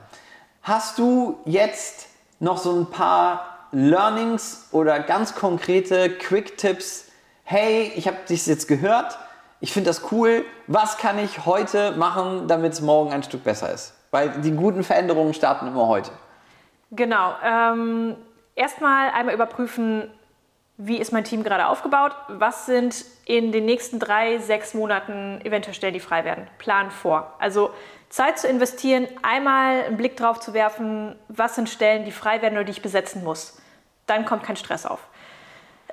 Hast 0.62 0.98
du 0.98 1.40
jetzt 1.44 2.06
noch 2.38 2.58
so 2.58 2.72
ein 2.72 2.86
paar 2.86 3.68
Learnings 3.72 4.68
oder 4.70 5.00
ganz 5.00 5.34
konkrete 5.34 6.10
Quick-Tipps. 6.10 7.06
Hey, 7.52 7.92
ich 7.96 8.06
habe 8.06 8.16
dich 8.26 8.46
jetzt 8.46 8.66
gehört, 8.66 9.18
ich 9.60 9.74
finde 9.74 9.90
das 9.90 10.10
cool. 10.10 10.42
Was 10.68 10.96
kann 10.96 11.18
ich 11.18 11.44
heute 11.44 11.92
machen, 11.92 12.48
damit 12.48 12.72
es 12.72 12.80
morgen 12.80 13.12
ein 13.12 13.22
Stück 13.22 13.44
besser 13.44 13.70
ist? 13.70 13.92
Weil 14.10 14.30
die 14.40 14.52
guten 14.52 14.82
Veränderungen 14.82 15.34
starten 15.34 15.66
immer 15.66 15.86
heute. 15.86 16.12
Genau. 16.92 17.34
Ähm, 17.44 18.16
Erstmal 18.54 19.10
einmal 19.10 19.34
überprüfen, 19.34 20.10
wie 20.78 20.96
ist 20.96 21.12
mein 21.12 21.24
Team 21.24 21.42
gerade 21.42 21.66
aufgebaut? 21.66 22.16
Was 22.28 22.64
sind 22.64 23.04
in 23.26 23.52
den 23.52 23.66
nächsten 23.66 23.98
drei, 23.98 24.38
sechs 24.38 24.72
Monaten 24.72 25.38
eventuell 25.44 25.74
Stellen, 25.74 25.92
die 25.92 26.00
frei 26.00 26.24
werden? 26.24 26.48
Plan 26.56 26.90
vor. 26.90 27.34
Also 27.38 27.70
Zeit 28.08 28.38
zu 28.38 28.48
investieren, 28.48 29.08
einmal 29.20 29.82
einen 29.82 29.98
Blick 29.98 30.16
drauf 30.16 30.40
zu 30.40 30.54
werfen, 30.54 31.16
was 31.28 31.54
sind 31.54 31.68
Stellen, 31.68 32.06
die 32.06 32.12
frei 32.12 32.40
werden 32.40 32.54
oder 32.54 32.64
die 32.64 32.72
ich 32.72 32.80
besetzen 32.80 33.22
muss. 33.22 33.60
Dann 34.06 34.24
kommt 34.24 34.42
kein 34.42 34.56
Stress 34.56 34.86
auf. 34.86 35.06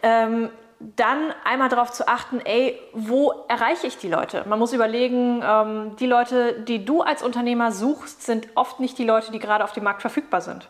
Ähm, 0.02 0.50
dann 0.80 1.34
einmal 1.44 1.70
darauf 1.70 1.92
zu 1.92 2.08
achten, 2.08 2.40
ey, 2.40 2.80
wo 2.94 3.34
erreiche 3.48 3.88
ich 3.88 3.98
die 3.98 4.08
Leute? 4.08 4.46
Man 4.48 4.60
muss 4.60 4.72
überlegen, 4.72 5.44
ähm, 5.44 5.96
die 5.98 6.06
Leute, 6.06 6.62
die 6.62 6.86
du 6.86 7.02
als 7.02 7.22
Unternehmer 7.22 7.72
suchst, 7.72 8.24
sind 8.24 8.48
oft 8.56 8.80
nicht 8.80 8.98
die 8.98 9.04
Leute, 9.04 9.32
die 9.32 9.40
gerade 9.40 9.64
auf 9.64 9.74
dem 9.74 9.84
Markt 9.84 10.02
verfügbar 10.02 10.42
sind. 10.42 10.70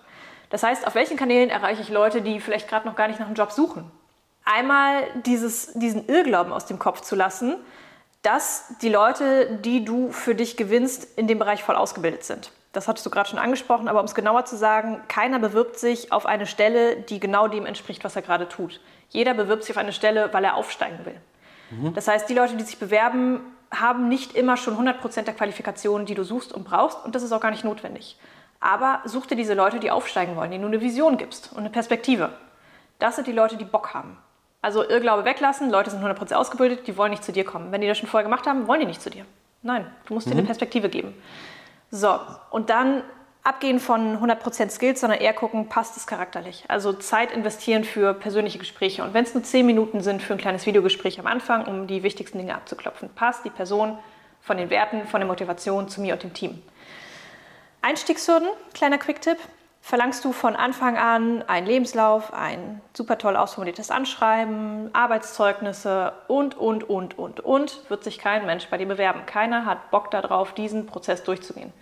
Das 0.49 0.63
heißt, 0.63 0.87
auf 0.87 0.95
welchen 0.95 1.15
Kanälen 1.15 1.49
erreiche 1.49 1.81
ich 1.81 1.89
Leute, 1.89 2.21
die 2.21 2.39
vielleicht 2.39 2.67
gerade 2.67 2.87
noch 2.87 2.95
gar 2.95 3.07
nicht 3.07 3.19
nach 3.19 3.27
einem 3.27 3.35
Job 3.35 3.51
suchen? 3.51 3.91
Einmal 4.45 5.03
dieses, 5.25 5.73
diesen 5.73 6.07
Irrglauben 6.07 6.51
aus 6.51 6.65
dem 6.65 6.79
Kopf 6.79 7.01
zu 7.01 7.15
lassen, 7.15 7.55
dass 8.23 8.73
die 8.81 8.89
Leute, 8.89 9.59
die 9.63 9.85
du 9.85 10.11
für 10.11 10.33
dich 10.33 10.57
gewinnst, 10.57 11.17
in 11.17 11.27
dem 11.27 11.37
Bereich 11.37 11.63
voll 11.63 11.75
ausgebildet 11.75 12.23
sind. 12.23 12.51
Das 12.71 12.87
hattest 12.87 13.05
du 13.05 13.09
gerade 13.09 13.29
schon 13.29 13.39
angesprochen, 13.39 13.87
aber 13.87 13.99
um 13.99 14.05
es 14.05 14.13
genauer 14.13 14.45
zu 14.45 14.55
sagen, 14.55 15.01
keiner 15.07 15.39
bewirbt 15.39 15.79
sich 15.79 16.11
auf 16.11 16.25
eine 16.25 16.45
Stelle, 16.45 16.97
die 16.97 17.19
genau 17.19 17.47
dem 17.47 17.65
entspricht, 17.65 18.03
was 18.03 18.15
er 18.15 18.21
gerade 18.21 18.47
tut. 18.47 18.79
Jeder 19.09 19.33
bewirbt 19.33 19.63
sich 19.63 19.75
auf 19.75 19.77
eine 19.77 19.93
Stelle, 19.93 20.33
weil 20.33 20.43
er 20.43 20.55
aufsteigen 20.55 21.05
will. 21.05 21.19
Mhm. 21.71 21.93
Das 21.93 22.07
heißt, 22.07 22.29
die 22.29 22.33
Leute, 22.33 22.55
die 22.55 22.63
sich 22.63 22.79
bewerben, 22.79 23.41
haben 23.71 24.07
nicht 24.07 24.35
immer 24.35 24.57
schon 24.57 24.75
100% 24.75 25.23
der 25.23 25.33
Qualifikationen, 25.33 26.05
die 26.05 26.15
du 26.15 26.23
suchst 26.23 26.53
und 26.53 26.63
brauchst 26.63 27.03
und 27.05 27.15
das 27.15 27.23
ist 27.23 27.31
auch 27.31 27.41
gar 27.41 27.51
nicht 27.51 27.63
notwendig. 27.63 28.17
Aber 28.59 29.01
such 29.05 29.27
dir 29.27 29.35
diese 29.35 29.53
Leute, 29.53 29.79
die 29.79 29.91
aufsteigen 29.91 30.35
wollen, 30.35 30.51
denen 30.51 30.63
du 30.63 30.67
eine 30.67 30.81
Vision 30.81 31.17
gibst 31.17 31.51
und 31.51 31.59
eine 31.59 31.69
Perspektive. 31.69 32.31
Das 32.97 33.15
sind 33.15 33.27
die 33.27 33.31
Leute, 33.31 33.57
die 33.57 33.65
Bock 33.65 33.93
haben. 33.93 34.17
Also 34.61 34.83
Irrglaube 34.83 35.23
weglassen, 35.23 35.69
Leute 35.69 35.89
sind 35.89 36.03
100% 36.03 36.33
ausgebildet, 36.33 36.87
die 36.87 36.97
wollen 36.97 37.11
nicht 37.11 37.23
zu 37.23 37.31
dir 37.31 37.45
kommen. 37.45 37.71
Wenn 37.71 37.79
die 37.79 37.87
das 37.87 37.97
schon 37.97 38.09
vorher 38.09 38.25
gemacht 38.25 38.45
haben, 38.45 38.67
wollen 38.67 38.81
die 38.81 38.85
nicht 38.85 39.01
zu 39.01 39.09
dir. 39.09 39.25
Nein, 39.61 39.85
du 40.05 40.13
musst 40.13 40.27
mhm. 40.27 40.31
dir 40.31 40.35
eine 40.35 40.41
mhm. 40.43 40.47
Perspektive 40.47 40.89
geben. 40.89 41.13
So, 41.91 42.19
und 42.49 42.69
dann 42.69 43.03
abgehen 43.49 43.79
von 43.79 44.17
100% 44.17 44.69
Skills, 44.69 45.01
sondern 45.01 45.19
eher 45.19 45.33
gucken, 45.33 45.67
passt 45.67 45.97
es 45.97 46.07
charakterlich. 46.07 46.63
Also 46.67 46.93
Zeit 46.93 47.31
investieren 47.31 47.83
für 47.83 48.13
persönliche 48.13 48.59
Gespräche. 48.59 49.03
Und 49.03 49.13
wenn 49.13 49.23
es 49.23 49.33
nur 49.33 49.43
10 49.43 49.65
Minuten 49.65 50.01
sind 50.01 50.21
für 50.21 50.33
ein 50.33 50.39
kleines 50.39 50.65
Videogespräch 50.65 51.19
am 51.19 51.27
Anfang, 51.27 51.65
um 51.65 51.87
die 51.87 52.03
wichtigsten 52.03 52.37
Dinge 52.37 52.55
abzuklopfen, 52.55 53.09
passt 53.15 53.43
die 53.43 53.49
Person 53.49 53.97
von 54.41 54.57
den 54.57 54.69
Werten, 54.69 55.05
von 55.07 55.19
der 55.19 55.27
Motivation 55.27 55.89
zu 55.89 55.99
mir 55.99 56.13
und 56.13 56.23
dem 56.23 56.33
Team. 56.33 56.61
Einstiegshürden, 57.81 58.47
kleiner 58.73 58.97
Quick-Tipp 58.97 59.37
verlangst 59.81 60.23
du 60.25 60.33
von 60.33 60.55
Anfang 60.55 60.97
an 60.97 61.43
einen 61.47 61.65
Lebenslauf, 61.65 62.33
ein 62.33 62.81
super 62.93 63.17
toll 63.17 63.35
ausformuliertes 63.35 63.91
Anschreiben, 63.91 64.89
Arbeitszeugnisse 64.93 66.13
und, 66.27 66.57
und, 66.57 66.87
und, 66.89 67.17
und, 67.17 67.39
und, 67.39 67.89
wird 67.89 68.03
sich 68.03 68.19
kein 68.19 68.45
Mensch 68.45 68.67
bei 68.67 68.77
dir 68.77 68.87
bewerben. 68.87 69.25
Keiner 69.25 69.65
hat 69.65 69.89
Bock 69.91 70.11
darauf, 70.11 70.53
diesen 70.53 70.85
Prozess 70.85 71.23
durchzugehen. 71.23 71.73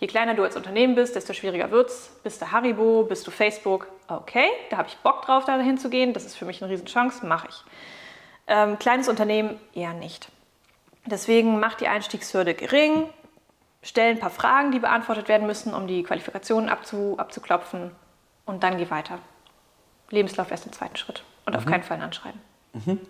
Je 0.00 0.06
kleiner 0.06 0.34
du 0.34 0.42
als 0.42 0.56
Unternehmen 0.56 0.94
bist, 0.94 1.14
desto 1.14 1.34
schwieriger 1.34 1.70
wird 1.70 1.90
es. 1.90 2.10
Bist 2.22 2.40
du 2.40 2.50
Haribo, 2.50 3.04
bist 3.04 3.26
du 3.26 3.30
Facebook, 3.30 3.86
okay, 4.08 4.48
da 4.70 4.78
habe 4.78 4.88
ich 4.88 4.96
Bock 4.98 5.22
drauf, 5.22 5.44
da 5.44 5.58
hinzugehen, 5.58 6.14
das 6.14 6.24
ist 6.24 6.36
für 6.36 6.46
mich 6.46 6.62
eine 6.62 6.72
Riesenchance, 6.72 7.24
mache 7.24 7.48
ich. 7.50 7.64
Ähm, 8.46 8.78
kleines 8.78 9.08
Unternehmen 9.08 9.60
eher 9.74 9.92
nicht. 9.92 10.28
Deswegen 11.04 11.60
macht 11.60 11.82
die 11.82 11.88
Einstiegshürde 11.88 12.54
gering, 12.54 13.10
stell 13.82 14.12
ein 14.12 14.18
paar 14.18 14.30
Fragen, 14.30 14.72
die 14.72 14.78
beantwortet 14.78 15.28
werden 15.28 15.46
müssen, 15.46 15.74
um 15.74 15.86
die 15.86 16.02
Qualifikationen 16.02 16.70
abzu, 16.70 17.16
abzuklopfen 17.18 17.90
und 18.46 18.62
dann 18.62 18.78
geh 18.78 18.90
weiter. 18.90 19.18
Lebenslauf 20.08 20.50
erst 20.50 20.64
im 20.64 20.72
zweiten 20.72 20.96
Schritt 20.96 21.24
und 21.44 21.52
mhm. 21.52 21.58
auf 21.58 21.66
keinen 21.66 21.82
Fall 21.82 22.00
anschreiben. 22.00 22.40
Mhm. 22.72 23.00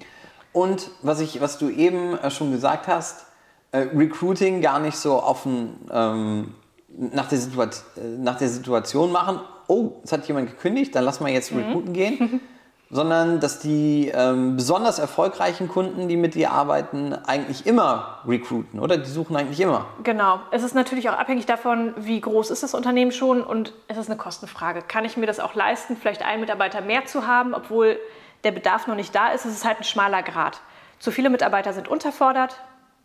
Und 0.52 0.90
was, 1.02 1.20
ich, 1.20 1.40
was 1.40 1.56
du 1.58 1.70
eben 1.70 2.18
äh, 2.18 2.32
schon 2.32 2.50
gesagt 2.50 2.88
hast, 2.88 3.26
äh, 3.70 3.78
Recruiting 3.94 4.60
gar 4.60 4.80
nicht 4.80 4.96
so 4.96 5.22
offen 5.22 5.88
ähm, 5.92 6.54
nach, 6.96 7.28
der 7.28 7.38
äh, 7.38 8.00
nach 8.18 8.38
der 8.38 8.48
Situation 8.48 9.12
machen. 9.12 9.40
Oh, 9.66 9.92
es 10.02 10.12
hat 10.12 10.26
jemand 10.26 10.50
gekündigt, 10.50 10.94
dann 10.94 11.04
lass 11.04 11.20
mal 11.20 11.30
jetzt 11.30 11.52
mhm. 11.52 11.62
recruiten 11.62 11.92
gehen. 11.92 12.40
sondern 12.90 13.38
dass 13.38 13.60
die 13.60 14.10
ähm, 14.12 14.56
besonders 14.56 14.98
erfolgreichen 14.98 15.68
Kunden, 15.68 16.08
die 16.08 16.16
mit 16.16 16.34
dir 16.34 16.50
arbeiten, 16.50 17.14
eigentlich 17.14 17.64
immer 17.64 18.18
recruiten, 18.26 18.80
oder? 18.80 18.98
Die 18.98 19.08
suchen 19.08 19.36
eigentlich 19.36 19.60
immer. 19.60 19.86
Genau. 20.02 20.40
Es 20.50 20.64
ist 20.64 20.74
natürlich 20.74 21.08
auch 21.08 21.16
abhängig 21.16 21.46
davon, 21.46 21.94
wie 21.96 22.20
groß 22.20 22.50
ist 22.50 22.64
das 22.64 22.74
Unternehmen 22.74 23.12
schon 23.12 23.42
und 23.44 23.72
es 23.86 23.96
ist 23.96 24.10
eine 24.10 24.18
Kostenfrage. 24.18 24.82
Kann 24.82 25.04
ich 25.04 25.16
mir 25.16 25.26
das 25.26 25.38
auch 25.38 25.54
leisten, 25.54 25.96
vielleicht 25.96 26.22
einen 26.22 26.40
Mitarbeiter 26.40 26.80
mehr 26.80 27.06
zu 27.06 27.28
haben, 27.28 27.54
obwohl 27.54 27.96
der 28.42 28.50
Bedarf 28.50 28.88
noch 28.88 28.96
nicht 28.96 29.14
da 29.14 29.28
ist? 29.28 29.44
Es 29.44 29.52
ist 29.52 29.64
halt 29.64 29.78
ein 29.78 29.84
schmaler 29.84 30.24
Grad. 30.24 30.60
Zu 30.98 31.12
viele 31.12 31.30
Mitarbeiter 31.30 31.72
sind 31.72 31.86
unterfordert, 31.86 32.56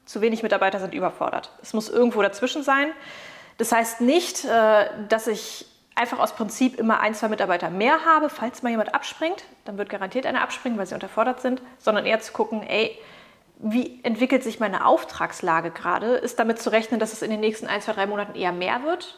zu 0.06 0.20
wenig 0.20 0.42
Mitarbeiter 0.42 0.80
sind 0.80 0.96
überfordert. 0.96 1.52
Es 1.62 1.74
muss 1.74 1.90
irgendwo 1.90 2.24
dazwischen 2.24 2.64
sein. 2.64 2.88
Das 3.58 3.72
heißt 3.72 4.02
nicht, 4.02 4.46
äh, 4.46 4.90
dass 5.08 5.28
ich 5.28 5.66
einfach 5.96 6.20
aus 6.20 6.34
Prinzip 6.36 6.78
immer 6.78 7.00
ein, 7.00 7.16
zwei 7.16 7.30
Mitarbeiter 7.30 7.70
mehr 7.70 8.06
habe, 8.06 8.30
falls 8.30 8.64
mal 8.64 8.70
jemand 8.70 8.94
abspringt, 8.94 9.46
dann 9.64 9.78
wird 9.78 9.90
garantiert 9.90 10.26
einer 10.26 10.42
abspringen, 10.42 10.78
weil 10.78 10.86
sie 10.86 10.94
unterfordert 10.94 11.40
sind, 11.42 11.62
sondern 11.80 12.06
eher 12.06 12.20
zu 12.20 12.34
gucken, 12.34 12.64
ey, 12.64 12.98
wie 13.58 14.02
entwickelt 14.04 14.44
sich 14.44 14.60
meine 14.60 14.86
Auftragslage 14.86 15.72
gerade? 15.72 16.16
Ist 16.16 16.40
damit 16.40 16.62
zu 16.62 16.72
rechnen, 16.72 17.00
dass 17.00 17.14
es 17.14 17.22
in 17.22 17.32
den 17.32 17.40
nächsten 17.40 17.68
ein, 17.68 17.82
zwei, 17.82 17.94
drei 17.94 18.06
Monaten 18.06 18.36
eher 18.38 18.52
mehr 18.52 18.84
wird? 18.84 19.18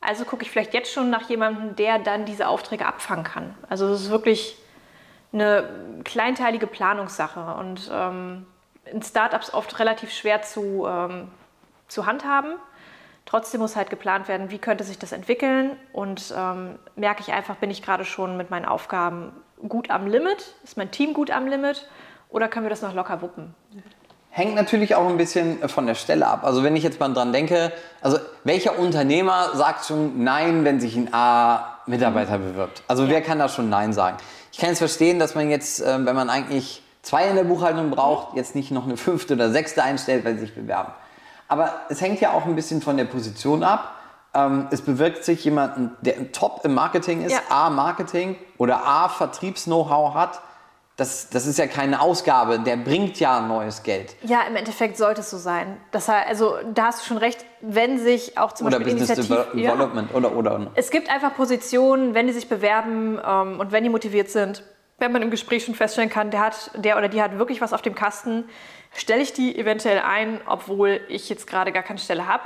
Also 0.00 0.24
gucke 0.24 0.44
ich 0.44 0.50
vielleicht 0.50 0.74
jetzt 0.74 0.92
schon 0.92 1.10
nach 1.10 1.28
jemandem, 1.28 1.74
der 1.74 1.98
dann 1.98 2.24
diese 2.24 2.46
Aufträge 2.46 2.86
abfangen 2.86 3.24
kann. 3.24 3.54
Also 3.68 3.88
es 3.88 4.02
ist 4.02 4.10
wirklich 4.10 4.56
eine 5.32 5.68
kleinteilige 6.04 6.66
Planungssache 6.66 7.54
und 7.54 7.90
ähm, 7.92 8.46
in 8.84 9.02
Startups 9.02 9.52
oft 9.52 9.78
relativ 9.78 10.12
schwer 10.12 10.42
zu, 10.42 10.86
ähm, 10.86 11.30
zu 11.88 12.06
handhaben. 12.06 12.54
Trotzdem 13.32 13.62
muss 13.62 13.76
halt 13.76 13.88
geplant 13.88 14.28
werden, 14.28 14.50
wie 14.50 14.58
könnte 14.58 14.84
sich 14.84 14.98
das 14.98 15.10
entwickeln 15.10 15.70
und 15.94 16.34
ähm, 16.36 16.78
merke 16.96 17.22
ich 17.22 17.32
einfach, 17.32 17.56
bin 17.56 17.70
ich 17.70 17.82
gerade 17.82 18.04
schon 18.04 18.36
mit 18.36 18.50
meinen 18.50 18.66
Aufgaben 18.66 19.32
gut 19.66 19.88
am 19.88 20.06
Limit? 20.06 20.54
Ist 20.64 20.76
mein 20.76 20.90
Team 20.90 21.14
gut 21.14 21.30
am 21.30 21.46
Limit? 21.46 21.88
Oder 22.28 22.48
können 22.48 22.66
wir 22.66 22.68
das 22.68 22.82
noch 22.82 22.92
locker 22.92 23.22
wuppen? 23.22 23.54
Hängt 24.28 24.54
natürlich 24.54 24.94
auch 24.96 25.08
ein 25.08 25.16
bisschen 25.16 25.66
von 25.70 25.86
der 25.86 25.94
Stelle 25.94 26.26
ab. 26.26 26.44
Also 26.44 26.62
wenn 26.62 26.76
ich 26.76 26.82
jetzt 26.82 27.00
mal 27.00 27.10
dran 27.14 27.32
denke, 27.32 27.72
also 28.02 28.18
welcher 28.44 28.78
Unternehmer 28.78 29.52
sagt 29.54 29.86
schon 29.86 30.22
Nein, 30.22 30.66
wenn 30.66 30.78
sich 30.78 30.94
ein 30.94 31.08
A-Mitarbeiter 31.14 32.36
bewirbt? 32.36 32.82
Also 32.86 33.08
wer 33.08 33.22
kann 33.22 33.38
da 33.38 33.48
schon 33.48 33.70
Nein 33.70 33.94
sagen? 33.94 34.18
Ich 34.52 34.58
kann 34.58 34.68
jetzt 34.68 34.80
verstehen, 34.80 35.18
dass 35.18 35.34
man 35.34 35.48
jetzt, 35.48 35.80
äh, 35.80 36.04
wenn 36.04 36.14
man 36.14 36.28
eigentlich 36.28 36.82
zwei 37.00 37.28
in 37.28 37.36
der 37.36 37.44
Buchhaltung 37.44 37.88
braucht, 37.88 38.36
jetzt 38.36 38.54
nicht 38.54 38.72
noch 38.72 38.84
eine 38.84 38.98
fünfte 38.98 39.32
oder 39.32 39.50
sechste 39.50 39.82
einstellt, 39.82 40.22
weil 40.26 40.34
sie 40.34 40.40
sich 40.40 40.54
bewerben. 40.54 40.92
Aber 41.52 41.74
es 41.90 42.00
hängt 42.00 42.18
ja 42.22 42.32
auch 42.32 42.46
ein 42.46 42.56
bisschen 42.56 42.80
von 42.80 42.96
der 42.96 43.04
Position 43.04 43.62
ab. 43.62 43.92
Ähm, 44.34 44.68
es 44.70 44.80
bewirkt 44.80 45.22
sich 45.22 45.44
jemand, 45.44 45.90
der 46.00 46.32
top 46.32 46.62
im 46.64 46.72
Marketing 46.72 47.22
ist, 47.22 47.32
Ja. 47.32 47.40
A, 47.50 47.68
Marketing 47.68 48.36
oder 48.56 48.86
A, 48.86 49.10
Vertriebs-Know-how 49.10 50.14
hat. 50.14 50.40
Das, 50.96 51.28
das 51.28 51.46
ist 51.46 51.58
ja 51.58 51.66
keine 51.66 52.00
Ausgabe, 52.00 52.58
der 52.58 52.78
bringt 52.78 53.20
ja 53.20 53.40
neues 53.42 53.82
Geld. 53.82 54.16
Ja, 54.22 54.44
im 54.48 54.56
Endeffekt 54.56 54.96
sollte 54.96 55.20
es 55.20 55.28
so 55.28 55.36
sein. 55.36 55.76
Das 55.90 56.08
heißt, 56.08 56.26
also 56.26 56.56
da 56.72 56.86
hast 56.86 57.02
du 57.02 57.04
schon 57.08 57.18
recht, 57.18 57.44
wenn 57.60 57.98
sich 57.98 58.38
auch 58.38 58.52
zum 58.52 58.68
Oder 58.68 58.78
Beispiel 58.78 58.94
Business 58.98 59.18
Initiativ... 59.18 59.54
Ja. 59.54 59.72
Development 59.72 60.14
oder, 60.14 60.34
oder. 60.34 60.68
Es 60.74 60.90
gibt 60.90 61.10
einfach 61.10 61.34
Positionen, 61.34 62.14
wenn 62.14 62.26
die 62.28 62.32
sich 62.32 62.48
bewerben 62.48 63.20
ähm, 63.22 63.60
und 63.60 63.72
wenn 63.72 63.84
die 63.84 63.90
motiviert 63.90 64.30
sind, 64.30 64.62
wenn 65.02 65.12
man 65.12 65.20
im 65.20 65.30
Gespräch 65.30 65.64
schon 65.64 65.74
feststellen 65.74 66.08
kann, 66.08 66.30
der 66.30 66.40
hat, 66.40 66.70
der 66.76 66.96
oder 66.96 67.08
die 67.08 67.20
hat 67.20 67.36
wirklich 67.36 67.60
was 67.60 67.72
auf 67.72 67.82
dem 67.82 67.94
Kasten, 67.94 68.48
stelle 68.94 69.20
ich 69.20 69.32
die 69.32 69.58
eventuell 69.58 69.98
ein, 69.98 70.40
obwohl 70.46 71.00
ich 71.08 71.28
jetzt 71.28 71.46
gerade 71.46 71.72
gar 71.72 71.82
keine 71.82 71.98
Stelle 71.98 72.26
habe. 72.26 72.44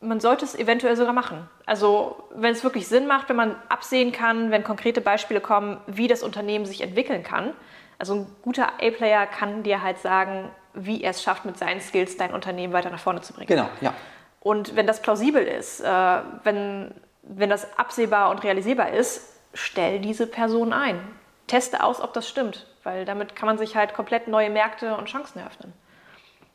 Man 0.00 0.20
sollte 0.20 0.44
es 0.44 0.54
eventuell 0.54 0.96
sogar 0.96 1.12
machen. 1.12 1.50
Also 1.66 2.22
wenn 2.34 2.52
es 2.52 2.62
wirklich 2.62 2.86
Sinn 2.86 3.08
macht, 3.08 3.28
wenn 3.28 3.36
man 3.36 3.56
absehen 3.68 4.12
kann, 4.12 4.52
wenn 4.52 4.62
konkrete 4.62 5.00
Beispiele 5.00 5.40
kommen, 5.40 5.78
wie 5.88 6.06
das 6.06 6.22
Unternehmen 6.22 6.66
sich 6.66 6.82
entwickeln 6.82 7.24
kann. 7.24 7.52
Also 7.98 8.14
ein 8.14 8.26
guter 8.42 8.74
A-Player 8.74 9.26
kann 9.26 9.64
dir 9.64 9.82
halt 9.82 9.98
sagen, 9.98 10.50
wie 10.74 11.02
er 11.02 11.10
es 11.10 11.20
schafft, 11.20 11.44
mit 11.44 11.58
seinen 11.58 11.80
Skills 11.80 12.16
dein 12.16 12.32
Unternehmen 12.32 12.72
weiter 12.72 12.90
nach 12.90 13.00
vorne 13.00 13.22
zu 13.22 13.32
bringen. 13.32 13.48
Genau, 13.48 13.68
ja. 13.80 13.92
Und 14.38 14.76
wenn 14.76 14.86
das 14.86 15.02
plausibel 15.02 15.42
ist, 15.42 15.80
äh, 15.80 16.18
wenn, 16.44 16.94
wenn 17.22 17.50
das 17.50 17.76
absehbar 17.76 18.30
und 18.30 18.44
realisierbar 18.44 18.92
ist, 18.92 19.32
stell 19.52 19.98
diese 19.98 20.28
Person 20.28 20.72
ein. 20.72 21.00
Teste 21.48 21.82
aus, 21.82 22.00
ob 22.00 22.12
das 22.12 22.28
stimmt, 22.28 22.66
weil 22.84 23.04
damit 23.04 23.34
kann 23.34 23.46
man 23.46 23.58
sich 23.58 23.74
halt 23.74 23.94
komplett 23.94 24.28
neue 24.28 24.50
Märkte 24.50 24.96
und 24.96 25.06
Chancen 25.06 25.40
eröffnen. 25.40 25.72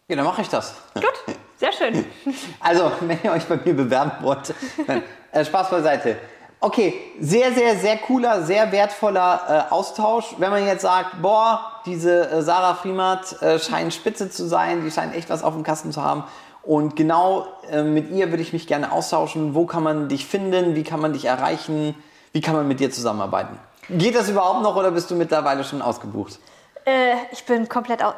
Ja, 0.08 0.16
dann 0.16 0.26
mache 0.26 0.42
ich 0.42 0.50
das. 0.50 0.76
Gut, 0.94 1.36
sehr 1.58 1.74
schön. 1.74 2.06
Also, 2.60 2.92
wenn 3.02 3.20
ihr 3.24 3.32
euch 3.32 3.46
bei 3.46 3.58
mir 3.58 3.74
bewerben 3.74 4.12
wollt, 4.22 4.54
nein, 4.88 5.04
äh, 5.32 5.44
Spaß 5.44 5.70
beiseite. 5.70 6.18
Okay, 6.60 6.94
sehr, 7.20 7.52
sehr, 7.52 7.76
sehr 7.78 7.98
cooler, 7.98 8.44
sehr 8.44 8.72
wertvoller 8.72 9.68
äh, 9.70 9.74
Austausch. 9.74 10.36
Wenn 10.38 10.50
man 10.50 10.66
jetzt 10.66 10.84
sagt, 10.84 11.22
boah, 11.22 11.82
diese 11.86 12.30
äh, 12.30 12.42
Sarah 12.42 12.76
Friemert 12.76 13.42
äh, 13.42 13.60
scheint 13.60 13.94
spitze 13.94 14.30
zu 14.30 14.48
sein, 14.48 14.82
die 14.86 14.90
scheint 14.90 15.14
echt 15.14 15.30
was 15.30 15.44
auf 15.44 15.54
dem 15.54 15.64
Kasten 15.64 15.92
zu 15.92 16.02
haben. 16.02 16.24
Und 16.62 16.96
genau 16.96 17.48
äh, 17.70 17.84
mit 17.84 18.10
ihr 18.12 18.30
würde 18.30 18.42
ich 18.42 18.54
mich 18.54 18.66
gerne 18.66 18.94
austauschen. 18.94 19.56
Wo 19.56 19.66
kann 19.66 19.84
man 19.84 20.08
dich 20.08 20.26
finden? 20.26 20.76
Wie 20.76 20.84
kann 20.84 21.02
man 21.02 21.12
dich 21.12 21.26
erreichen? 21.26 21.96
Wie 22.32 22.40
kann 22.40 22.56
man 22.56 22.66
mit 22.66 22.80
dir 22.80 22.90
zusammenarbeiten? 22.92 23.60
Geht 23.90 24.16
das 24.16 24.30
überhaupt 24.30 24.62
noch 24.62 24.76
oder 24.76 24.92
bist 24.92 25.12
du 25.12 25.16
mittlerweile 25.16 25.64
schon 25.64 25.82
ausgebucht? 25.82 26.40
Äh, 26.86 27.16
ich 27.32 27.46
bin 27.46 27.70
komplett 27.70 28.04
out. 28.04 28.16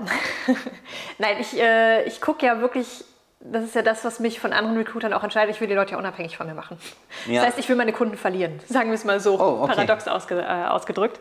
Nein, 1.18 1.38
ich, 1.40 1.60
äh, 1.60 2.04
ich 2.06 2.22
gucke 2.22 2.46
ja 2.46 2.60
wirklich, 2.60 3.04
das 3.40 3.64
ist 3.64 3.76
ja 3.76 3.82
das, 3.82 4.04
was 4.04 4.20
mich 4.20 4.40
von 4.40 4.54
anderen 4.54 4.78
Recruitern 4.78 5.14
auch 5.14 5.24
entscheidet. 5.24 5.54
Ich 5.56 5.62
will 5.62 5.68
die 5.68 5.76
Leute 5.76 5.92
ja 5.92 5.98
unabhängig 5.98 6.38
von 6.38 6.48
mir 6.48 6.56
machen. 6.56 6.78
Ja. 7.28 7.42
Das 7.42 7.50
heißt, 7.50 7.60
ich 7.60 7.70
will 7.70 7.76
meine 7.76 7.94
Kunden 7.94 8.18
verlieren. 8.18 8.60
Sagen 8.68 8.90
wir 8.90 8.96
es 8.96 9.04
mal 9.04 9.20
so, 9.20 9.40
Oh, 9.40 9.64
okay. 9.64 9.76
paradox 9.76 10.08
ausge, 10.08 10.40
äh, 10.42 10.68
ausgedrückt. 10.68 11.20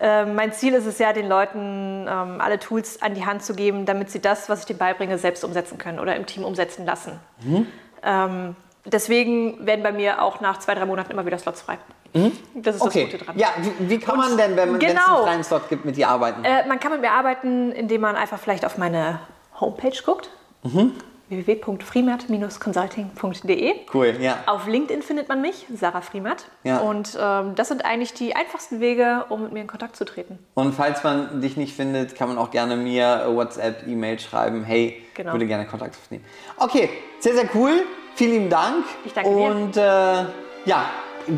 Ähm, 0.00 0.34
mein 0.34 0.52
Ziel 0.52 0.74
ist 0.74 0.86
es 0.86 0.98
ja, 0.98 1.12
den 1.12 1.28
Leuten 1.28 2.06
ähm, 2.08 2.40
alle 2.40 2.58
Tools 2.58 3.00
an 3.02 3.14
die 3.14 3.24
Hand 3.24 3.44
zu 3.44 3.54
geben, 3.54 3.86
damit 3.86 4.10
sie 4.10 4.20
das, 4.20 4.48
was 4.48 4.60
ich 4.60 4.66
denen 4.66 4.78
beibringe, 4.78 5.18
selbst 5.18 5.44
umsetzen 5.44 5.78
können 5.78 6.00
oder 6.00 6.16
im 6.16 6.26
Team 6.26 6.44
umsetzen 6.44 6.84
lassen. 6.84 7.20
Mhm. 7.42 7.66
Ähm, 8.02 8.56
deswegen 8.84 9.64
werden 9.64 9.84
bei 9.84 9.92
mir 9.92 10.20
auch 10.22 10.40
nach 10.40 10.58
zwei, 10.58 10.74
drei 10.74 10.86
Monaten 10.86 11.12
immer 11.12 11.24
wieder 11.26 11.38
Slots 11.38 11.60
frei. 11.60 11.78
Das 12.14 12.76
ist 12.76 12.82
Mhm. 12.82 12.88
Okay. 12.88 13.04
das 13.04 13.12
Gute 13.12 13.24
dran. 13.24 13.38
Ja, 13.38 13.48
wie, 13.58 13.88
wie 13.90 13.98
kann 13.98 14.16
man 14.18 14.36
denn, 14.36 14.56
wenn 14.56 14.74
es 14.74 14.78
genau. 14.80 15.16
einen 15.16 15.24
freien 15.26 15.44
Slot 15.44 15.68
gibt, 15.68 15.84
mit 15.84 15.96
dir 15.96 16.08
arbeiten? 16.08 16.44
Äh, 16.44 16.66
man 16.68 16.78
kann 16.78 16.92
mit 16.92 17.00
mir 17.00 17.10
arbeiten, 17.12 17.72
indem 17.72 18.02
man 18.02 18.14
einfach 18.16 18.38
vielleicht 18.38 18.64
auf 18.66 18.76
meine 18.78 19.20
Homepage 19.60 19.96
guckt. 20.04 20.30
Mhm. 20.62 20.92
www.friemert-consulting.de 21.28 23.74
Cool, 23.92 24.16
ja. 24.20 24.38
Auf 24.46 24.66
LinkedIn 24.66 25.02
findet 25.02 25.28
man 25.28 25.40
mich, 25.40 25.66
Sarah 25.74 26.00
Friemert. 26.02 26.46
Ja. 26.64 26.78
Und 26.78 27.16
ähm, 27.20 27.54
das 27.54 27.68
sind 27.68 27.84
eigentlich 27.84 28.12
die 28.14 28.34
einfachsten 28.36 28.80
Wege, 28.80 29.24
um 29.28 29.42
mit 29.42 29.52
mir 29.52 29.60
in 29.60 29.66
Kontakt 29.66 29.96
zu 29.96 30.04
treten. 30.04 30.38
Und 30.54 30.74
falls 30.74 31.02
man 31.04 31.40
dich 31.40 31.56
nicht 31.56 31.74
findet, 31.74 32.14
kann 32.14 32.28
man 32.28 32.38
auch 32.38 32.50
gerne 32.50 32.76
mir 32.76 33.24
WhatsApp, 33.28 33.86
E-Mail 33.86 34.18
schreiben. 34.18 34.64
Hey, 34.64 35.02
Genau. 35.14 35.32
würde 35.32 35.46
gerne 35.46 35.66
Kontakt 35.66 35.96
aufnehmen. 35.96 36.24
Okay, 36.56 36.88
sehr, 37.20 37.34
sehr 37.34 37.48
cool. 37.54 37.70
Vielen 38.14 38.32
lieben 38.32 38.50
Dank. 38.50 38.84
Ich 39.04 39.12
danke 39.14 39.30
dir. 39.30 39.36
Und 39.36 39.76
äh, 39.76 40.24
ja, 40.64 40.86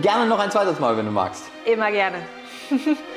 gerne 0.02 0.26
noch 0.26 0.38
ein 0.38 0.50
zweites 0.50 0.78
Mal, 0.78 0.96
wenn 0.96 1.06
du 1.06 1.12
magst. 1.12 1.44
Immer 1.64 1.90
gerne. 1.90 2.18